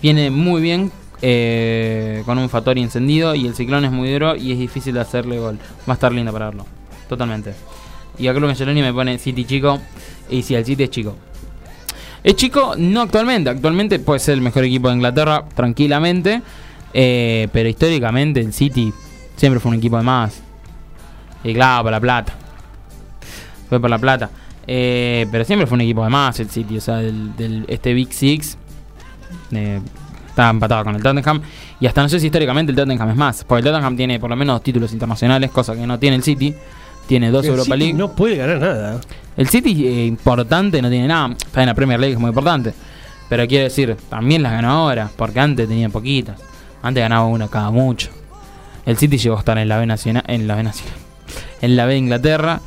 viene 0.01 0.31
muy 0.31 0.63
bien 0.63 0.93
eh, 1.25 2.23
con 2.27 2.37
un 2.37 2.49
Fattori 2.49 2.83
encendido 2.83 3.35
y 3.37 3.47
el 3.47 3.55
ciclón 3.55 3.85
es 3.85 3.93
muy 3.93 4.13
duro 4.13 4.35
y 4.35 4.51
es 4.51 4.59
difícil 4.59 4.95
de 4.95 5.01
hacerle 5.01 5.39
gol. 5.39 5.57
Va 5.89 5.93
a 5.93 5.95
estar 5.95 6.13
lindo 6.13 6.33
para 6.33 6.47
verlo. 6.47 6.67
Totalmente. 7.09 7.55
Y 8.19 8.27
acá 8.27 8.41
Lucas 8.41 8.61
Angeloni 8.61 8.83
me 8.83 8.93
pone 8.93 9.19
City 9.19 9.45
chico. 9.45 9.81
Y 10.29 10.43
si 10.43 10.55
el 10.55 10.65
City 10.65 10.83
es 10.83 10.91
chico. 10.91 11.17
Es 12.25 12.35
chico, 12.37 12.75
no 12.77 13.03
actualmente. 13.03 13.51
Actualmente 13.51 13.99
puede 14.01 14.19
ser 14.19 14.35
el 14.35 14.41
mejor 14.41 14.65
equipo 14.65 14.89
de 14.89 14.95
Inglaterra, 14.95 15.45
tranquilamente. 15.55 16.43
Eh, 16.93 17.49
pero 17.53 17.69
históricamente 17.69 18.41
el 18.41 18.53
City 18.53 18.93
siempre 19.37 19.61
fue 19.61 19.71
un 19.71 19.79
equipo 19.79 19.97
de 19.97 20.03
más. 20.03 20.41
Y 21.45 21.55
claro, 21.55 21.85
para 21.85 21.97
la 21.97 22.01
plata. 22.01 22.33
Fue 23.69 23.81
por 23.81 23.91
la 23.91 23.99
plata. 23.99 24.31
Eh, 24.67 25.27
pero 25.31 25.45
siempre 25.45 25.67
fue 25.67 25.77
un 25.77 25.83
equipo 25.83 26.03
de 26.03 26.11
más 26.11 26.39
el 26.41 26.51
City. 26.51 26.79
O 26.79 26.81
sea, 26.81 26.97
del, 26.97 27.65
este 27.69 27.95
Big 27.95 28.13
Six. 28.13 28.57
Está 30.33 30.49
empatado 30.49 30.85
con 30.85 30.97
el 30.97 31.03
Tottenham. 31.03 31.43
Y 31.79 31.87
hasta 31.87 32.03
no 32.03 32.09
sé 32.09 32.19
si 32.19 32.27
históricamente 32.27 32.73
el 32.73 32.77
Tottenham 32.77 33.11
es 33.11 33.17
más. 33.17 33.45
Porque 33.45 33.61
el 33.61 33.65
Tottenham 33.73 33.97
tiene 33.97 34.19
por 34.19 34.31
lo 34.31 34.37
menos 34.37 34.57
dos 34.57 34.63
títulos 34.63 34.93
internacionales, 34.93 35.51
cosa 35.51 35.75
que 35.75 35.87
no 35.87 35.99
tiene 35.99 36.17
el 36.17 36.23
City. 36.23 36.55
Tiene 37.07 37.31
dos 37.31 37.45
El 37.45 37.53
Europa 37.53 37.75
City 37.75 37.79
League. 37.79 37.95
No 37.95 38.13
puede 38.13 38.37
ganar 38.37 38.59
nada. 38.59 39.01
El 39.37 39.49
City 39.49 39.87
eh, 39.87 40.07
importante 40.07 40.81
no 40.81 40.89
tiene 40.89 41.07
nada. 41.07 41.35
Está 41.35 41.61
en 41.63 41.67
la 41.67 41.75
Premier 41.75 42.01
League, 42.01 42.15
es 42.15 42.21
muy 42.21 42.29
importante. 42.29 42.73
Pero 43.29 43.47
quiero 43.47 43.65
decir, 43.65 43.97
también 44.09 44.43
las 44.43 44.53
ganó 44.53 44.71
ahora. 44.71 45.11
Porque 45.17 45.41
antes 45.41 45.69
tenía 45.69 45.89
poquitas. 45.89 46.41
Antes 46.83 47.03
ganaba 47.03 47.27
una 47.27 47.49
cada 47.49 47.71
mucho. 47.71 48.11
El 48.87 48.97
City 48.97 49.19
llegó 49.19 49.37
a 49.37 49.41
estar 49.41 49.59
en 49.59 49.69
la 49.69 49.79
B 49.79 49.87
nacional. 49.87 50.25
En 50.27 50.47
la 50.49 50.57
B 50.57 50.63
nacional. 50.63 50.95
En 51.61 51.77
la 51.77 51.87
B 51.87 51.93
de 51.93 51.99
Inglaterra. 51.99 52.61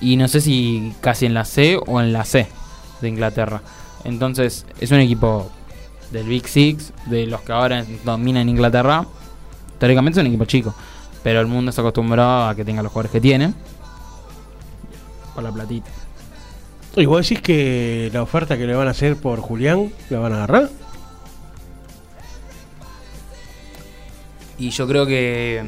Y 0.00 0.16
no 0.16 0.26
sé 0.28 0.40
si 0.40 0.94
casi 1.02 1.26
en 1.26 1.34
la 1.34 1.44
C 1.44 1.78
o 1.86 2.00
en 2.00 2.12
la 2.12 2.24
C 2.24 2.46
de 3.02 3.08
Inglaterra. 3.08 3.60
Entonces, 4.04 4.64
es 4.80 4.90
un 4.92 5.00
equipo 5.00 5.50
del 6.10 6.26
Big 6.26 6.46
Six. 6.48 6.92
De 7.06 7.26
los 7.26 7.40
que 7.42 7.52
ahora 7.52 7.84
dominan 8.04 8.48
Inglaterra. 8.48 9.06
Teóricamente 9.78 10.20
es 10.20 10.22
un 10.22 10.28
equipo 10.28 10.44
chico. 10.44 10.74
Pero 11.22 11.40
el 11.40 11.46
mundo 11.46 11.72
se 11.72 11.80
acostumbrado 11.80 12.48
a 12.48 12.54
que 12.54 12.64
tenga 12.64 12.82
los 12.82 12.92
jugadores 12.92 13.12
que 13.12 13.20
tiene. 13.20 13.52
Por 15.34 15.44
la 15.44 15.52
platita. 15.52 15.90
¿Y 16.96 17.06
vos 17.06 17.22
decís 17.22 17.40
que 17.40 18.10
la 18.12 18.22
oferta 18.22 18.56
que 18.56 18.66
le 18.66 18.74
van 18.74 18.88
a 18.88 18.90
hacer 18.90 19.16
por 19.16 19.40
Julián 19.40 19.92
la 20.08 20.18
van 20.18 20.32
a 20.32 20.36
agarrar? 20.36 20.70
Y 24.58 24.70
yo 24.70 24.86
creo 24.88 25.06
que. 25.06 25.64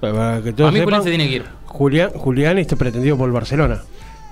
Para 0.00 0.42
que 0.42 0.52
todos 0.52 0.70
a 0.70 0.72
mí 0.72 0.80
Julián 0.80 1.02
sepan, 1.02 1.04
se 1.04 1.10
tiene 1.10 1.28
que 1.28 1.36
ir. 1.36 1.46
Julián, 1.66 2.10
Julián 2.10 2.58
está 2.58 2.74
pretendido 2.74 3.16
por 3.16 3.28
el 3.28 3.32
Barcelona. 3.32 3.82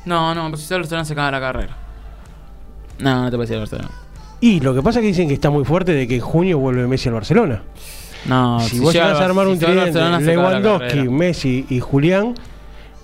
No, 0.04 0.34
no, 0.34 0.48
pues 0.48 0.62
si 0.62 0.66
solo 0.66 0.80
Barcelona 0.80 1.04
se 1.04 1.14
caga 1.14 1.30
la 1.32 1.40
carrera. 1.40 1.76
No, 2.98 3.24
no 3.24 3.30
te 3.30 3.36
puedes 3.36 3.50
ir 3.50 3.56
a 3.56 3.60
Barcelona. 3.60 3.90
Y 4.40 4.60
lo 4.60 4.74
que 4.74 4.82
pasa 4.82 5.00
es 5.00 5.02
que 5.02 5.08
dicen 5.08 5.28
que 5.28 5.34
está 5.34 5.50
muy 5.50 5.64
fuerte 5.64 5.92
de 5.92 6.06
que 6.06 6.16
en 6.16 6.20
junio 6.20 6.58
vuelve 6.58 6.86
Messi 6.86 7.08
al 7.08 7.14
Barcelona. 7.14 7.62
No, 8.26 8.60
si, 8.60 8.78
vos 8.78 8.92
llega 8.92 9.06
llegas 9.06 9.20
a 9.20 9.24
armar 9.24 9.46
si 9.46 9.52
un 9.52 9.58
tridente, 9.58 10.00
Lewandowski. 10.20 11.08
Messi 11.08 11.66
y 11.68 11.80
Julián, 11.80 12.34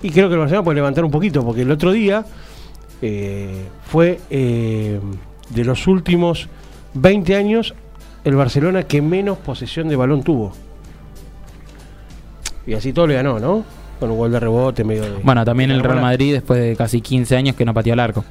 y 0.03 0.11
creo 0.11 0.28
que 0.28 0.35
el 0.35 0.41
Barcelona 0.41 0.64
puede 0.64 0.76
levantar 0.76 1.05
un 1.05 1.11
poquito, 1.11 1.45
porque 1.45 1.62
el 1.62 1.70
otro 1.70 1.93
día 1.93 2.24
eh, 3.03 3.66
fue 3.87 4.20
eh, 4.30 5.01
de 5.51 5.64
los 5.64 5.87
últimos 5.87 6.49
20 6.95 7.37
años 7.37 7.74
el 8.24 8.37
Barcelona 8.37 8.85
que 8.85 9.03
menos 9.03 9.39
posesión 9.39 9.89
de 9.89 9.97
balón 9.97 10.22
tuvo. 10.22 10.53
Y 12.66 12.74
así 12.74 12.93
todo 12.93 13.07
le 13.07 13.14
ganó, 13.14 13.39
¿no? 13.39 13.64
Con 14.01 14.11
un 14.11 14.16
gol 14.16 14.32
de 14.32 14.41
rebote 14.41 14.85
medio 14.85 15.03
de... 15.03 15.11
Bueno, 15.22 15.45
también 15.45 15.70
el 15.70 15.82
Real. 15.82 16.01
Madrid 16.01 16.32
después 16.32 16.61
de 16.61 16.76
casi 16.76 17.01
15 17.01 17.37
años 17.37 17.57
que 17.57 17.64
no 17.64 17.74
pateó 17.74 17.93
el 17.93 18.01
arco. 18.01 18.24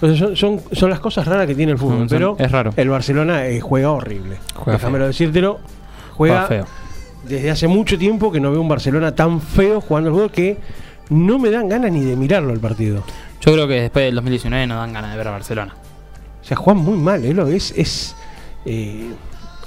Entonces 0.00 0.18
son, 0.18 0.36
son, 0.36 0.60
son 0.72 0.90
las 0.90 1.00
cosas 1.00 1.26
raras 1.26 1.46
que 1.46 1.54
tiene 1.54 1.72
el 1.72 1.78
fútbol, 1.78 2.04
Mm, 2.04 2.08
pero 2.08 2.36
es 2.38 2.52
raro. 2.52 2.72
el 2.76 2.88
Barcelona 2.88 3.46
eh, 3.46 3.60
juega 3.60 3.90
horrible. 3.90 4.36
Juega 4.54 4.72
Déjamelo 4.78 5.06
decírtelo. 5.06 5.58
Juega, 6.14 6.46
feo. 6.46 6.66
desde 7.28 7.50
hace 7.50 7.66
mucho 7.68 7.98
tiempo 7.98 8.30
que 8.30 8.40
no 8.40 8.50
veo 8.50 8.60
un 8.60 8.68
Barcelona 8.68 9.14
tan 9.14 9.40
feo 9.40 9.80
jugando 9.80 10.10
el 10.10 10.14
juego 10.14 10.28
que 10.30 10.58
no 11.10 11.38
me 11.38 11.50
dan 11.50 11.68
ganas 11.68 11.90
ni 11.92 12.04
de 12.04 12.14
mirarlo 12.16 12.52
el 12.52 12.60
partido. 12.60 13.02
Yo 13.40 13.52
creo 13.52 13.66
que 13.68 13.80
después 13.82 14.04
del 14.04 14.14
2019 14.16 14.66
no 14.66 14.76
dan 14.76 14.92
ganas 14.92 15.10
de 15.12 15.16
ver 15.16 15.28
a 15.28 15.30
Barcelona. 15.32 15.74
O 16.40 16.44
sea, 16.44 16.56
juegan 16.56 16.82
muy 16.82 16.96
mal, 16.98 17.24
¿eh? 17.24 17.56
Es, 17.56 17.72
es 17.76 18.14
eh, 18.64 19.10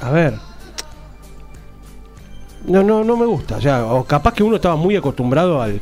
a 0.02 0.12
ver. 0.12 0.34
No, 2.66 2.84
no, 2.84 3.04
no 3.04 3.18
me 3.18 3.26
gusta. 3.26 3.58
O 3.58 3.62
sea, 3.62 3.86
o 3.86 4.04
capaz 4.04 4.34
que 4.34 4.44
uno 4.44 4.56
estaba 4.58 4.76
muy 4.76 4.96
acostumbrado 4.96 5.62
al, 5.62 5.82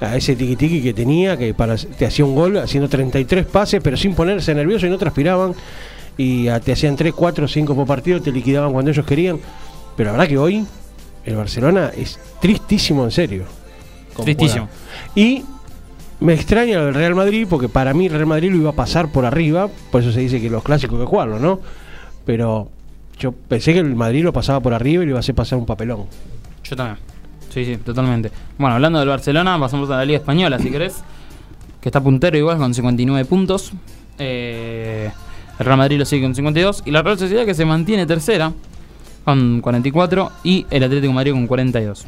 a 0.00 0.16
ese 0.16 0.36
tiki 0.36 0.82
que 0.82 0.92
tenía, 0.92 1.36
que 1.36 1.54
para 1.54 1.76
te 1.76 2.06
hacía 2.06 2.24
un 2.24 2.34
gol 2.34 2.58
haciendo 2.58 2.88
33 2.88 3.46
pases, 3.46 3.80
pero 3.82 3.96
sin 3.96 4.14
ponerse 4.14 4.54
nervioso 4.54 4.86
y 4.86 4.90
no 4.90 4.98
transpiraban. 4.98 5.54
Y 6.18 6.48
te 6.60 6.72
hacían 6.72 6.96
3, 6.96 7.12
4, 7.14 7.48
5 7.48 7.74
por 7.74 7.86
partido, 7.86 8.20
te 8.20 8.32
liquidaban 8.32 8.72
cuando 8.72 8.90
ellos 8.90 9.04
querían. 9.04 9.38
Pero 9.96 10.08
la 10.08 10.12
verdad 10.12 10.28
que 10.28 10.38
hoy 10.38 10.66
el 11.24 11.36
Barcelona 11.36 11.90
es 11.96 12.18
tristísimo 12.40 13.04
en 13.04 13.10
serio. 13.10 13.44
Tristísimo. 14.22 14.68
juega. 14.68 15.12
Y 15.14 15.44
me 16.20 16.32
extraña 16.32 16.78
lo 16.78 16.86
del 16.86 16.94
Real 16.94 17.14
Madrid, 17.14 17.46
porque 17.48 17.68
para 17.68 17.92
mí 17.92 18.06
el 18.06 18.12
Real 18.12 18.26
Madrid 18.26 18.50
lo 18.50 18.56
iba 18.56 18.70
a 18.70 18.74
pasar 18.74 19.12
por 19.12 19.26
arriba, 19.26 19.68
por 19.90 20.00
eso 20.00 20.12
se 20.12 20.20
dice 20.20 20.40
que 20.40 20.48
los 20.48 20.62
clásicos 20.62 20.98
hay 20.98 21.04
que 21.04 21.10
jugarlo, 21.10 21.38
¿no? 21.38 21.60
Pero 22.24 22.70
yo 23.18 23.32
pensé 23.32 23.72
que 23.72 23.80
el 23.80 23.94
Madrid 23.94 24.24
lo 24.24 24.32
pasaba 24.32 24.60
por 24.60 24.72
arriba 24.72 25.02
y 25.02 25.06
le 25.06 25.10
iba 25.10 25.18
a 25.18 25.20
hacer 25.20 25.34
pasar 25.34 25.58
un 25.58 25.66
papelón. 25.66 26.06
Yo 26.64 26.76
también. 26.76 26.98
Sí, 27.50 27.64
sí, 27.64 27.76
totalmente. 27.78 28.30
Bueno, 28.58 28.74
hablando 28.74 28.98
del 28.98 29.08
Barcelona, 29.08 29.58
pasamos 29.58 29.88
a 29.90 29.96
la 29.96 30.04
Liga 30.04 30.18
Española, 30.18 30.58
si 30.58 30.70
querés. 30.70 31.02
Que 31.80 31.88
está 31.88 32.02
puntero 32.02 32.36
igual 32.36 32.58
con 32.58 32.74
59 32.74 33.24
puntos. 33.26 33.72
Eh, 34.18 35.10
el 35.58 35.64
Real 35.64 35.78
Madrid 35.78 35.98
lo 35.98 36.04
sigue 36.04 36.22
con 36.22 36.34
52. 36.34 36.82
Y 36.84 36.90
la 36.90 37.02
Real 37.02 37.18
Sociedad 37.18 37.44
que 37.44 37.54
se 37.54 37.64
mantiene 37.64 38.06
tercera 38.06 38.52
con 39.24 39.60
44. 39.60 40.32
Y 40.44 40.66
el 40.70 40.82
Atlético 40.82 41.12
Madrid 41.12 41.32
con 41.32 41.46
42. 41.46 42.06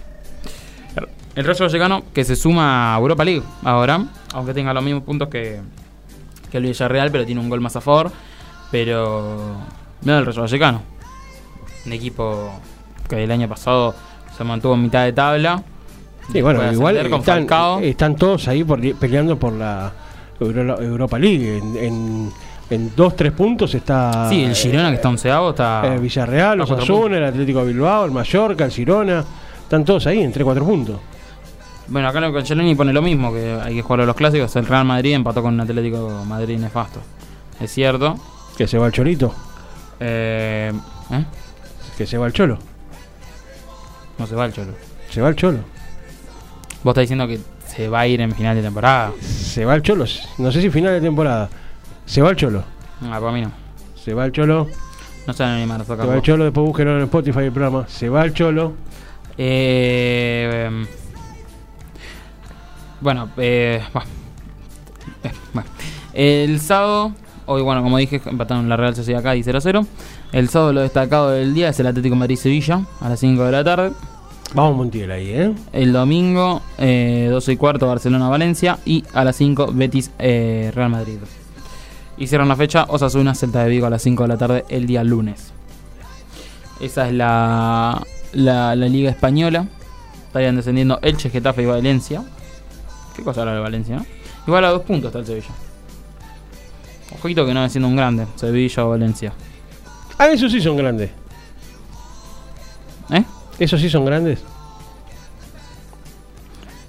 El 1.35 1.45
Rayo 1.45 1.67
Vallecano 1.67 2.03
que 2.13 2.25
se 2.25 2.35
suma 2.35 2.95
a 2.95 2.99
Europa 2.99 3.25
League 3.25 3.45
ahora. 3.63 4.05
Aunque 4.35 4.53
tenga 4.53 4.75
los 4.75 4.83
mismos 4.83 5.05
puntos 5.05 5.29
que, 5.29 5.61
que 6.51 6.57
el 6.57 6.65
Villarreal, 6.65 7.13
pero 7.13 7.25
tiene 7.25 7.41
un 7.41 7.49
gol 7.49 7.61
más 7.61 7.77
a 7.77 7.81
favor. 7.81 8.11
Pero. 8.71 9.57
Mira 10.03 10.19
el 10.19 10.27
Rayo 10.27 10.43
Vallecano. 10.43 10.83
Un 11.87 11.93
equipo 11.93 12.51
que 13.09 13.23
el 13.23 13.31
año 13.31 13.49
pasado 13.49 13.95
se 14.39 14.45
mantuvo 14.45 14.75
en 14.75 14.83
mitad 14.83 15.05
de 15.05 15.13
tabla. 15.13 15.63
Y 16.33 16.41
bueno, 16.41 16.73
igual 16.73 16.97
están, 16.97 18.17
todos 18.17 18.49
ahí 18.49 18.63
por- 18.65 18.81
peleando 18.97 19.39
por 19.39 19.53
la 19.53 19.93
Euro- 20.41 20.81
Europa 20.81 21.19
League. 21.19 21.59
En, 21.59 21.77
en, 21.77 22.33
en 22.71 22.93
dos, 22.95 23.17
tres 23.17 23.33
puntos 23.33 23.75
está 23.75 24.29
Sí, 24.29 24.45
el 24.45 24.55
Girona 24.55 24.91
que 24.91 24.97
está 24.97 25.09
onceavo 25.09 25.51
está. 25.51 25.83
eh, 25.87 25.99
Villarreal, 25.99 26.59
cuatro 26.59 26.77
Osasuna, 26.77 27.17
el 27.17 27.25
Atlético 27.25 27.61
de 27.61 27.73
Bilbao, 27.73 28.05
el 28.05 28.11
Mallorca, 28.13 28.65
el 28.67 28.71
Girona. 28.71 29.25
Están 29.63 29.85
todos 29.85 30.07
ahí 30.07 30.21
en 30.23 30.33
3, 30.33 30.45
4 30.45 30.65
puntos. 30.65 31.01
Bueno, 31.89 32.09
acá 32.09 32.21
lo 32.21 32.27
Angeloni 32.39 32.75
pone 32.75 32.93
lo 32.93 33.01
mismo, 33.03 33.33
que 33.33 33.59
hay 33.63 33.75
que 33.75 33.83
jugar 33.83 34.03
a 34.03 34.07
los 34.07 34.15
clásicos. 34.17 34.55
El 34.57 34.67
Real 34.67 34.85
Madrid 34.85 35.15
empató 35.15 35.43
con 35.43 35.55
un 35.55 35.61
Atlético 35.61 36.21
de 36.21 36.25
Madrid 36.27 36.59
nefasto. 36.59 37.01
Es 37.61 37.71
cierto. 37.73 38.15
Que 38.57 38.67
se 38.67 38.77
va 38.79 38.87
el 38.87 38.93
Cholito, 38.93 39.35
Eh, 40.01 40.73
¿eh? 41.11 41.25
que 41.97 42.07
se 42.07 42.19
va 42.19 42.27
el 42.27 42.33
Cholo. 42.33 42.59
No 44.19 44.27
se 44.27 44.35
va 44.35 44.47
el 44.47 44.53
Cholo. 44.53 44.73
Se 45.11 45.21
va 45.21 45.29
el 45.29 45.37
Cholo. 45.37 45.59
Vos 46.83 46.93
estás 46.93 47.03
diciendo 47.03 47.27
que 47.27 47.39
se 47.67 47.89
va 47.89 48.01
a 48.01 48.07
ir 48.07 48.21
en 48.21 48.33
final 48.33 48.57
de 48.57 48.63
temporada. 48.63 49.13
Se 49.21 49.65
va 49.65 49.75
el 49.75 49.83
Cholo. 49.83 50.05
No 50.39 50.53
sé 50.53 50.61
si 50.61 50.71
final 50.71 50.93
de 50.93 51.01
temporada. 51.01 51.49
Se 52.07 52.21
va 52.23 52.31
el 52.31 52.37
Cholo. 52.37 52.65
Ah, 53.03 53.19
para 53.21 53.33
mí 53.33 53.43
no. 53.43 53.53
Se 54.03 54.15
va 54.15 54.25
el 54.25 54.33
Cholo. 54.33 54.67
No 55.27 55.33
se 55.33 55.43
van 55.43 55.53
a 55.53 55.57
animar 55.57 55.81
a 55.81 55.85
Se 55.85 55.95
va 55.95 56.15
el 56.15 56.23
Cholo. 56.23 56.45
Después 56.45 56.67
búsquenlo 56.67 56.97
en 56.97 57.05
Spotify 57.05 57.41
el 57.41 57.53
programa. 57.53 57.87
Se 57.89 58.09
va 58.09 58.25
el 58.25 58.33
Cholo. 58.33 58.75
Eh, 59.37 60.87
bueno, 63.01 63.31
eh, 63.37 63.81
bah. 63.93 64.05
Eh, 65.23 65.33
bueno. 65.53 65.69
El 66.13 66.61
sábado, 66.61 67.13
hoy, 67.47 67.63
bueno, 67.63 67.83
como 67.83 67.99
dije, 67.99 68.21
empataron 68.25 68.69
la 68.69 68.77
Real 68.77 68.97
Sociedad 68.97 69.21
acá 69.21 69.37
y 69.37 69.43
0 69.43 69.59
a 69.59 69.61
0. 69.61 69.87
El 70.33 70.49
sábado 70.51 70.73
lo 70.75 70.81
destacado 70.83 71.31
del 71.31 71.55
día 71.55 71.71
es 71.71 71.81
el 71.81 71.87
Atlético 71.87 72.15
Madrid-Sevilla 72.15 72.85
a 73.01 73.09
las 73.09 73.21
5 73.21 73.45
de 73.45 73.53
la 73.53 73.65
tarde. 73.65 73.93
Vamos 74.55 74.77
Montiel 74.77 75.11
ahí, 75.11 75.31
¿eh? 75.31 75.55
El 75.73 75.93
domingo, 75.93 76.63
eh, 76.79 77.29
12 77.31 77.53
y 77.53 77.57
cuarto, 77.57 77.87
Barcelona-Valencia. 77.87 78.79
Y 78.85 79.05
a 79.15 79.25
las 79.25 79.37
5, 79.37 79.73
Betis-Real 79.73 80.91
Madrid. 80.91 81.19
Y 82.17 82.27
cierran 82.27 82.49
la 82.49 82.57
fecha, 82.57 82.85
Osasuna, 82.89 83.35
Celta 83.35 83.63
de 83.63 83.71
Vigo 83.71 83.87
a 83.87 83.91
las 83.91 84.03
5 84.03 84.23
de 84.25 84.29
la 84.29 84.37
tarde 84.37 84.65
el 84.69 84.87
día 84.87 85.03
lunes. 85.05 85.53
Esa 86.81 87.09
es 87.09 87.15
la, 87.15 88.03
la, 88.33 88.77
la 88.77 88.89
Liga 88.89 89.11
Española. 89.11 89.67
Estarían 90.27 90.57
descendiendo 90.57 90.99
Elche, 91.03 91.31
Getafe 91.31 91.63
y 91.63 91.67
Valencia. 91.67 92.23
¿Qué 93.17 93.23
cosa 93.23 93.41
habla 93.41 93.55
de 93.55 93.61
Valencia, 93.61 93.97
no? 93.97 94.07
Igual 94.47 94.65
a 94.65 94.71
dos 94.71 94.83
puntos 94.83 95.09
está 95.09 95.19
el 95.21 95.27
Sevilla. 95.27 95.55
Ojito 97.19 97.47
que 97.47 97.55
no 97.55 97.65
es 97.65 97.73
siendo 97.73 97.89
un 97.89 97.97
grande, 97.97 98.27
Sevilla 98.37 98.85
o 98.85 98.91
Valencia. 98.91 99.33
Ah, 100.19 100.29
esos 100.29 100.51
sí 100.53 100.61
son 100.61 100.77
grandes. 100.77 101.11
¿Eh? 103.11 103.25
Esos 103.59 103.81
sí 103.81 103.89
son 103.89 104.05
grandes. 104.05 104.41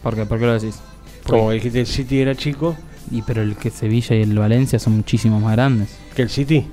¿Por 0.04 0.16
qué? 0.16 0.26
¿Por 0.26 0.40
qué 0.40 0.46
lo 0.46 0.54
decís? 0.54 0.80
Como 1.28 1.52
dijiste, 1.52 1.82
el 1.82 1.86
City 1.86 2.22
era 2.22 2.34
chico 2.34 2.76
Y 3.12 3.22
pero 3.22 3.44
el 3.44 3.56
que 3.56 3.70
Sevilla 3.70 4.16
y 4.16 4.22
el 4.24 4.38
Valencia 4.38 4.80
son 4.80 4.98
muchísimo 4.98 5.40
más 5.40 5.52
grandes. 5.54 5.98
que 6.16 6.22
el 6.24 6.30
City. 6.30 6.68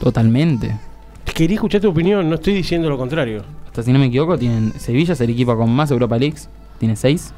Totalmente. 0.00 0.76
Quería 1.34 1.54
escuchar 1.54 1.80
tu 1.80 1.90
opinión, 1.90 2.28
no 2.28 2.34
estoy 2.36 2.54
diciendo 2.54 2.88
lo 2.88 2.98
contrario. 2.98 3.44
Hasta 3.66 3.82
si 3.82 3.92
no 3.92 3.98
me 3.98 4.06
equivoco, 4.06 4.36
tienen 4.38 4.72
Sevilla 4.78 5.12
es 5.12 5.20
el 5.20 5.30
equipo 5.30 5.56
con 5.56 5.70
más 5.70 5.90
Europa 5.90 6.18
Leagues, 6.18 6.48
tiene 6.78 6.96
6. 6.96 7.32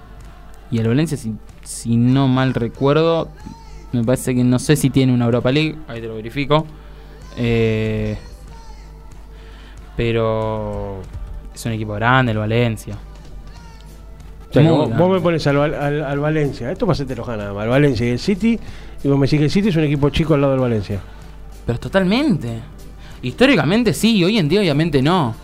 Y 0.71 0.79
el 0.79 0.89
Valencia, 0.89 1.17
si, 1.19 1.35
si 1.63 1.97
no 1.97 2.27
mal 2.29 2.55
recuerdo, 2.55 3.29
me 3.93 4.03
parece 4.03 4.35
que 4.35 4.43
no 4.43 4.59
sé 4.59 4.77
si 4.77 4.89
tiene 4.89 5.13
una 5.13 5.27
Europa 5.27 5.53
League, 5.53 5.77
ahí 5.89 6.01
te 6.01 6.07
lo 6.07 6.15
verifico. 6.15 6.67
Eh, 7.37 8.17
pero 9.97 11.01
es 11.55 11.65
un 11.67 11.73
equipo 11.73 11.93
grande 11.95 12.33
el 12.33 12.39
Valencia. 12.39 12.97
O 14.51 14.53
sea, 14.53 14.71
vos, 14.71 15.11
me 15.11 15.21
pones 15.21 15.47
al, 15.47 15.57
al- 15.75 16.05
al 16.05 16.19
Valencia, 16.21 16.71
esto 16.71 16.85
para 16.87 16.93
hacerte 16.93 17.15
enojar 17.15 17.39
nada 17.39 17.55
más, 17.55 17.63
al 17.63 17.71
Valencia 17.71 18.07
y 18.07 18.11
el 18.11 18.19
City, 18.19 18.59
y 19.03 19.09
vos 19.09 19.19
me 19.19 19.27
decís 19.27 19.39
que 19.39 19.45
el 19.47 19.51
City 19.51 19.69
es 19.71 19.77
un 19.77 19.85
equipo 19.85 20.11
chico 20.11 20.35
al 20.35 20.43
lado 20.43 20.53
del 20.53 20.61
Valencia. 20.61 21.01
Pero 21.65 21.79
totalmente. 21.79 22.59
Históricamente 23.23 23.95
sí, 23.95 24.23
hoy 24.25 24.39
en 24.39 24.49
día 24.49 24.61
obviamente 24.61 25.01
no. 25.01 25.35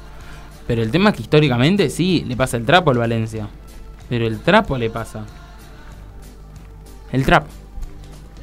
Pero 0.66 0.82
el 0.82 0.90
tema 0.90 1.10
es 1.10 1.16
que 1.16 1.22
históricamente 1.22 1.88
sí, 1.88 2.24
le 2.28 2.36
pasa 2.36 2.56
el 2.58 2.64
trapo 2.66 2.90
al 2.90 2.98
Valencia. 2.98 3.48
Pero 4.08 4.26
el 4.26 4.40
trapo 4.40 4.76
le 4.76 4.90
pasa. 4.90 5.24
El 7.12 7.24
trapo. 7.24 7.46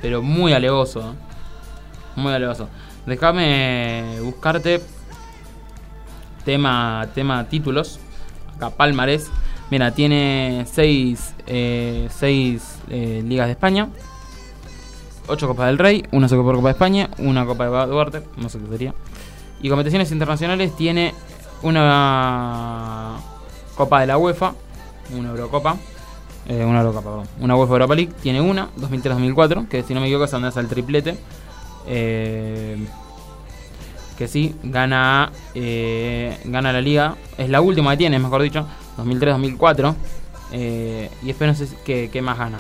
Pero 0.02 0.22
muy 0.24 0.54
alevoso. 0.54 1.02
¿eh? 1.02 1.14
Muy 2.16 2.34
alevoso. 2.34 2.70
Déjame 3.06 4.20
buscarte 4.22 4.82
tema, 6.46 7.10
tema 7.14 7.50
títulos. 7.50 8.00
Acá 8.56 8.70
Palmarés. 8.70 9.30
Mira, 9.70 9.92
tiene 9.92 10.66
6 10.72 11.34
ligas 11.48 13.48
de 13.48 13.52
España. 13.52 13.90
8 15.28 15.48
Copas 15.48 15.68
del 15.68 15.78
Rey, 15.78 16.06
una 16.12 16.30
Supercopa 16.30 16.68
de 16.68 16.72
España, 16.72 17.10
una 17.18 17.46
Copa 17.46 17.66
de 17.66 17.88
Duarte, 17.88 18.24
no 18.38 18.50
sé 18.50 18.60
qué 18.60 18.68
sería. 18.68 18.94
Y 19.62 19.70
competiciones 19.70 20.12
internacionales 20.12 20.76
tiene 20.76 21.14
una 21.64 23.18
Copa 23.76 24.02
de 24.02 24.08
la 24.08 24.18
UEFA, 24.18 24.54
una 25.18 25.30
Eurocopa, 25.30 25.78
eh, 26.48 26.64
una 26.64 26.82
Eurocopa, 26.82 27.02
perdón, 27.02 27.28
una 27.40 27.56
UEFA 27.56 27.74
Europa 27.74 27.96
League, 27.96 28.14
tiene 28.22 28.42
una, 28.42 28.70
2003-2004, 28.78 29.68
que 29.68 29.84
si 29.84 29.94
no 29.94 30.00
me 30.00 30.08
equivoco 30.08 30.26
es 30.26 30.32
donde 30.32 30.50
hace 30.50 30.60
el 30.60 30.68
triplete. 30.68 31.18
Eh, 31.88 32.78
que 34.18 34.28
sí, 34.28 34.56
gana, 34.64 35.32
eh, 35.54 36.38
gana 36.46 36.72
la 36.72 36.82
liga, 36.82 37.16
es 37.38 37.50
la 37.50 37.62
última 37.62 37.92
que 37.92 37.98
tiene, 37.98 38.18
mejor 38.20 38.42
dicho, 38.42 38.66
2003-2004. 38.98 39.96
eh, 40.52 41.10
y 41.22 41.26
después 41.28 41.60
no 41.60 41.66
sé 41.68 41.76
qué, 42.12 42.22
más 42.22 42.38
gana. 42.38 42.60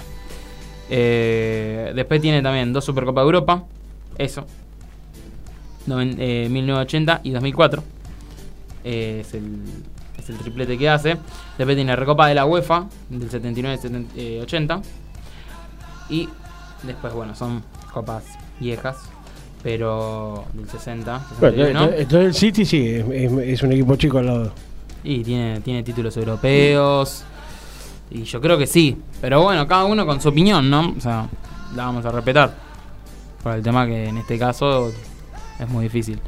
Eh, 0.89 1.91
después 1.95 2.21
tiene 2.21 2.41
también 2.41 2.73
dos 2.73 2.83
Supercopa 2.85 3.21
de 3.21 3.25
Europa. 3.25 3.63
Eso. 4.17 4.45
Noven- 5.87 6.15
eh, 6.19 6.47
1980 6.49 7.21
y 7.23 7.31
2004. 7.31 7.83
Eh, 8.83 9.19
es, 9.21 9.33
el, 9.33 9.61
es 10.17 10.29
el 10.29 10.37
triplete 10.37 10.77
que 10.77 10.89
hace. 10.89 11.17
Después 11.57 11.75
tiene 11.75 11.95
Recopa 11.95 12.27
de 12.27 12.35
la 12.35 12.45
UEFA 12.45 12.85
del 13.09 13.29
79-80. 13.29 14.81
Y 16.09 16.29
después, 16.83 17.13
bueno, 17.13 17.35
son 17.35 17.63
copas 17.93 18.23
viejas. 18.59 18.97
Pero 19.65 20.45
del 20.53 20.69
60. 20.69 21.27
Bueno, 21.39 21.55
61. 21.57 21.67
entonces, 21.67 22.01
entonces 22.01 22.27
el 22.27 22.33
City 22.35 22.65
sí, 22.65 23.03
es 23.11 23.63
un 23.63 23.71
equipo 23.71 23.95
chico 23.95 24.19
al 24.19 24.27
lado. 24.27 24.51
Y 25.03 25.23
tiene, 25.23 25.59
tiene 25.61 25.81
títulos 25.81 26.15
europeos. 26.17 27.23
Y 28.11 28.25
yo 28.25 28.39
creo 28.39 28.59
que 28.59 28.67
sí. 28.67 28.95
Pero 29.19 29.41
bueno, 29.41 29.67
cada 29.67 29.85
uno 29.85 30.05
con 30.05 30.21
su 30.21 30.29
opinión, 30.29 30.69
¿no? 30.69 30.93
O 30.95 31.01
sea, 31.01 31.27
la 31.75 31.85
vamos 31.85 32.05
a 32.05 32.11
respetar. 32.11 32.53
Por 33.41 33.55
el 33.55 33.63
tema 33.63 33.87
que 33.87 34.09
en 34.09 34.17
este 34.17 34.37
caso 34.37 34.91
es 35.59 35.67
muy 35.67 35.85
difícil. 35.85 36.19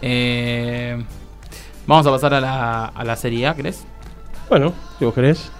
Eh, 0.00 1.04
vamos 1.84 2.06
a 2.06 2.12
pasar 2.12 2.32
a 2.32 2.40
la, 2.40 2.84
a 2.84 3.04
la 3.04 3.16
Serie 3.16 3.48
A, 3.48 3.54
¿crees? 3.56 3.84
Bueno, 4.48 4.72
si 5.00 5.04
vos 5.04 5.14
querés. 5.14 5.50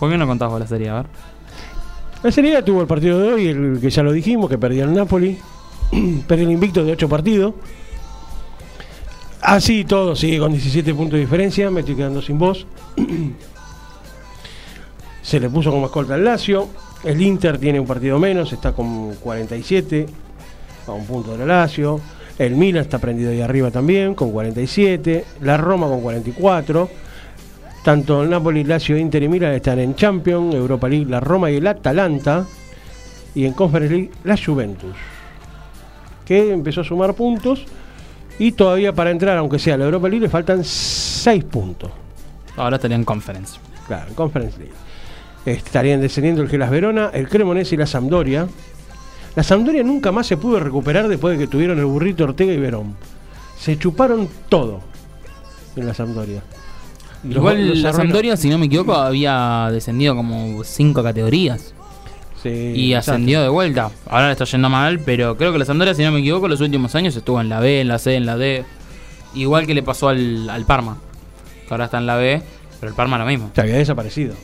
¿Por 0.00 0.08
qué 0.08 0.16
no 0.16 0.26
contás 0.26 0.48
vos 0.48 0.60
la 0.60 0.66
Serie 0.66 0.88
A? 0.88 0.92
A 0.92 1.02
ver. 1.02 1.27
La 2.22 2.32
Serie 2.32 2.56
A 2.56 2.64
tuvo 2.64 2.80
el 2.80 2.88
partido 2.88 3.20
de 3.20 3.32
hoy, 3.32 3.46
el 3.46 3.78
que 3.80 3.90
ya 3.90 4.02
lo 4.02 4.10
dijimos, 4.10 4.50
que 4.50 4.58
perdió 4.58 4.82
el 4.84 4.92
Napoli. 4.92 5.38
perdió 6.26 6.46
el 6.46 6.52
invicto 6.52 6.84
de 6.84 6.92
8 6.92 7.08
partidos. 7.08 7.54
Así 9.40 9.84
todo, 9.84 10.16
sigue 10.16 10.40
con 10.40 10.50
17 10.50 10.94
puntos 10.94 11.12
de 11.12 11.20
diferencia. 11.20 11.70
Me 11.70 11.80
estoy 11.80 11.94
quedando 11.94 12.20
sin 12.20 12.36
voz. 12.36 12.66
Se 15.22 15.38
le 15.38 15.48
puso 15.48 15.70
como 15.70 15.86
escolta 15.86 16.14
al 16.14 16.24
Lazio. 16.24 16.68
El 17.04 17.22
Inter 17.22 17.56
tiene 17.58 17.78
un 17.78 17.86
partido 17.86 18.18
menos, 18.18 18.52
está 18.52 18.72
con 18.72 19.14
47, 19.14 20.06
a 20.88 20.90
un 20.90 21.06
punto 21.06 21.36
del 21.36 21.46
Lazio. 21.46 22.00
El 22.36 22.56
Milan 22.56 22.82
está 22.82 22.98
prendido 22.98 23.30
ahí 23.30 23.40
arriba 23.40 23.70
también, 23.70 24.16
con 24.16 24.32
47. 24.32 25.24
La 25.42 25.56
Roma 25.56 25.86
con 25.86 26.00
44. 26.00 26.90
Tanto 27.84 28.22
el 28.22 28.30
Napoli, 28.30 28.64
Lazio, 28.64 28.98
Inter 28.98 29.22
y 29.22 29.28
Milan 29.28 29.54
están 29.54 29.78
en 29.78 29.94
Champions, 29.94 30.54
Europa 30.54 30.88
League, 30.88 31.06
la 31.06 31.20
Roma 31.20 31.50
y 31.50 31.56
el 31.56 31.66
Atalanta. 31.66 32.46
Y 33.34 33.44
en 33.46 33.52
Conference 33.52 33.94
League, 33.94 34.10
la 34.24 34.36
Juventus. 34.36 34.96
Que 36.26 36.52
empezó 36.52 36.82
a 36.82 36.84
sumar 36.84 37.14
puntos. 37.14 37.64
Y 38.38 38.52
todavía 38.52 38.92
para 38.92 39.10
entrar, 39.10 39.36
aunque 39.38 39.58
sea 39.58 39.76
la 39.76 39.84
Europa 39.84 40.08
League, 40.08 40.22
le 40.22 40.28
faltan 40.28 40.62
6 40.64 41.44
puntos. 41.44 41.90
Ahora 42.56 42.76
estaría 42.76 42.96
en 42.96 43.04
Conference. 43.04 43.58
Claro, 43.86 44.08
en 44.08 44.14
Conference 44.14 44.58
League. 44.58 44.72
Estarían 45.46 46.00
descendiendo 46.00 46.42
el 46.42 46.48
Gelas 46.48 46.70
Verona, 46.70 47.10
el 47.12 47.28
Cremonese 47.28 47.74
y 47.74 47.78
la 47.78 47.86
Sampdoria. 47.86 48.46
La 49.34 49.42
Sampdoria 49.42 49.82
nunca 49.82 50.12
más 50.12 50.26
se 50.26 50.36
pudo 50.36 50.60
recuperar 50.60 51.08
después 51.08 51.38
de 51.38 51.44
que 51.44 51.50
tuvieron 51.50 51.78
el 51.78 51.86
burrito 51.86 52.24
Ortega 52.24 52.52
y 52.52 52.58
Verón. 52.58 52.96
Se 53.56 53.78
chuparon 53.78 54.28
todo 54.48 54.80
en 55.76 55.86
la 55.86 55.94
Sampdoria. 55.94 56.42
Los- 57.24 57.36
Igual 57.36 57.68
los 57.68 57.78
la. 57.78 57.92
Sampdoria, 57.92 58.36
si 58.36 58.48
no 58.48 58.58
me 58.58 58.66
equivoco, 58.66 58.94
había 58.94 59.68
descendido 59.72 60.14
como 60.14 60.62
5 60.64 61.02
categorías. 61.02 61.74
Sí, 62.42 62.48
y 62.48 62.92
exacto. 62.94 63.12
ascendió 63.12 63.42
de 63.42 63.48
vuelta. 63.48 63.90
Ahora 64.08 64.26
le 64.26 64.32
está 64.32 64.44
yendo 64.44 64.68
mal, 64.68 65.00
pero 65.00 65.36
creo 65.36 65.52
que 65.52 65.58
la 65.58 65.64
Sampdoria, 65.64 65.94
si 65.94 66.02
no 66.04 66.12
me 66.12 66.20
equivoco, 66.20 66.46
los 66.46 66.60
últimos 66.60 66.94
años 66.94 67.16
estuvo 67.16 67.40
en 67.40 67.48
la 67.48 67.58
B, 67.58 67.80
en 67.80 67.88
la 67.88 67.98
C, 67.98 68.14
en 68.14 68.26
la 68.26 68.36
D. 68.36 68.64
Igual 69.34 69.66
que 69.66 69.74
le 69.74 69.82
pasó 69.82 70.08
al, 70.08 70.48
al 70.48 70.64
Parma, 70.64 70.98
que 71.66 71.74
ahora 71.74 71.86
está 71.86 71.98
en 71.98 72.06
la 72.06 72.14
B, 72.16 72.40
pero 72.78 72.90
el 72.90 72.96
Parma 72.96 73.18
lo 73.18 73.26
mismo. 73.26 73.50
Se 73.54 73.60
había 73.60 73.74
desaparecido. 73.76 74.34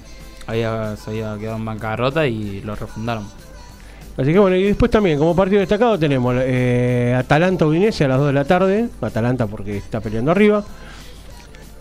Había, 0.49 0.97
se 0.97 1.11
había 1.11 1.39
quedado 1.39 1.57
en 1.57 1.65
bancarrota 1.65 2.27
y 2.27 2.61
lo 2.63 2.75
refundaron. 2.75 3.25
Así 4.17 4.33
que 4.33 4.39
bueno, 4.39 4.57
y 4.57 4.65
después 4.65 4.91
también, 4.91 5.19
como 5.19 5.35
partido 5.35 5.61
destacado, 5.61 5.99
tenemos 5.99 6.35
eh, 6.39 7.15
Atalanta 7.17 7.65
Udinese 7.67 8.05
a 8.05 8.09
las 8.09 8.19
2 8.19 8.27
de 8.29 8.33
la 8.33 8.45
tarde. 8.45 8.89
Atalanta 9.01 9.47
porque 9.47 9.77
está 9.77 10.01
peleando 10.01 10.33
arriba. 10.33 10.65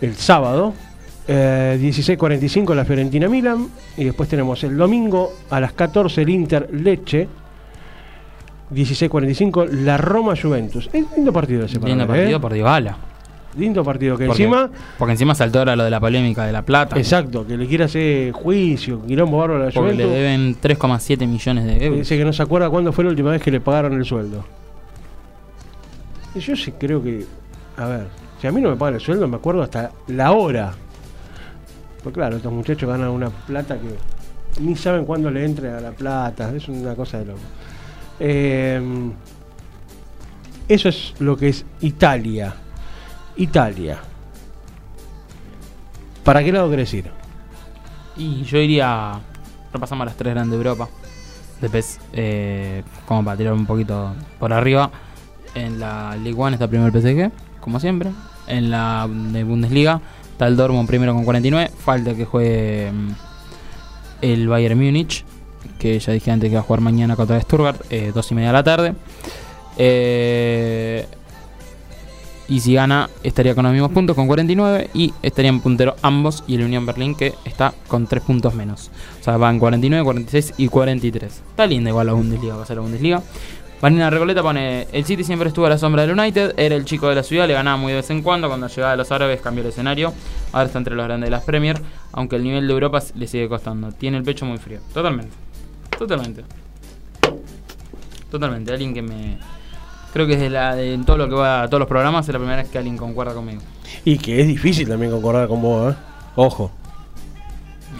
El 0.03 0.15
sábado, 0.15 0.73
eh, 1.29 1.79
16.45 1.81 2.75
la 2.75 2.83
Fiorentina 2.83 3.29
Milan. 3.29 3.67
Y 3.95 4.03
después 4.03 4.27
tenemos 4.27 4.61
el 4.65 4.75
domingo 4.75 5.31
a 5.49 5.59
las 5.61 5.71
14 5.71 6.21
el 6.23 6.29
Inter 6.29 6.69
Leche. 6.73 7.27
16.45 8.73 9.69
la 9.69 9.97
Roma 9.97 10.33
Juventus. 10.39 10.89
Es 10.91 11.05
lindo 11.15 11.31
partido 11.31 11.65
ese 11.65 11.79
para 11.79 11.89
Lindo 11.89 12.03
¿eh? 12.03 12.07
partido 12.07 12.41
por 12.41 12.53
Dybala. 12.53 12.97
Lindo 13.57 13.83
partido 13.83 14.17
que 14.17 14.25
Porque- 14.25 14.43
encima, 14.43 14.69
Porque 14.97 15.11
encima 15.11 15.35
saltó 15.35 15.59
ahora 15.59 15.75
lo 15.75 15.83
de 15.83 15.91
la 15.91 15.99
polémica 15.99 16.43
de 16.45 16.51
la 16.51 16.63
plata. 16.63 16.97
exacto, 16.97 17.45
que 17.45 17.55
le 17.55 17.67
quiere 17.67 17.83
hacer 17.85 18.31
juicio, 18.31 19.05
quilombo 19.05 19.37
bárbaro 19.37 19.61
a 19.61 19.65
la 19.67 19.71
Porque 19.71 19.93
le 19.93 20.03
Juventus. 20.05 20.15
deben 20.15 20.55
3,7 20.59 21.27
millones 21.27 21.65
de 21.65 21.85
euros. 21.85 21.99
Dice 21.99 22.17
que 22.17 22.25
no 22.25 22.33
se 22.33 22.41
acuerda 22.43 22.69
cuándo 22.69 22.91
fue 22.91 23.03
la 23.05 23.11
última 23.11 23.29
vez 23.31 23.41
que 23.43 23.51
le 23.51 23.61
pagaron 23.61 23.93
el 23.93 24.05
sueldo. 24.05 24.43
Yo 26.35 26.55
sí 26.55 26.71
creo 26.71 27.01
que. 27.03 27.25
A 27.77 27.85
ver, 27.85 28.07
si 28.43 28.47
a 28.47 28.51
mí 28.51 28.59
no 28.59 28.71
me 28.71 28.75
pagan 28.75 28.95
el 28.95 28.99
sueldo, 28.99 29.25
me 29.25 29.37
acuerdo 29.37 29.63
hasta 29.63 29.91
la 30.07 30.33
hora. 30.33 30.73
Pues 32.03 32.13
claro, 32.13 32.35
estos 32.35 32.51
muchachos 32.51 32.89
ganan 32.89 33.07
una 33.07 33.29
plata 33.29 33.77
que 33.79 34.61
ni 34.61 34.75
saben 34.75 35.05
cuándo 35.05 35.31
le 35.31 35.45
entre 35.45 35.71
a 35.71 35.79
la 35.79 35.91
plata. 35.91 36.53
Es 36.53 36.67
una 36.67 36.93
cosa 36.93 37.19
de 37.19 37.25
loco. 37.27 37.39
Eh, 38.19 38.81
eso 40.67 40.89
es 40.89 41.13
lo 41.19 41.37
que 41.37 41.47
es 41.47 41.65
Italia. 41.79 42.53
Italia. 43.37 43.99
¿Para 46.25 46.43
qué 46.43 46.51
lado 46.51 46.69
querés 46.69 46.93
ir? 46.93 47.09
Y 48.17 48.43
yo 48.43 48.57
iría. 48.57 49.21
Repasamos 49.71 50.05
las 50.05 50.17
tres 50.17 50.33
grandes 50.33 50.51
de 50.51 50.57
Europa. 50.57 50.89
Después, 51.61 51.97
eh, 52.11 52.83
como 53.05 53.23
para 53.23 53.37
tirar 53.37 53.53
un 53.53 53.65
poquito 53.65 54.13
por 54.37 54.51
arriba. 54.51 54.91
En 55.55 55.79
la 55.79 56.17
League 56.17 56.35
One 56.37 56.55
está 56.55 56.67
primero 56.67 56.93
el 56.93 57.01
PSG, 57.01 57.31
como 57.61 57.79
siempre. 57.79 58.11
En 58.47 58.69
la 58.69 59.07
de 59.09 59.43
Bundesliga 59.43 60.01
está 60.31 60.47
el 60.47 60.57
Dortmund 60.57 60.87
primero 60.87 61.13
con 61.13 61.23
49. 61.23 61.71
Falta 61.77 62.13
que 62.15 62.25
juegue 62.25 62.91
mm, 62.91 63.09
el 64.21 64.47
Bayern 64.47 64.77
Múnich. 64.77 65.25
que 65.79 65.99
ya 65.99 66.13
dije 66.13 66.31
antes 66.31 66.49
que 66.49 66.55
va 66.55 66.61
a 66.61 66.63
jugar 66.63 66.81
mañana 66.81 67.15
contra 67.15 67.39
Stuttgart, 67.39 67.81
eh, 67.89 68.11
dos 68.13 68.31
y 68.31 68.35
media 68.35 68.49
de 68.49 68.53
la 68.53 68.63
tarde. 68.63 68.93
Eh, 69.77 71.05
y 72.47 72.59
si 72.59 72.73
gana, 72.73 73.09
estaría 73.23 73.55
con 73.55 73.63
los 73.63 73.73
mismos 73.73 73.91
puntos, 73.91 74.15
con 74.15 74.27
49. 74.27 74.89
Y 74.93 75.13
estarían 75.21 75.61
punteros 75.61 75.95
ambos 76.01 76.43
y 76.45 76.55
el 76.55 76.63
Unión 76.63 76.85
Berlín, 76.85 77.15
que 77.15 77.33
está 77.45 77.73
con 77.87 78.07
3 78.07 78.23
puntos 78.23 78.53
menos. 78.53 78.91
O 79.21 79.23
sea, 79.23 79.37
van 79.37 79.59
49, 79.59 80.03
46 80.03 80.53
y 80.57 80.67
43. 80.67 81.31
Está 81.31 81.65
linda 81.65 81.89
igual 81.89 82.07
la 82.07 82.13
Bundesliga, 82.13 82.55
va 82.55 82.63
a 82.63 82.65
ser 82.65 82.77
la 82.77 82.81
Bundesliga. 82.81 83.23
Vanina 83.83 84.09
Recoleta 84.09 84.41
pone: 84.41 84.87
El 84.93 85.03
City 85.03 85.25
siempre 85.25 85.49
estuvo 85.49 85.65
a 85.65 85.69
la 85.69 85.77
sombra 85.77 86.03
del 86.03 86.17
United, 86.17 86.53
era 86.55 86.73
el 86.73 86.85
chico 86.85 87.09
de 87.09 87.15
la 87.15 87.23
ciudad, 87.23 87.45
le 87.49 87.53
ganaba 87.53 87.75
muy 87.75 87.91
de 87.91 87.97
vez 87.97 88.09
en 88.11 88.21
cuando. 88.21 88.47
Cuando 88.47 88.67
llegaba 88.67 88.93
a 88.93 88.95
los 88.95 89.11
árabes 89.11 89.41
cambió 89.41 89.61
el 89.61 89.71
escenario. 89.71 90.13
Ahora 90.53 90.67
está 90.67 90.77
entre 90.77 90.95
los 90.95 91.03
grandes 91.05 91.27
de 91.27 91.31
las 91.31 91.43
Premier, 91.43 91.81
aunque 92.13 92.37
el 92.37 92.43
nivel 92.43 92.65
de 92.65 92.71
Europa 92.71 93.03
le 93.13 93.27
sigue 93.27 93.49
costando. 93.49 93.91
Tiene 93.91 94.15
el 94.15 94.23
pecho 94.23 94.45
muy 94.45 94.57
frío. 94.57 94.79
Totalmente. 94.93 95.33
Totalmente. 95.97 96.45
Totalmente. 98.31 98.71
Alguien 98.71 98.93
que 98.93 99.01
me. 99.01 99.37
Creo 100.13 100.27
que 100.27 100.35
es 100.35 100.39
de 100.39 100.49
la, 100.49 100.75
de 100.77 100.93
en 100.93 101.03
todo 101.03 101.17
lo 101.17 101.27
que 101.27 101.35
va 101.35 101.63
a 101.63 101.67
todos 101.67 101.79
los 101.79 101.89
programas, 101.89 102.25
es 102.25 102.31
la 102.31 102.39
primera 102.39 102.61
vez 102.61 102.71
que 102.71 102.77
alguien 102.77 102.95
concuerda 102.95 103.33
conmigo. 103.33 103.61
Y 104.05 104.17
que 104.17 104.39
es 104.39 104.47
difícil 104.47 104.87
también 104.87 105.11
concordar 105.11 105.49
con 105.49 105.61
vos, 105.61 105.93
¿eh? 105.93 105.97
Ojo. 106.37 106.71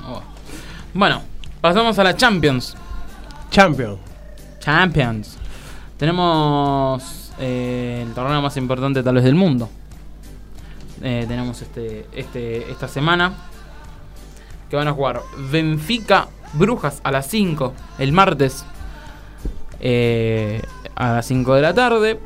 Oh. 0.07 0.21
Bueno, 0.93 1.21
pasamos 1.59 1.99
a 1.99 2.05
la 2.05 2.15
Champions. 2.15 2.73
Champion. 3.51 3.97
Champions. 4.61 5.42
Tenemos 6.03 7.31
eh, 7.39 8.03
el 8.05 8.13
torneo 8.13 8.41
más 8.41 8.57
importante 8.57 9.01
tal 9.01 9.15
vez 9.15 9.23
del 9.23 9.35
mundo. 9.35 9.69
Eh, 11.01 11.23
tenemos 11.29 11.61
este, 11.61 12.07
este, 12.13 12.69
esta 12.69 12.89
semana 12.89 13.31
que 14.69 14.75
van 14.75 14.89
a 14.89 14.91
jugar 14.91 15.21
Benfica 15.49 16.27
Brujas 16.51 16.99
a 17.05 17.11
las 17.13 17.27
5 17.27 17.73
el 17.99 18.11
martes 18.11 18.65
eh, 19.79 20.61
a 20.93 21.13
las 21.13 21.25
5 21.25 21.55
de 21.55 21.61
la 21.61 21.73
tarde. 21.73 22.19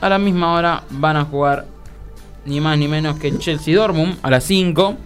A 0.00 0.08
la 0.08 0.18
misma 0.18 0.54
hora 0.54 0.82
van 0.90 1.18
a 1.18 1.24
jugar 1.24 1.66
ni 2.46 2.60
más 2.60 2.76
ni 2.78 2.88
menos 2.88 3.16
que 3.20 3.38
Chelsea 3.38 3.76
Dortmund 3.76 4.18
a 4.22 4.30
las 4.30 4.42
5. 4.42 4.96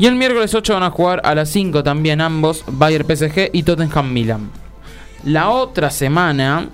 Y 0.00 0.06
el 0.06 0.16
miércoles 0.16 0.52
8 0.52 0.74
van 0.74 0.82
a 0.82 0.90
jugar 0.90 1.20
a 1.22 1.36
las 1.36 1.50
5 1.50 1.84
también 1.84 2.20
ambos 2.20 2.64
Bayern 2.66 3.06
PSG 3.06 3.50
y 3.52 3.62
Tottenham 3.62 4.12
Milan. 4.12 4.67
La 5.24 5.50
otra 5.50 5.90
semana 5.90 6.68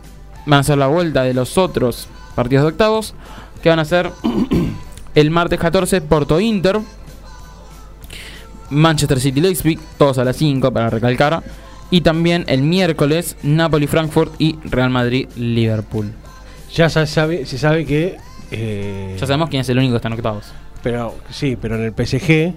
van 0.47 0.61
a 0.61 0.63
ser 0.63 0.79
la 0.79 0.87
vuelta 0.87 1.23
de 1.23 1.35
los 1.35 1.57
otros 1.59 2.09
partidos 2.35 2.65
de 2.65 2.69
octavos 2.71 3.15
que 3.63 3.69
van 3.71 3.79
a 3.79 3.85
ser 3.85 4.11
el 5.15 5.31
martes 5.31 5.59
14 5.59 6.01
Porto 6.03 6.39
Inter, 6.41 6.81
Manchester 8.71 9.21
City 9.21 9.41
Leipzig, 9.41 9.79
todos 9.99 10.19
a 10.19 10.25
las 10.25 10.37
5 10.37 10.73
para 10.73 10.91
recalcar. 10.91 11.43
Y 11.91 12.01
también 12.01 12.45
el 12.49 12.63
miércoles 12.63 13.37
Napoli 13.43 13.87
Frankfurt 13.87 14.35
y 14.39 14.59
Real 14.65 14.91
Madrid 14.91 15.29
Liverpool. 15.37 16.13
Ya 16.75 16.89
se 16.89 17.07
sabe, 17.07 17.47
se 17.47 17.57
sabe 17.59 17.85
que. 17.87 18.17
eh, 18.51 19.17
Ya 19.21 19.27
sabemos 19.27 19.49
quién 19.49 19.61
es 19.61 19.69
el 19.69 19.79
único 19.79 19.93
que 19.93 19.97
está 19.97 20.09
en 20.09 20.15
octavos. 20.15 20.47
Pero 20.83 21.15
sí, 21.31 21.57
pero 21.61 21.77
en 21.77 21.85
el 21.85 21.93
PSG 21.95 22.53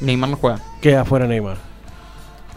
Neymar 0.00 0.30
no 0.30 0.36
juega. 0.36 0.60
queda 0.80 1.04
fuera 1.04 1.26
Neymar. 1.26 1.56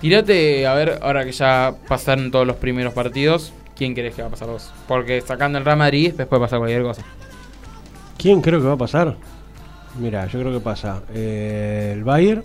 Tirate, 0.01 0.67
a 0.67 0.73
ver, 0.75 0.99
ahora 1.01 1.25
que 1.25 1.31
ya 1.31 1.73
pasaron 1.87 2.29
todos 2.29 2.45
los 2.45 2.57
primeros 2.57 2.93
partidos, 2.93 3.51
¿quién 3.75 3.95
crees 3.95 4.13
que 4.13 4.21
va 4.21 4.27
a 4.27 4.31
pasar 4.31 4.47
vos? 4.47 4.71
Porque 4.87 5.21
sacando 5.21 5.57
el 5.57 5.65
Real 5.65 5.77
Madrid, 5.77 6.07
después 6.09 6.27
puede 6.27 6.41
pasar 6.41 6.59
cualquier 6.59 6.83
cosa. 6.83 7.01
¿Quién 8.17 8.41
creo 8.41 8.59
que 8.59 8.67
va 8.67 8.73
a 8.73 8.77
pasar? 8.77 9.15
Mira, 9.99 10.27
yo 10.27 10.39
creo 10.39 10.53
que 10.53 10.59
pasa 10.59 11.01
eh, 11.13 11.91
el 11.93 12.03
Bayern, 12.03 12.43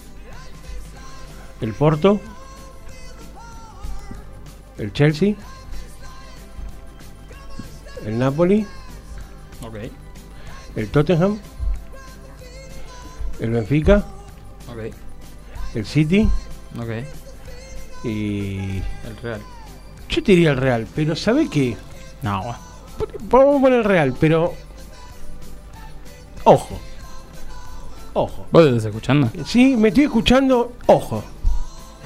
el 1.61 1.74
Porto, 1.74 2.20
el 4.78 4.92
Chelsea, 4.94 5.34
el 8.07 8.18
Napoli, 8.18 8.66
el 10.74 10.88
Tottenham, 10.88 11.38
el 13.40 13.50
Benfica, 13.50 14.07
el 15.74 15.84
City. 15.84 16.28
Y 18.05 18.78
El 19.07 19.16
Real. 19.22 19.40
yo 20.09 20.22
te 20.22 20.32
diría 20.32 20.50
el 20.50 20.57
Real, 20.57 20.86
pero 20.94 21.14
¿sabe 21.16 21.48
qué? 21.48 21.76
No. 22.22 22.55
Vamos 23.30 23.57
a 23.59 23.61
poner 23.61 23.78
el 23.80 23.84
Real, 23.84 24.14
pero 24.18 24.53
ojo, 26.44 26.78
ojo. 28.12 28.46
¿Vos 28.50 28.66
estás 28.66 28.84
escuchando? 28.86 29.30
Sí, 29.46 29.76
me 29.76 29.88
estoy 29.88 30.05
escuchando, 30.05 30.72
ojo, 30.86 31.22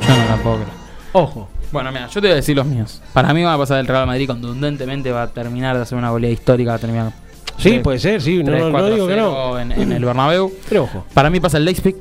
Yo 0.01 0.09
no 0.09 0.25
la 0.25 0.37
puedo 0.43 0.57
creer. 0.57 0.71
ojo. 1.13 1.49
Bueno, 1.73 1.91
mira, 1.91 2.07
yo 2.07 2.21
te 2.21 2.29
voy 2.29 2.33
a 2.33 2.37
decir 2.37 2.57
los 2.57 2.65
míos. 2.65 3.03
Para 3.13 3.35
mí 3.35 3.43
va 3.43 3.55
a 3.55 3.59
pasar 3.59 3.79
el 3.81 3.87
Real 3.89 4.07
Madrid 4.07 4.29
contundentemente, 4.29 5.11
va 5.11 5.25
a 5.25 5.29
terminar 5.29 5.77
de 5.77 5.83
hacer 5.83 5.99
una 5.99 6.11
goleada 6.11 6.33
histórica, 6.33 6.71
va 6.71 6.77
a 6.77 6.81
terminar 6.81 7.13
Sí, 7.59 7.81
puede 7.81 7.99
ser, 7.99 8.21
sí, 8.23 8.39
no, 8.39 8.45
3, 8.53 8.59
no, 8.61 8.67
no 8.67 8.73
4, 8.73 8.95
digo 8.95 9.07
que 9.07 9.15
0 9.15 9.23
no. 9.35 9.59
En, 9.59 9.73
en 9.73 9.93
el 9.93 10.05
Bernabéu. 10.05 10.53
Pero 10.69 10.85
ojo. 10.85 11.05
Para 11.15 11.31
mí 11.31 11.41
pasa 11.41 11.57
el 11.57 11.65
Leipzig. 11.65 11.97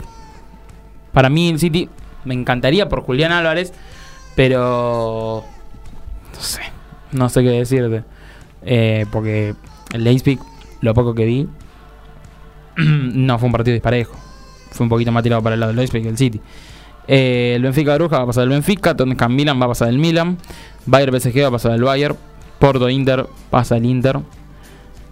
Para 1.13 1.29
mí 1.29 1.49
el 1.49 1.59
City 1.59 1.89
me 2.25 2.33
encantaría 2.33 2.89
por 2.89 3.01
Julián 3.01 3.31
Álvarez, 3.31 3.73
pero 4.35 5.43
no 6.33 6.41
sé, 6.41 6.61
no 7.11 7.29
sé 7.29 7.43
qué 7.43 7.49
decirte. 7.49 8.03
Eh, 8.63 9.05
porque 9.11 9.55
el 9.93 10.03
Leipzig, 10.03 10.39
lo 10.81 10.93
poco 10.93 11.13
que 11.13 11.25
vi, 11.25 11.47
no 12.77 13.39
fue 13.39 13.47
un 13.47 13.51
partido 13.53 13.73
disparejo. 13.73 14.15
Fue 14.71 14.83
un 14.83 14.89
poquito 14.89 15.11
más 15.11 15.23
tirado 15.23 15.41
para 15.41 15.53
el 15.53 15.59
lado 15.59 15.71
del 15.71 15.77
Leipzig 15.77 16.01
que 16.01 16.09
el 16.09 16.17
City. 16.17 16.41
Eh, 17.07 17.53
el 17.55 17.61
Benfica 17.61 17.95
Bruja 17.95 18.17
va 18.17 18.23
a 18.23 18.27
pasar 18.27 18.43
el 18.43 18.49
Benfica, 18.49 18.95
Tottenham 18.95 19.35
Milan 19.35 19.61
va 19.61 19.65
a 19.65 19.69
pasar 19.69 19.89
el 19.89 19.99
Milan, 19.99 20.37
Bayern 20.85 21.19
PSG 21.19 21.43
va 21.43 21.47
a 21.47 21.51
pasar 21.51 21.73
el 21.73 21.83
Bayern, 21.83 22.17
Porto 22.59 22.89
Inter 22.89 23.27
pasa 23.51 23.77
el 23.77 23.85
Inter 23.85 24.19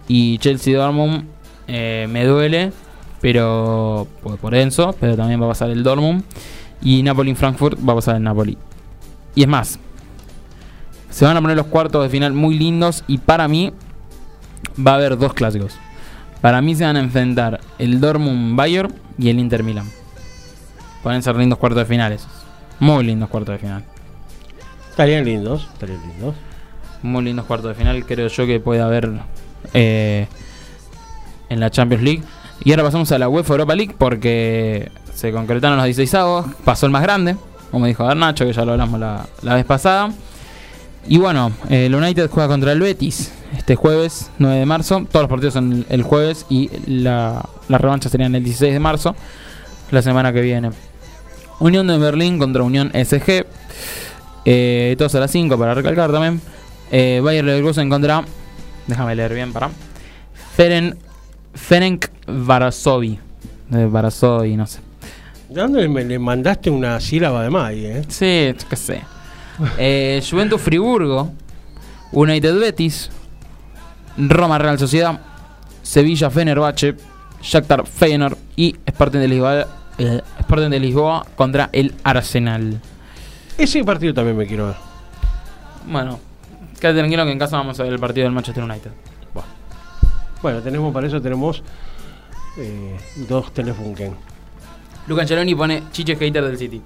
y 0.08 0.38
Chelsea 0.38 0.76
Dortmund 0.76 1.28
eh, 1.68 2.08
me 2.10 2.24
duele, 2.24 2.72
pero 3.20 4.08
por, 4.22 4.38
por 4.38 4.54
Enzo, 4.56 4.94
pero 4.98 5.16
también 5.16 5.40
va 5.40 5.46
a 5.46 5.50
pasar 5.50 5.70
el 5.70 5.84
Dortmund 5.84 6.24
y 6.84 7.02
Napoli 7.02 7.34
Frankfurt 7.34 7.78
va 7.86 7.94
a 7.94 7.96
pasar 7.96 8.16
el 8.16 8.22
Napoli. 8.22 8.56
Y 9.34 9.42
es 9.42 9.48
más, 9.48 9.80
se 11.10 11.24
van 11.24 11.36
a 11.36 11.40
poner 11.40 11.56
los 11.56 11.66
cuartos 11.66 12.02
de 12.02 12.10
final 12.10 12.32
muy 12.34 12.56
lindos 12.58 13.02
y 13.08 13.18
para 13.18 13.48
mí 13.48 13.72
va 14.78 14.92
a 14.92 14.94
haber 14.96 15.18
dos 15.18 15.34
clásicos. 15.34 15.76
Para 16.40 16.60
mí 16.60 16.74
se 16.74 16.84
van 16.84 16.96
a 16.96 17.00
enfrentar 17.00 17.60
el 17.78 18.00
Dortmund 18.00 18.54
Bayern 18.54 18.94
y 19.18 19.30
el 19.30 19.38
Inter 19.38 19.62
Milan. 19.62 19.90
Pueden 21.02 21.22
ser 21.22 21.36
lindos 21.36 21.58
cuartos 21.58 21.80
de 21.80 21.86
finales. 21.86 22.26
Muy 22.80 23.04
lindos 23.04 23.28
cuartos 23.30 23.54
de 23.54 23.58
final. 23.58 23.84
Estarían 24.90 25.24
lindos, 25.24 25.68
estarían 25.72 26.00
lindos. 26.02 26.34
Muy 27.02 27.24
lindos 27.24 27.46
cuartos 27.46 27.70
de 27.70 27.74
final. 27.74 28.04
Creo 28.04 28.28
yo 28.28 28.46
que 28.46 28.60
puede 28.60 28.80
haber 28.80 29.10
eh, 29.72 30.26
en 31.48 31.60
la 31.60 31.70
Champions 31.70 32.02
League. 32.02 32.22
Y 32.62 32.72
ahora 32.72 32.84
pasamos 32.84 33.10
a 33.12 33.18
la 33.18 33.28
UEFA 33.28 33.54
Europa 33.54 33.74
League 33.74 33.94
porque 33.96 34.90
se 35.14 35.32
concretaron 35.32 35.76
los 35.76 35.86
16 35.86 36.14
avos. 36.14 36.46
Pasó 36.64 36.86
el 36.86 36.92
más 36.92 37.02
grande, 37.02 37.36
como 37.70 37.86
dijo 37.86 38.04
Garnacho, 38.04 38.44
que 38.44 38.52
ya 38.52 38.64
lo 38.64 38.72
hablamos 38.72 39.00
la, 39.00 39.26
la 39.42 39.54
vez 39.54 39.64
pasada. 39.64 40.10
Y 41.06 41.18
bueno, 41.18 41.52
eh, 41.68 41.86
el 41.86 41.94
United 41.94 42.30
juega 42.30 42.48
contra 42.48 42.72
el 42.72 42.80
Betis 42.80 43.30
este 43.56 43.76
jueves 43.76 44.30
9 44.38 44.58
de 44.58 44.66
marzo. 44.66 45.06
Todos 45.10 45.24
los 45.24 45.30
partidos 45.30 45.54
son 45.54 45.84
el 45.88 46.02
jueves 46.02 46.46
y 46.48 46.70
la, 46.86 47.44
la 47.68 47.78
revancha 47.78 48.08
serían 48.08 48.34
el 48.34 48.42
16 48.42 48.72
de 48.72 48.80
marzo, 48.80 49.14
la 49.90 50.02
semana 50.02 50.32
que 50.32 50.40
viene. 50.40 50.70
Unión 51.60 51.86
de 51.86 51.98
Berlín 51.98 52.38
contra 52.38 52.62
Unión 52.62 52.90
SG. 52.92 53.46
Eh, 54.46 54.94
todos 54.98 55.14
a 55.14 55.20
las 55.20 55.30
5 55.30 55.58
para 55.58 55.74
recalcar 55.74 56.10
también. 56.10 56.40
Eh, 56.90 57.20
Bayer 57.22 57.44
Leverkusen 57.44 57.88
contra. 57.88 58.24
Déjame 58.86 59.14
leer 59.14 59.34
bien 59.34 59.52
para. 59.52 59.70
Feren, 60.56 60.98
Ferenc 61.54 62.06
Varsovie. 62.26 63.18
De 63.68 63.86
Varsovie, 63.86 64.56
no 64.56 64.66
sé. 64.66 64.80
¿De 65.54 65.60
dónde 65.60 65.88
me 65.88 66.02
le 66.02 66.18
mandaste 66.18 66.68
una 66.68 66.98
sílaba 66.98 67.44
de 67.44 67.50
más 67.50 67.72
eh? 67.74 68.04
Sí, 68.08 68.52
yo 68.60 68.68
qué 68.68 68.74
sé. 68.74 69.02
Eh, 69.78 70.20
Juventus 70.28 70.60
Friburgo. 70.60 71.30
United 72.10 72.58
Betis. 72.58 73.08
Roma 74.18 74.58
Real 74.58 74.80
Sociedad. 74.80 75.20
Sevilla 75.80 76.28
Fenerbahce. 76.28 76.96
Shakhtar 77.40 77.86
Feyenoord. 77.86 78.36
Y 78.56 78.74
Sporting 78.84 79.20
de 79.20 79.28
Lisboa. 79.28 79.66
eh, 79.96 80.22
Sporting 80.40 80.70
de 80.70 80.80
Lisboa 80.80 81.24
contra 81.36 81.70
el 81.70 81.94
Arsenal. 82.02 82.80
Ese 83.56 83.84
partido 83.84 84.12
también 84.12 84.36
me 84.36 84.48
quiero 84.48 84.66
ver. 84.66 84.76
Bueno, 85.86 86.18
quédate 86.80 86.98
tranquilo 86.98 87.24
que 87.26 87.30
en 87.30 87.38
casa 87.38 87.58
vamos 87.58 87.78
a 87.78 87.84
ver 87.84 87.92
el 87.92 88.00
partido 88.00 88.24
del 88.24 88.32
Manchester 88.32 88.64
United. 88.64 88.90
Bueno, 90.42 90.60
tenemos 90.62 90.92
para 90.92 91.06
eso 91.06 91.22
tenemos 91.22 91.62
eh, 92.58 92.96
dos 93.28 93.54
Telefunken. 93.54 94.33
Luca 95.06 95.22
Angeloni 95.22 95.54
pone 95.54 95.82
Chiche 95.92 96.16
hater 96.16 96.44
del 96.44 96.56
City. 96.58 96.80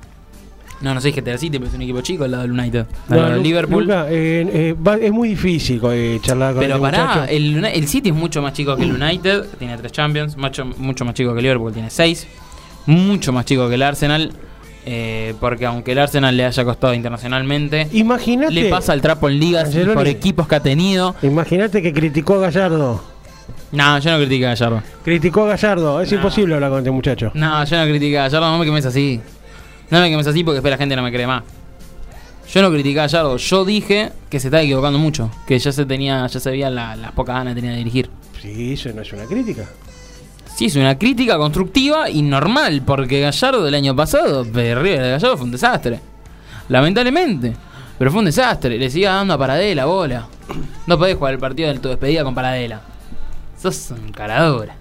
No, 0.81 0.95
no 0.95 1.01
soy 1.01 1.11
hater 1.13 1.25
del 1.33 1.39
City, 1.39 1.59
pero 1.59 1.69
es 1.69 1.75
un 1.75 1.83
equipo 1.83 2.01
chico 2.03 2.25
el 2.25 2.31
lado 2.31 2.43
del 2.45 2.53
United. 2.53 2.87
Al 3.09 3.17
lado 3.17 3.29
del 3.31 3.37
Lu- 3.39 3.43
Liverpool. 3.43 3.83
Luca, 3.85 4.07
eh, 4.09 4.47
eh, 4.53 4.75
va- 4.75 4.97
es 4.97 5.11
muy 5.13 5.29
difícil 5.31 5.81
eh, 5.91 6.19
charlar 6.23 6.55
con 6.55 6.61
pero 6.63 6.75
este 6.77 6.83
pará, 6.83 7.07
muchacho. 7.07 7.33
el, 7.33 7.65
el 7.65 7.89
City 7.89 8.11
es 8.11 8.15
mucho 8.15 8.41
más 8.43 8.53
chico 8.53 8.77
que 8.77 8.85
el 8.85 8.93
United, 8.93 9.47
que 9.51 9.57
tiene 9.57 9.77
tres 9.77 9.91
Champions, 9.93 10.37
mucho, 10.37 10.65
mucho 10.65 11.05
más 11.05 11.15
chico 11.15 11.33
que 11.33 11.39
el 11.39 11.43
Liverpool, 11.45 11.73
tiene 11.73 11.91
seis. 11.91 12.27
Mucho 12.87 13.33
más 13.33 13.45
chico 13.45 13.69
que 13.69 13.75
el 13.75 13.83
Arsenal. 13.83 14.33
Eh, 14.91 15.35
porque 15.41 15.67
aunque 15.67 15.93
el 15.93 15.99
Arsenal 15.99 16.35
le 16.35 16.47
haya 16.47 16.65
costado 16.65 16.95
internacionalmente, 16.95 17.89
Imagínate. 17.93 18.55
le 18.55 18.71
pasa 18.71 18.95
el 18.95 19.03
trapo 19.03 19.29
en 19.29 19.39
ligas 19.39 19.67
Angeloni. 19.67 19.95
por 19.95 20.07
equipos 20.09 20.49
que 20.49 20.55
ha 20.55 20.61
tenido. 20.61 21.15
Imagínate 21.23 21.83
que 21.83 21.93
criticó 21.93 22.37
a 22.37 22.39
Gallardo. 22.39 23.03
No, 23.73 23.99
yo 23.99 24.11
no 24.13 24.19
critico 24.19 24.47
a 24.47 24.51
Gallardo. 24.51 24.83
Criticó 25.05 25.45
a 25.45 25.49
Gallardo. 25.49 26.01
Es 26.01 26.11
No. 26.11 26.17
imposible 26.17 26.55
hablar 26.55 26.71
con 26.71 26.79
este 26.79 26.91
muchacho. 26.91 27.31
No, 27.35 27.65
yo 27.65 27.77
no 27.79 27.85
critico 27.85 28.19
a 28.19 28.23
Gallardo, 28.23 28.51
no 28.51 28.59
me 28.59 28.65
quemes 28.65 28.87
así. 28.87 29.21
No 29.91 30.01
me 30.01 30.09
quemes 30.11 30.27
así 30.27 30.43
porque 30.45 30.55
después 30.57 30.71
la 30.71 30.79
gente 30.79 30.97
no 30.97 31.03
me 31.03 31.13
cree 31.13 31.27
más. 31.27 31.43
Yo 32.53 32.63
no 32.63 32.71
critiqué 32.71 32.99
a 33.01 33.03
Gallardo, 33.03 33.37
yo 33.37 33.65
dije 33.67 34.11
que 34.31 34.41
se 34.41 34.47
estaba 34.49 34.63
equivocando 34.63 34.99
mucho, 34.99 35.31
que 35.47 35.59
ya 35.59 35.71
se 35.71 35.85
tenía, 35.85 36.27
ya 36.27 36.41
se 36.41 36.51
veía 36.51 36.71
la- 36.71 36.97
las 36.97 37.13
pocas 37.13 37.37
ganas 37.37 37.55
que 37.55 37.61
tenía 37.61 37.73
de 37.73 37.79
dirigir. 37.79 38.09
Sí, 38.41 38.73
eso 38.73 38.91
no 38.95 39.03
es 39.03 39.13
una 39.13 39.25
crítica. 39.27 39.65
Sí, 40.57 40.65
es 40.67 40.77
una 40.77 40.97
crítica 40.99 41.37
constructiva 41.37 42.09
y 42.09 42.23
normal, 42.23 42.83
porque 42.87 43.21
Gallardo 43.21 43.63
del 43.65 43.75
año 43.75 43.95
pasado, 43.95 44.45
River 44.45 44.83
de 44.83 45.11
Gallardo 45.11 45.37
fue 45.37 45.45
un 45.45 45.53
desastre. 45.53 46.01
Lamentablemente. 46.69 47.55
Pero 47.99 48.11
fue 48.13 48.21
un 48.21 48.27
desastre. 48.27 48.79
Le 48.79 48.89
seguía 48.91 49.13
dando 49.13 49.35
a 49.35 49.39
Paradela 49.39 49.85
bola. 49.87 50.27
No 50.87 50.99
podés 50.99 51.17
jugar 51.17 51.35
el 51.35 51.41
partido 51.41 51.73
de 51.73 51.79
tu 51.81 51.89
despedida 51.89 52.25
con 52.25 52.35
Paradela. 52.35 52.81
Sos 53.61 53.91
un 53.91 54.13
caradora. 54.13 54.77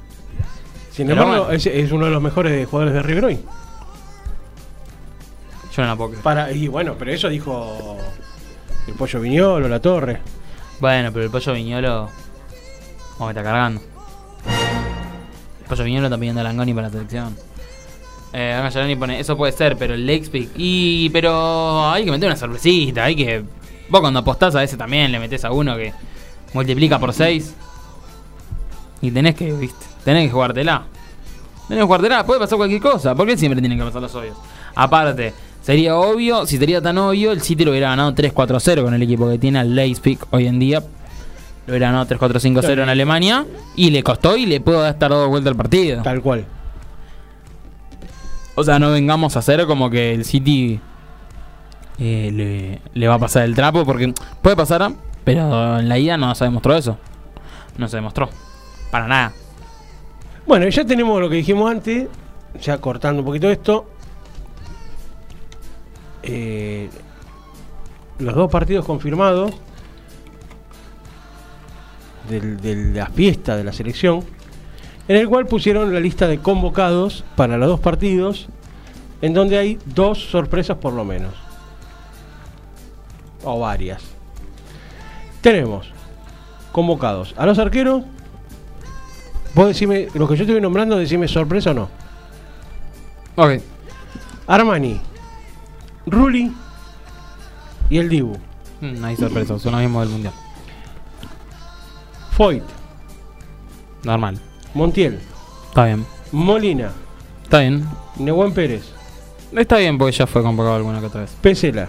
Sin 0.91 1.07
Pero 1.07 1.23
embargo, 1.23 1.45
bueno. 1.45 1.57
es, 1.57 1.65
es 1.65 1.91
uno 1.91 2.05
de 2.05 2.11
los 2.11 2.21
mejores 2.21 2.67
jugadores 2.67 2.93
de 2.93 3.03
River 3.03 3.25
hoy. 3.25 3.39
Yo 5.75 5.81
no 5.83 5.87
la 5.89 5.95
puedo 5.95 6.09
creer. 6.09 6.23
Para, 6.23 6.51
y 6.51 6.67
bueno, 6.67 6.95
pero 6.97 7.11
eso 7.11 7.29
dijo 7.29 7.97
el 8.87 8.93
Pollo 8.95 9.19
Viñolo, 9.19 9.67
La 9.67 9.79
Torre. 9.79 10.21
Bueno, 10.79 11.11
pero 11.11 11.25
el 11.25 11.31
pollo 11.31 11.53
viñolo. 11.53 12.09
Vamos, 13.13 13.19
me 13.19 13.29
está 13.29 13.43
cargando. 13.43 13.81
El 15.61 15.67
pollo 15.67 15.83
viñolo 15.83 16.07
está 16.07 16.17
pidiendo 16.17 16.41
a 16.41 16.43
Langoni 16.43 16.73
para 16.73 16.87
la 16.87 16.93
selección. 16.93 17.35
Eh, 18.33 18.69
Gianni 18.71 18.95
pone, 18.95 19.19
eso 19.19 19.35
puede 19.35 19.53
ser, 19.53 19.77
pero 19.77 19.95
el 19.95 20.05
Lex 20.05 20.29
Pick. 20.29 20.51
Y, 20.55 21.09
pero 21.09 21.89
hay 21.89 22.05
que 22.05 22.11
meter 22.11 22.27
una 22.27 22.35
sorpresita. 22.35 23.05
Hay 23.05 23.15
que. 23.15 23.43
Vos 23.89 24.01
cuando 24.01 24.19
apostás 24.19 24.53
a 24.55 24.63
ese 24.63 24.77
también 24.77 25.11
le 25.11 25.19
metés 25.19 25.45
a 25.45 25.51
uno 25.51 25.75
que 25.75 25.93
multiplica 26.53 26.99
por 26.99 27.13
6. 27.13 27.55
Y 29.01 29.11
tenés 29.11 29.35
que, 29.35 29.51
viste, 29.51 29.85
tenés 30.03 30.27
que 30.27 30.31
jugártela. 30.31 30.83
Tenés 31.67 31.81
que 31.81 31.85
jugártela, 31.85 32.25
puede 32.25 32.39
pasar 32.39 32.57
cualquier 32.57 32.81
cosa. 32.81 33.15
¿Por 33.15 33.27
qué 33.27 33.37
siempre 33.37 33.61
tienen 33.61 33.77
que 33.77 33.83
pasar 33.83 34.01
los 34.01 34.15
obvios? 34.15 34.37
Aparte, 34.75 35.33
sería 35.61 35.95
obvio, 35.95 36.45
si 36.45 36.57
sería 36.57 36.81
tan 36.81 36.97
obvio, 36.97 37.31
el 37.31 37.41
City 37.41 37.65
lo 37.65 37.71
hubiera 37.71 37.89
ganado 37.89 38.13
3-4-0 38.13 38.83
con 38.83 38.93
el 38.93 39.01
equipo 39.01 39.29
que 39.29 39.37
tiene 39.37 39.59
al 39.59 39.75
Leipzig 39.75 40.19
hoy 40.31 40.47
en 40.47 40.59
día. 40.59 40.79
Lo 40.79 41.73
hubiera 41.73 41.87
ganado 41.91 42.07
3-4-5-0 42.07 42.83
en 42.83 42.89
Alemania. 42.89 43.45
Y 43.75 43.91
le 43.91 44.01
costó 44.01 44.37
y 44.37 44.45
le 44.45 44.61
pudo 44.61 44.87
estar 44.87 45.11
dado 45.11 45.27
vuelta 45.29 45.49
al 45.49 45.55
partido. 45.55 46.01
Tal 46.01 46.21
cual. 46.21 46.45
O 48.55 48.63
sea, 48.63 48.79
no 48.79 48.91
vengamos 48.91 49.35
a 49.35 49.39
hacer 49.39 49.65
como 49.67 49.89
que 49.89 50.13
el 50.13 50.25
City 50.25 50.79
eh, 51.99 52.31
le, 52.33 52.81
le 52.99 53.07
va 53.07 53.15
a 53.15 53.19
pasar 53.19 53.43
el 53.43 53.53
trapo, 53.53 53.85
porque 53.85 54.13
puede 54.41 54.55
pasar, 54.55 54.91
pero 55.23 55.79
en 55.79 55.89
la 55.89 55.99
ida 55.99 56.17
no 56.17 56.33
se 56.33 56.45
demostró 56.45 56.75
eso. 56.75 56.97
No 57.77 57.87
se 57.87 57.97
demostró. 57.97 58.29
Para 58.91 59.07
nada. 59.07 59.33
Bueno, 60.45 60.67
ya 60.69 60.85
tenemos 60.85 61.19
lo 61.19 61.29
que 61.29 61.35
dijimos 61.35 61.69
antes, 61.69 62.07
ya 62.61 62.77
cortando 62.77 63.21
un 63.21 63.25
poquito 63.25 63.49
esto. 63.49 63.89
Eh, 66.23 66.89
los 68.19 68.33
dos 68.33 68.51
partidos 68.51 68.85
confirmados 68.85 69.53
de 72.29 72.93
la 72.93 73.07
fiesta 73.07 73.55
de 73.55 73.63
la 73.63 73.71
selección, 73.71 74.23
en 75.07 75.15
el 75.15 75.29
cual 75.29 75.45
pusieron 75.47 75.93
la 75.93 75.99
lista 75.99 76.27
de 76.27 76.39
convocados 76.39 77.23
para 77.35 77.57
los 77.57 77.69
dos 77.69 77.79
partidos, 77.79 78.47
en 79.21 79.33
donde 79.33 79.57
hay 79.57 79.79
dos 79.85 80.29
sorpresas 80.29 80.77
por 80.77 80.93
lo 80.93 81.05
menos. 81.05 81.33
O 83.43 83.59
varias. 83.59 84.03
Tenemos 85.41 85.89
convocados 86.71 87.33
a 87.37 87.45
los 87.45 87.59
arqueros. 87.59 88.03
Vos 89.57 89.67
decime, 89.69 90.07
lo 90.13 90.27
que 90.27 90.35
yo 90.35 90.43
estoy 90.43 90.61
nombrando, 90.61 90.97
decime 90.97 91.27
sorpresa 91.27 91.71
o 91.71 91.73
no. 91.73 91.89
Ok. 93.35 93.59
Armani, 94.45 95.01
Rulli 96.05 96.53
y 97.89 97.97
el 97.97 98.07
Dibu. 98.07 98.37
Mm, 98.81 98.99
No 99.01 99.07
hay 99.07 99.15
sorpresa, 99.15 99.57
son 99.57 99.71
los 99.71 99.81
mismos 99.81 100.03
del 100.03 100.11
mundial. 100.11 100.33
Foyt, 102.33 102.61
Normal. 104.03 104.39
Montiel, 104.75 105.19
Está 105.69 105.85
bien. 105.85 106.05
Molina, 106.31 106.91
Está 107.43 107.61
bien. 107.61 107.83
Nehuen 108.17 108.53
Pérez, 108.53 108.83
Está 109.51 109.77
bien 109.77 109.97
porque 109.97 110.15
ya 110.15 110.27
fue 110.27 110.43
convocado 110.43 110.75
alguna 110.75 110.99
que 110.99 111.07
otra 111.07 111.21
vez. 111.21 111.31
Pesela, 111.41 111.87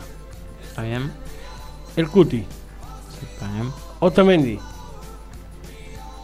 Está 0.70 0.84
bien. 0.84 1.12
El 1.96 2.08
Cuti, 2.08 2.38
Sí, 2.38 3.26
está 3.30 3.46
bien. 3.52 3.70
Otamendi, 4.00 4.58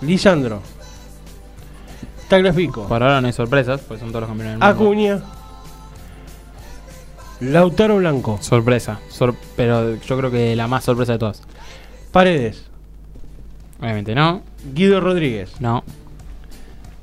Lisandro, 0.01 0.63
Tagliafico, 2.29 2.87
Por 2.89 3.03
ahora 3.03 3.21
no 3.21 3.27
hay 3.27 3.33
sorpresas, 3.33 3.81
porque 3.81 4.01
son 4.01 4.09
todos 4.11 4.23
los 4.23 4.29
campeones 4.29 4.59
del 4.59 4.61
mundo. 4.61 4.85
Acuña, 4.85 5.21
Lautaro 7.41 7.97
Blanco, 7.99 8.39
Sorpresa. 8.41 9.01
Sor- 9.09 9.35
pero 9.57 9.97
yo 9.97 10.17
creo 10.19 10.31
que 10.31 10.57
la 10.57 10.67
más 10.69 10.85
sorpresa 10.85 11.13
de 11.13 11.19
todas. 11.19 11.43
Paredes, 12.13 12.65
Obviamente 13.81 14.15
no. 14.15 14.41
Guido 14.73 15.01
Rodríguez, 15.01 15.61
No. 15.61 15.83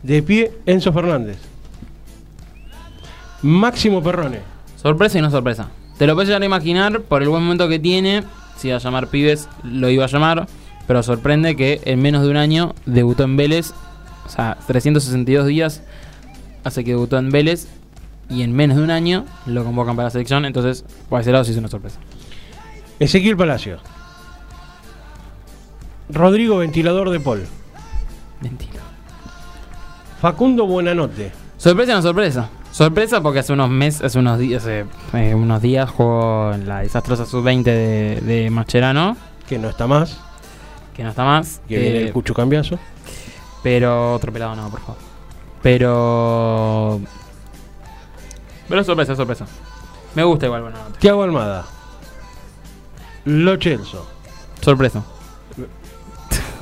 de 0.01 0.23
pie 0.23 0.51
Enzo 0.65 0.91
Fernández, 0.93 1.37
Máximo 3.43 4.01
Perrone, 4.01 4.39
Sorpresa 4.81 5.19
y 5.19 5.21
no 5.21 5.29
sorpresa. 5.29 5.69
Te 5.97 6.07
lo 6.07 6.15
puedes 6.15 6.29
llegar 6.29 6.41
a 6.41 6.45
imaginar 6.45 7.01
por 7.01 7.21
el 7.21 7.29
buen 7.29 7.43
momento 7.43 7.67
que 7.69 7.77
tiene. 7.77 8.23
Si 8.57 8.69
iba 8.69 8.77
a 8.77 8.79
llamar 8.79 9.07
pibes, 9.07 9.47
lo 9.63 9.89
iba 9.89 10.05
a 10.05 10.07
llamar. 10.07 10.47
Pero 10.87 11.03
sorprende 11.03 11.55
que 11.55 11.81
en 11.85 12.01
menos 12.01 12.23
de 12.23 12.29
un 12.31 12.37
año 12.37 12.73
debutó 12.87 13.23
en 13.23 13.37
Vélez. 13.37 13.73
O 14.31 14.35
sea, 14.35 14.57
362 14.67 15.45
días 15.47 15.81
hace 16.63 16.83
que 16.83 16.91
debutó 16.91 17.17
en 17.17 17.29
Vélez. 17.31 17.67
Y 18.29 18.43
en 18.43 18.53
menos 18.53 18.77
de 18.77 18.83
un 18.83 18.91
año 18.91 19.25
lo 19.45 19.65
convocan 19.65 19.95
para 19.97 20.05
la 20.05 20.09
selección. 20.11 20.45
Entonces, 20.45 20.85
por 21.09 21.19
ese 21.19 21.31
lado 21.33 21.43
sí 21.43 21.51
es 21.51 21.57
una 21.57 21.67
sorpresa. 21.67 21.99
Ezequiel 22.99 23.35
Palacios, 23.35 23.81
Rodrigo 26.09 26.57
Ventilador 26.57 27.09
de 27.09 27.19
Paul, 27.19 27.45
Mentira. 28.41 28.79
Facundo 30.21 30.65
Buenanote, 30.65 31.31
Sorpresa 31.57 31.93
no 31.93 32.01
sorpresa. 32.01 32.49
Sorpresa 32.71 33.21
porque 33.21 33.39
hace 33.39 33.53
unos 33.53 33.69
meses, 33.69 34.01
hace 34.03 34.19
unos 34.19 34.39
días, 34.39 34.63
hace, 34.63 34.85
eh, 35.13 35.35
unos 35.35 35.61
días 35.61 35.89
jugó 35.89 36.53
en 36.53 36.67
la 36.67 36.79
desastrosa 36.79 37.25
sub-20 37.25 37.63
de, 37.63 38.21
de 38.21 38.49
Mascherano. 38.49 39.17
que 39.47 39.57
no 39.57 39.67
está 39.69 39.87
más, 39.87 40.17
Que 40.95 41.03
no 41.03 41.09
está 41.09 41.23
más. 41.25 41.61
que 41.67 41.77
viene 41.79 41.97
Eh, 41.97 42.01
el 42.07 42.13
Cucho 42.13 42.33
Cambiazo. 42.33 42.79
Pero 43.63 44.13
otro 44.13 44.31
pelado 44.31 44.55
no, 44.55 44.69
por 44.69 44.79
favor. 44.79 44.97
Pero. 45.61 46.99
Pero 48.67 48.83
sorpresa, 48.83 49.15
sorpresa. 49.15 49.45
Me 50.15 50.23
gusta 50.23 50.45
igual, 50.47 50.63
bueno. 50.63 50.77
Tiago 50.99 51.23
Almada, 51.23 51.65
Lo 53.25 53.57
Celso, 53.57 54.07
Sorpresa. 54.61 55.03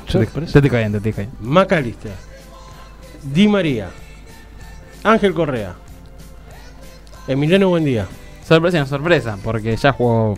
Te 0.06 0.12
Sorpresa. 0.12 0.58
estoy 0.58 0.70
cayendo, 0.70 1.00
te 1.00 1.08
estoy 1.10 1.24
cayendo. 1.24 1.36
Macalister, 1.48 2.12
Di 3.22 3.48
María, 3.48 3.90
Ángel 5.04 5.34
Correa, 5.34 5.74
Emiliano 7.26 7.68
Buendía, 7.68 8.06
Sorpresa 8.46 8.76
y 8.78 8.80
no 8.80 8.86
sorpresa, 8.86 9.38
porque 9.42 9.76
ya 9.76 9.92
jugó. 9.92 10.36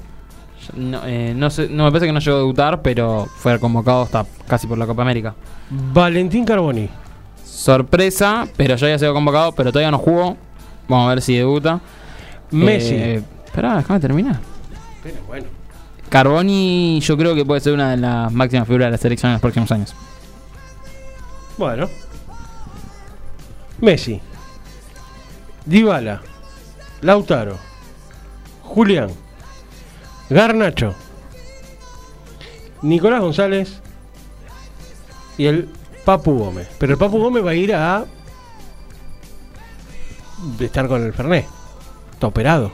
No, 0.74 1.00
eh, 1.04 1.32
no, 1.34 1.50
sé, 1.50 1.68
no 1.68 1.84
me 1.84 1.90
parece 1.90 2.06
que 2.06 2.12
no 2.12 2.20
llegó 2.20 2.36
a 2.36 2.40
debutar, 2.40 2.82
pero 2.82 3.26
fue 3.36 3.58
convocado 3.58 4.02
hasta 4.02 4.24
casi 4.46 4.66
por 4.66 4.78
la 4.78 4.86
Copa 4.86 5.02
América. 5.02 5.34
Valentín 5.74 6.44
Carboni, 6.44 6.86
Sorpresa, 7.42 8.46
pero 8.56 8.76
ya 8.76 8.86
había 8.86 8.98
sido 8.98 9.14
convocado, 9.14 9.52
pero 9.52 9.72
todavía 9.72 9.90
no 9.90 9.98
jugó. 9.98 10.36
Vamos 10.86 11.06
a 11.06 11.14
ver 11.14 11.22
si 11.22 11.34
debuta. 11.34 11.80
Messi. 12.50 12.94
Eh, 12.94 13.22
esperá, 13.46 13.76
déjame 13.76 13.98
terminar. 14.00 14.38
Pero 15.02 15.16
bueno, 15.26 15.46
Carboni, 16.10 17.00
yo 17.00 17.16
creo 17.16 17.34
que 17.34 17.46
puede 17.46 17.62
ser 17.62 17.72
una 17.72 17.92
de 17.92 17.96
las 17.96 18.30
máximas 18.30 18.66
figuras 18.66 18.88
de 18.88 18.90
la 18.90 18.98
selección 18.98 19.30
en 19.30 19.34
los 19.34 19.40
próximos 19.40 19.72
años. 19.72 19.94
bueno. 21.56 21.88
Messi, 23.80 24.20
Dybala, 25.64 26.20
Lautaro, 27.00 27.56
Julián, 28.62 29.10
Garnacho, 30.30 30.94
Nicolás 32.82 33.22
González 33.22 33.82
y 35.38 35.46
el 35.46 35.68
Papu 36.04 36.36
Gómez. 36.38 36.68
Pero 36.78 36.92
el 36.92 36.98
Papu 36.98 37.18
Gómez 37.18 37.44
va 37.44 37.50
a 37.50 37.54
ir 37.54 37.74
a 37.74 38.04
estar 40.60 40.88
con 40.88 41.02
el 41.04 41.12
Fernet. 41.12 41.46
Está 42.12 42.26
operado. 42.26 42.70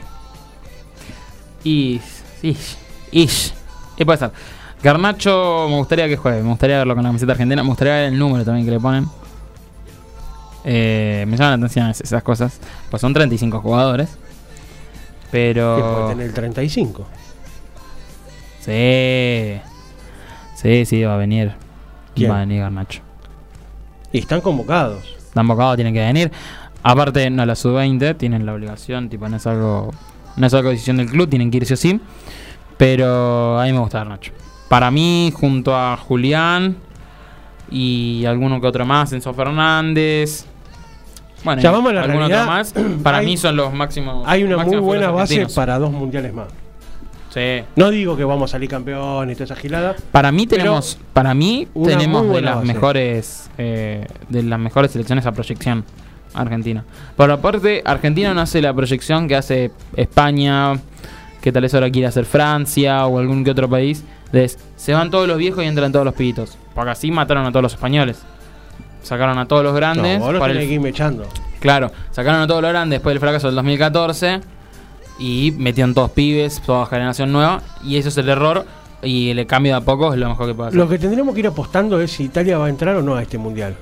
Y. 1.65 2.01
Ish. 2.43 2.77
Ish. 3.13 3.53
¿Qué 3.97 4.05
puede 4.07 4.19
ser? 4.19 4.31
Garnacho, 4.83 5.67
me 5.69 5.77
gustaría 5.77 6.07
que 6.09 6.17
juegue. 6.17 6.43
Me 6.43 6.51
gustaría 6.51 6.79
verlo 6.79 6.95
con 6.95 7.03
la 7.03 7.09
camiseta 7.11 7.33
argentina. 7.33 7.63
Me 7.63 7.69
gustaría 7.69 7.95
ver 7.95 8.05
el 8.13 8.19
número 8.19 8.45
también 8.45 8.65
que 8.65 8.71
le 8.73 8.81
ponen. 8.81 9.07
Eh, 10.65 11.25
me 11.27 11.37
llaman 11.37 11.61
la 11.61 11.67
atención 11.67 11.89
es- 11.91 12.01
esas 12.01 12.23
cosas. 12.23 12.61
Pues 12.91 13.01
son 13.01 13.13
35 13.13 13.61
jugadores. 13.61 14.09
Que 14.11 14.17
puede 15.31 15.55
Pero. 15.55 16.07
tener 16.11 16.27
el 16.29 16.33
35. 16.35 17.07
Sí. 18.61 19.61
Sí, 20.57 20.85
sí, 20.87 21.03
va 21.05 21.15
a 21.15 21.17
venir. 21.19 21.53
¿Quién? 22.19 22.31
Va 22.31 22.37
a 22.37 22.41
venir 22.41 22.61
Garnacho. 22.61 23.01
Y 24.13 24.19
están 24.19 24.41
convocados. 24.41 25.05
Están 25.19 25.47
bocados, 25.47 25.77
tienen 25.77 25.93
que 25.95 26.01
venir. 26.01 26.31
Aparte, 26.83 27.29
no 27.31 27.45
la 27.45 27.55
sub-20, 27.55 28.17
tienen 28.17 28.47
la 28.47 28.55
obligación, 28.55 29.09
tipo, 29.09 29.29
no 29.29 29.37
es 29.37 29.47
algo. 29.47 29.91
No 30.37 30.47
es 30.47 30.55
algo 30.55 30.71
decisión 30.71 30.97
del 30.99 31.11
club, 31.11 31.29
tienen 31.29 31.51
que 31.51 31.57
irse 31.59 31.75
así. 31.75 32.01
Pero 32.77 33.61
a 33.61 33.65
mí 33.65 33.73
me 33.73 33.79
gusta 33.81 33.99
Garnacho. 33.99 34.33
Para 34.69 34.91
mí, 34.91 35.33
junto 35.35 35.77
a 35.77 35.97
Julián 35.97 36.77
y 37.71 38.25
alguno 38.25 38.61
que 38.61 38.67
otro 38.67 38.87
más, 38.87 39.13
Enzo 39.13 39.35
Fernández. 39.35 40.47
Bueno, 41.45 41.61
Ya 41.63 41.71
vamos 41.71 41.91
a 41.91 41.95
la 41.95 42.03
realidad. 42.05 42.47
más. 42.47 42.73
Para 43.03 43.19
Hay- 43.19 43.27
mí 43.27 43.37
son 43.37 43.57
los 43.57 43.73
máximos. 43.73 44.25
Hay 44.27 44.43
una 44.45 44.59
muy 44.59 44.77
buena 44.79 45.11
base 45.11 45.47
para 45.55 45.79
dos 45.79 45.91
mundiales 45.91 46.33
más. 46.33 46.49
Sí. 47.39 47.65
No 47.77 47.91
digo 47.91 48.17
que 48.17 48.25
vamos 48.25 48.51
a 48.51 48.53
salir 48.53 48.69
campeón 48.69 49.31
y 49.31 49.35
toda 49.35 49.45
esa 49.47 49.57
gilada. 49.57 49.95
Para 50.13 50.33
mí 50.33 50.47
tenemos, 50.47 50.99
para 51.13 51.35
mí 51.35 51.69
tenemos 51.85 52.29
de 52.33 52.41
las 52.41 52.57
base. 52.57 52.67
mejores, 52.67 53.51
eh, 53.59 54.07
de 54.29 54.43
las 54.43 54.59
mejores 54.59 54.91
selecciones 54.91 55.25
a 55.27 55.33
proyección 55.33 55.85
Argentina. 56.35 56.85
Por 57.17 57.31
aparte, 57.31 57.83
Argentina 57.85 58.35
no 58.35 58.41
hace 58.41 58.61
la 58.61 58.75
proyección 58.75 59.29
que 59.29 59.37
hace 59.37 59.71
España, 59.97 60.79
que 61.41 61.53
tal 61.53 61.63
vez 61.63 61.73
ahora 61.75 61.91
quiere 61.91 62.07
hacer 62.09 62.25
Francia 62.25 63.07
o 63.07 63.19
algún 63.19 63.45
que 63.45 63.51
otro 63.53 63.69
país. 63.69 64.05
de 64.33 64.51
se 64.77 64.93
van 64.93 65.11
todos 65.11 65.27
los 65.27 65.39
viejos 65.39 65.65
y 65.65 65.67
entran 65.67 65.91
todos 65.91 66.05
los 66.05 66.15
pibitos. 66.15 66.59
Porque 66.75 66.91
así 66.91 67.11
mataron 67.11 67.47
a 67.47 67.51
todos 67.51 67.63
los 67.63 67.73
españoles. 67.73 68.21
Sacaron 69.03 69.39
a 69.39 69.47
todos 69.47 69.63
los 69.65 69.75
grandes. 69.75 70.19
No, 70.19 70.25
vos 70.27 70.33
los 70.35 70.41
para 70.41 70.53
el- 70.53 70.59
que 70.59 70.75
irme 70.75 70.91
echando. 70.91 71.27
Claro, 71.61 71.91
sacaron 72.11 72.43
a 72.43 72.47
todos 72.47 72.61
los 72.63 72.71
grandes 72.71 72.99
después 72.99 73.15
del 73.15 73.21
fracaso 73.21 73.47
del 73.49 73.57
2014 73.57 74.41
y 75.19 75.53
metieron 75.59 75.95
todos 75.95 76.11
pibes, 76.13 76.61
toda 76.63 76.87
generación 76.87 77.33
nueva. 77.33 77.63
Y 77.85 77.97
eso 77.97 78.09
es 78.09 78.17
el 78.19 78.29
error. 78.29 78.65
Y 79.03 79.31
el 79.31 79.47
cambio 79.47 79.73
de 79.73 79.79
a 79.79 79.81
poco 79.83 80.13
es 80.13 80.19
lo 80.19 80.29
mejor 80.29 80.47
que 80.49 80.55
puede 80.55 80.69
hacer. 80.71 80.79
Lo 80.81 80.89
que 80.89 80.99
tendremos 80.99 81.33
que 81.35 81.41
ir 81.41 81.47
apostando 81.47 82.01
es 82.01 82.11
si 82.11 82.25
Italia 82.25 82.59
va 82.59 82.67
a 82.67 82.69
entrar 82.69 82.97
o 82.97 83.03
no 83.03 83.15
a 83.15 83.23
este 83.23 83.39
mundial. 83.39 83.77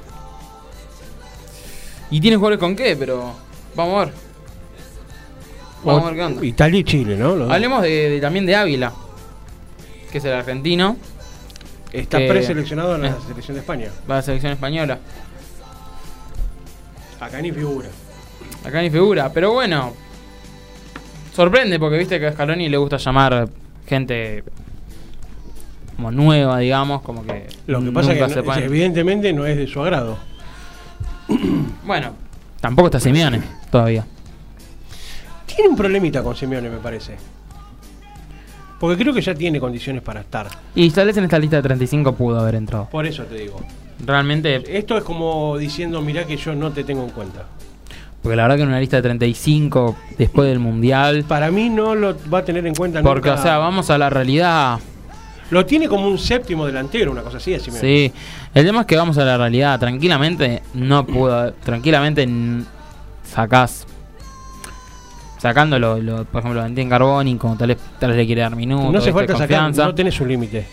Y 2.11 2.21
tiene 2.21 2.37
jugadores 2.37 2.59
con 2.61 2.77
qué, 2.77 2.97
pero 2.97 3.33
vamos 3.75 3.95
a 4.03 4.05
ver. 4.07 4.15
Vamos 5.85 6.03
a 6.03 6.07
ver 6.07 6.15
qué 6.17 6.23
onda. 6.25 6.45
Italia 6.45 6.81
y 6.81 6.85
Chile, 6.85 7.17
¿no? 7.17 7.35
Los. 7.35 7.51
Hablemos 7.51 7.83
de, 7.83 8.11
de- 8.11 8.21
también 8.21 8.45
de 8.47 8.57
Ávila, 8.57 8.93
que 10.11 10.19
es 10.19 10.25
el 10.25 10.33
argentino, 10.33 10.97
Está 11.93 12.19
preseleccionado 12.19 12.97
en 12.97 13.03
la 13.03 13.09
eh. 13.09 13.15
selección 13.27 13.55
de 13.55 13.61
España. 13.61 13.89
va 14.11 14.15
a 14.17 14.19
la 14.19 14.23
selección 14.23 14.53
española. 14.53 14.99
Acá 17.21 17.41
ni 17.41 17.51
figura. 17.53 17.89
Acá 18.65 18.83
ni 18.83 18.91
figura, 18.91 19.33
pero 19.33 19.53
bueno. 19.53 19.95
Sorprende 21.37 21.79
porque 21.79 21.99
viste 21.99 22.19
que 22.19 22.29
a 22.29 22.33
Scaloni 22.33 22.71
le 22.71 22.79
gusta 22.79 22.97
llamar 22.97 23.47
gente 23.87 24.43
como 25.95 26.11
nueva, 26.11 26.59
digamos, 26.61 27.03
como 27.03 27.25
que 27.27 27.47
Lo 27.67 27.83
que 27.85 27.91
pasa 27.93 28.13
es 28.15 28.33
que 28.35 28.43
no- 28.43 28.55
evidentemente 28.55 29.33
no 29.35 29.45
es 29.45 29.57
de 29.59 29.67
su 29.67 29.83
agrado. 29.83 30.17
Bueno, 31.85 32.13
tampoco 32.61 32.89
está 32.89 32.99
Simeone 33.01 33.43
todavía. 33.71 34.07
Tiene 35.45 35.69
un 35.71 35.77
problemita 35.77 36.23
con 36.23 36.35
Simeone, 36.35 36.71
me 36.71 36.79
parece. 36.79 37.17
Porque 38.81 39.03
creo 39.03 39.13
que 39.13 39.21
ya 39.21 39.35
tiene 39.35 39.61
condiciones 39.61 40.03
para 40.03 40.21
estar. 40.21 40.49
Y 40.75 40.91
tal 40.91 41.07
vez 41.07 41.17
en 41.19 41.25
esta 41.25 41.39
lista 41.39 41.57
de 41.57 41.63
35 41.63 42.15
pudo 42.15 42.41
haber 42.41 42.55
entrado. 42.55 42.89
Por 42.91 43.05
eso 43.07 43.25
te 43.25 43.35
digo. 43.37 43.61
Realmente, 44.05 44.63
Esto 44.79 44.97
es 44.99 45.05
como 45.05 45.57
diciendo, 45.59 46.01
mirá 46.01 46.25
que 46.27 46.37
yo 46.39 46.55
no 46.55 46.71
te 46.73 46.83
tengo 46.85 47.03
en 47.05 47.11
cuenta. 47.11 47.45
Porque 48.27 48.35
la 48.39 48.43
verdad 48.43 48.57
que 48.57 48.63
en 48.63 48.69
una 48.71 48.81
lista 48.81 48.97
de 48.97 49.03
35 49.03 49.97
después 50.19 50.49
del 50.49 50.59
Mundial... 50.59 51.25
Para 51.29 51.53
mí 51.53 51.69
no 51.69 51.95
lo 51.95 52.17
va 52.29 52.39
a 52.39 52.45
tener 52.45 52.67
en 52.67 52.75
cuenta 52.75 53.01
Porque, 53.01 53.29
nunca. 53.29 53.41
o 53.41 53.43
sea, 53.45 53.59
vamos 53.59 53.89
a 53.89 53.97
la 53.99 54.11
realidad. 54.11 54.81
Lo 55.51 55.65
tiene 55.65 55.87
como 55.87 56.09
un 56.09 56.19
séptimo 56.19 56.67
delantero, 56.67 57.13
una 57.13 57.23
cosa 57.23 57.37
así, 57.37 57.55
a 57.55 57.61
Simeone. 57.61 57.87
Sí. 57.87 58.13
El 58.53 58.67
tema 58.67 58.81
es 58.81 58.87
que 58.89 58.97
vamos 58.97 59.17
a 59.19 59.25
la 59.25 59.39
realidad. 59.39 59.79
Tranquilamente 59.79 60.61
no 60.75 61.07
pudo. 61.07 61.53
Tranquilamente 61.53 62.29
sacás. 63.23 63.87
Sacándolo, 65.39 66.03
lo, 66.03 66.25
por 66.25 66.41
ejemplo, 66.41 66.63
Valentín 66.63 66.89
Carboni, 66.89 67.37
como 67.37 67.57
tal 67.57 67.69
vez, 67.69 67.79
tal 68.01 68.11
vez 68.11 68.19
le 68.19 68.27
quiere 68.27 68.41
dar 68.41 68.57
minutos. 68.57 68.91
No 68.91 68.99
hace 68.99 69.13
falta 69.13 69.37
sacar, 69.37 69.73
no 69.73 69.95
tenés 69.95 70.21
un 70.21 70.27
límite. 70.27 70.67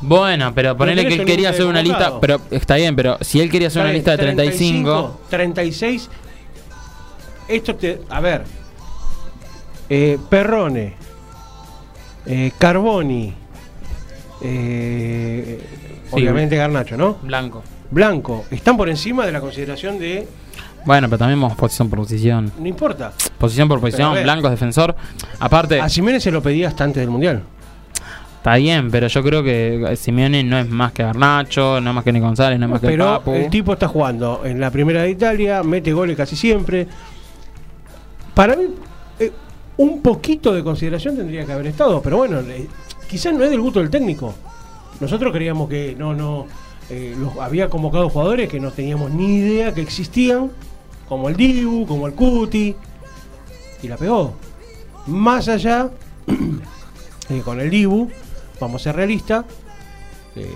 Bueno, 0.00 0.52
pero 0.54 0.76
ponele 0.76 1.06
que 1.06 1.14
él 1.14 1.24
quería 1.24 1.50
hacer 1.50 1.66
una 1.66 1.82
lista. 1.82 2.20
Pero 2.20 2.40
está 2.50 2.76
bien, 2.76 2.94
pero 2.94 3.18
si 3.20 3.40
él 3.40 3.50
quería 3.50 3.68
hacer 3.68 3.82
una 3.82 3.92
lista 3.92 4.12
de 4.12 4.18
35. 4.18 5.20
36. 5.28 6.08
Esto 7.48 7.74
te. 7.76 8.02
A 8.10 8.20
ver. 8.20 8.44
Eh, 9.88 10.18
Perrone. 10.28 10.94
eh, 12.26 12.52
Carboni. 12.58 13.32
eh, 14.42 15.60
Sí. 16.08 16.14
obviamente 16.14 16.56
Garnacho, 16.56 16.96
¿no? 16.96 17.18
Blanco. 17.22 17.62
Blanco. 17.90 18.44
Están 18.50 18.76
por 18.76 18.88
encima 18.88 19.26
de 19.26 19.32
la 19.32 19.40
consideración 19.40 19.98
de. 19.98 20.26
Bueno, 20.86 21.08
pero 21.08 21.18
también 21.18 21.40
vamos 21.40 21.56
posición 21.56 21.90
por 21.90 21.98
posición. 22.00 22.50
No 22.58 22.66
importa. 22.66 23.12
Posición 23.38 23.68
por 23.68 23.80
posición, 23.80 24.14
ver. 24.14 24.22
Blanco 24.22 24.46
es 24.46 24.52
defensor. 24.52 24.94
Aparte, 25.40 25.80
A 25.80 25.88
Simeone 25.88 26.20
se 26.20 26.30
lo 26.30 26.42
pedía 26.42 26.68
hasta 26.68 26.84
antes 26.84 27.00
del 27.00 27.10
mundial. 27.10 27.42
Está 28.38 28.56
bien, 28.56 28.90
pero 28.90 29.08
yo 29.08 29.22
creo 29.22 29.42
que 29.42 29.94
Simeone 29.96 30.42
no 30.42 30.58
es 30.58 30.68
más 30.68 30.92
que 30.92 31.02
Garnacho, 31.02 31.80
no 31.80 31.90
es 31.90 31.94
más 31.94 32.04
que 32.04 32.12
Nico 32.12 32.26
González, 32.26 32.58
no 32.58 32.66
es 32.66 32.72
más 32.72 32.80
que 32.80 32.94
el 32.94 32.98
Papu. 32.98 33.32
el 33.32 33.50
tipo 33.50 33.74
está 33.74 33.88
jugando 33.88 34.42
en 34.44 34.58
la 34.58 34.70
primera 34.70 35.02
de 35.02 35.10
Italia, 35.10 35.62
mete 35.62 35.92
goles 35.92 36.16
casi 36.16 36.34
siempre. 36.36 36.86
Para 38.34 38.56
mí, 38.56 38.64
eh, 39.18 39.32
un 39.76 40.00
poquito 40.00 40.54
de 40.54 40.62
consideración 40.62 41.16
tendría 41.16 41.44
que 41.44 41.52
haber 41.52 41.66
estado, 41.66 42.00
pero 42.00 42.18
bueno, 42.18 42.40
eh, 42.40 42.66
quizás 43.08 43.34
no 43.34 43.44
es 43.44 43.50
del 43.50 43.60
gusto 43.60 43.80
del 43.80 43.90
técnico. 43.90 44.34
Nosotros 45.00 45.32
creíamos 45.32 45.68
que 45.68 45.94
no, 45.96 46.14
no, 46.14 46.46
eh, 46.90 47.14
los, 47.18 47.36
había 47.38 47.68
convocado 47.68 48.08
jugadores 48.08 48.48
que 48.48 48.60
no 48.60 48.70
teníamos 48.70 49.10
ni 49.10 49.36
idea 49.36 49.74
que 49.74 49.82
existían, 49.82 50.50
como 51.08 51.28
el 51.28 51.36
Dibu, 51.36 51.86
como 51.86 52.06
el 52.06 52.14
Cuti, 52.14 52.74
y 53.82 53.88
la 53.88 53.96
pegó. 53.96 54.34
Más 55.06 55.48
allá, 55.48 55.90
eh, 57.30 57.42
con 57.44 57.60
el 57.60 57.70
Dibu, 57.70 58.10
vamos 58.60 58.82
a 58.82 58.84
ser 58.84 58.96
realistas, 58.96 59.44
eh, 60.36 60.46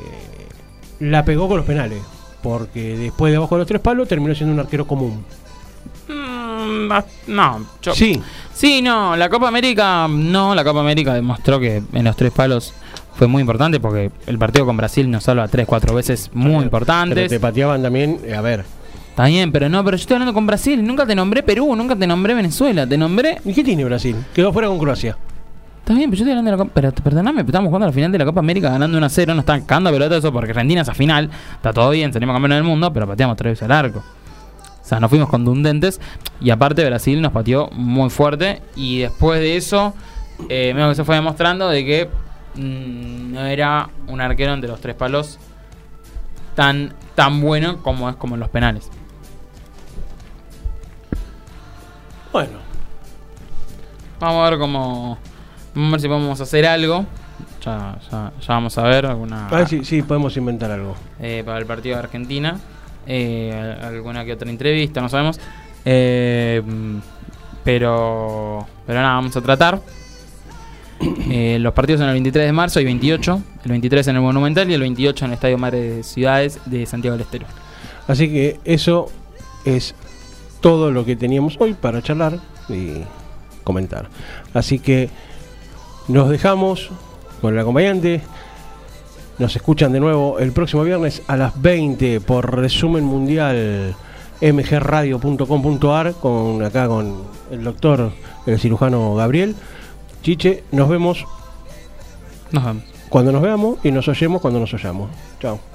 la 1.00 1.24
pegó 1.24 1.48
con 1.48 1.56
los 1.58 1.66
penales. 1.66 2.00
Porque 2.42 2.96
después 2.96 3.30
de 3.32 3.36
abajo 3.36 3.54
de 3.54 3.60
los 3.60 3.68
tres 3.68 3.80
palos 3.80 4.08
terminó 4.08 4.34
siendo 4.34 4.52
un 4.52 4.60
arquero 4.60 4.86
común. 4.86 5.24
Mm, 6.08 6.88
no, 7.28 7.66
yo- 7.80 7.94
Sí, 7.94 8.20
Sí, 8.54 8.82
no, 8.82 9.16
la 9.16 9.28
Copa 9.28 9.48
América, 9.48 10.06
no, 10.08 10.54
la 10.54 10.62
Copa 10.62 10.80
América 10.80 11.14
demostró 11.14 11.58
que 11.58 11.82
en 11.92 12.04
los 12.04 12.14
tres 12.16 12.32
palos 12.32 12.74
fue 13.16 13.26
muy 13.26 13.40
importante 13.40 13.80
porque 13.80 14.10
el 14.26 14.38
partido 14.38 14.66
con 14.66 14.76
Brasil 14.76 15.10
nos 15.10 15.24
salva 15.24 15.48
tres, 15.48 15.66
cuatro 15.66 15.94
veces 15.94 16.30
muy 16.34 16.50
pero 16.52 16.62
importantes. 16.64 17.28
te 17.30 17.40
pateaban 17.40 17.82
también, 17.82 18.20
eh, 18.24 18.34
a 18.34 18.40
ver. 18.40 18.64
Está 19.10 19.24
bien, 19.26 19.50
pero 19.52 19.68
no, 19.68 19.82
pero 19.84 19.96
yo 19.96 20.00
estoy 20.02 20.14
hablando 20.14 20.34
con 20.34 20.46
Brasil, 20.46 20.84
nunca 20.84 21.06
te 21.06 21.14
nombré 21.14 21.42
Perú, 21.42 21.74
nunca 21.76 21.96
te 21.96 22.06
nombré 22.06 22.34
Venezuela, 22.34 22.86
te 22.86 22.96
nombré... 22.96 23.40
¿Y 23.44 23.52
qué 23.52 23.62
tiene 23.64 23.84
Brasil? 23.84 24.16
Quedó 24.34 24.52
fuera 24.52 24.68
con 24.68 24.78
Croacia. 24.78 25.16
Está 25.92 25.98
bien, 25.98 26.10
pero 26.10 26.20
yo 26.20 26.24
estoy 26.24 26.30
hablando 26.30 26.50
de 26.50 26.56
la 26.56 26.62
Copa... 26.62 26.72
Pero 26.74 26.92
perdóname, 27.04 27.40
pero 27.40 27.48
estamos 27.48 27.68
jugando 27.68 27.84
a 27.84 27.88
la 27.88 27.92
final 27.92 28.10
de 28.12 28.16
la 28.16 28.24
Copa 28.24 28.40
América 28.40 28.70
ganando 28.70 28.96
1 28.96 29.04
a 29.04 29.10
0, 29.10 29.34
no 29.34 29.40
están 29.40 29.60
cagando 29.66 29.90
pelota 29.90 30.16
eso 30.16 30.32
porque 30.32 30.52
Argentina 30.52 30.80
es 30.80 30.88
a 30.88 30.94
final, 30.94 31.28
está 31.54 31.70
todo 31.74 31.90
bien, 31.90 32.10
salimos 32.14 32.32
campeones 32.32 32.56
del 32.56 32.64
mundo, 32.64 32.90
pero 32.94 33.06
pateamos 33.06 33.36
tres 33.36 33.52
veces 33.52 33.64
al 33.64 33.72
arco. 33.72 33.98
O 33.98 34.84
sea, 34.84 35.00
nos 35.00 35.10
fuimos 35.10 35.28
contundentes 35.28 36.00
y 36.40 36.48
aparte 36.48 36.82
Brasil 36.86 37.20
nos 37.20 37.32
pateó 37.32 37.68
muy 37.72 38.08
fuerte 38.08 38.62
y 38.74 39.00
después 39.00 39.38
de 39.40 39.58
eso, 39.58 39.92
eh, 40.48 40.72
medio 40.72 40.88
que 40.88 40.94
se 40.94 41.04
fue 41.04 41.16
demostrando 41.16 41.68
de 41.68 41.84
que 41.84 42.08
mm, 42.54 43.32
no 43.34 43.44
era 43.44 43.90
un 44.08 44.22
arquero 44.22 44.54
entre 44.54 44.70
los 44.70 44.80
tres 44.80 44.94
palos 44.94 45.38
tan, 46.54 46.94
tan 47.14 47.38
bueno 47.42 47.82
como 47.82 48.08
es 48.08 48.16
como 48.16 48.36
en 48.36 48.40
los 48.40 48.48
penales. 48.48 48.90
Bueno, 52.32 52.72
Vamos 54.22 54.46
a 54.46 54.50
ver 54.50 54.58
cómo. 54.60 55.18
Vamos 55.74 55.88
a 55.88 55.92
ver 55.92 56.00
si 56.00 56.08
podemos 56.08 56.40
hacer 56.40 56.66
algo. 56.66 57.06
Ya, 57.64 57.98
ya, 58.10 58.32
ya 58.40 58.48
vamos 58.54 58.76
a 58.78 58.82
ver 58.82 59.06
alguna. 59.06 59.48
a 59.48 59.56
ver 59.56 59.68
si 59.68 59.84
sí, 59.84 60.02
podemos 60.02 60.36
inventar 60.36 60.70
algo. 60.70 60.94
eh, 61.20 61.42
para 61.44 61.58
el 61.58 61.66
partido 61.66 61.96
de 61.96 62.02
Argentina. 62.02 62.58
Eh, 63.06 63.52
al- 63.80 63.94
alguna 63.94 64.24
que 64.24 64.32
otra 64.32 64.48
entrevista, 64.50 65.00
no 65.00 65.08
sabemos. 65.08 65.38
Eh, 65.84 66.62
pero. 67.64 68.66
Pero 68.86 69.00
nada, 69.00 69.14
vamos 69.14 69.36
a 69.36 69.40
tratar. 69.40 69.80
Eh, 71.30 71.58
los 71.58 71.72
partidos 71.72 71.98
son 71.98 72.08
el 72.10 72.14
23 72.14 72.46
de 72.46 72.52
marzo 72.52 72.78
y 72.80 72.84
28. 72.84 73.42
El 73.64 73.70
23 73.72 74.06
en 74.08 74.16
el 74.16 74.22
Monumental 74.22 74.70
y 74.70 74.74
el 74.74 74.80
28 74.82 75.24
en 75.24 75.30
el 75.32 75.34
Estadio 75.34 75.58
Madre 75.58 75.80
de 75.80 76.02
Ciudades 76.04 76.60
de 76.66 76.86
Santiago 76.86 77.16
del 77.16 77.24
Estero. 77.26 77.46
Así 78.06 78.28
que 78.28 78.60
eso 78.64 79.06
es 79.64 79.96
todo 80.60 80.92
lo 80.92 81.04
que 81.04 81.16
teníamos 81.16 81.56
hoy 81.58 81.74
para 81.74 82.02
charlar 82.02 82.38
y 82.68 82.98
comentar. 83.64 84.08
Así 84.54 84.78
que 84.78 85.10
nos 86.08 86.28
dejamos 86.28 86.90
con 87.40 87.54
el 87.54 87.60
acompañante. 87.60 88.22
Nos 89.38 89.56
escuchan 89.56 89.92
de 89.92 90.00
nuevo 90.00 90.38
el 90.38 90.52
próximo 90.52 90.84
viernes 90.84 91.22
a 91.26 91.36
las 91.36 91.60
20 91.60 92.20
por 92.20 92.54
resumen 92.54 93.04
mundial 93.04 93.94
mgradio.com.ar 94.40 96.14
con 96.14 96.62
acá 96.62 96.86
con 96.88 97.22
el 97.50 97.64
doctor, 97.64 98.12
el 98.46 98.58
cirujano 98.58 99.14
Gabriel. 99.14 99.54
Chiche, 100.22 100.64
nos 100.70 100.88
vemos 100.88 101.26
Nos 102.52 102.64
vemos. 102.64 102.84
cuando 103.08 103.32
nos 103.32 103.42
veamos 103.42 103.78
y 103.82 103.90
nos 103.90 104.06
oyemos 104.08 104.40
cuando 104.40 104.60
nos 104.60 104.72
oyamos. 104.74 105.10
Chao. 105.40 105.71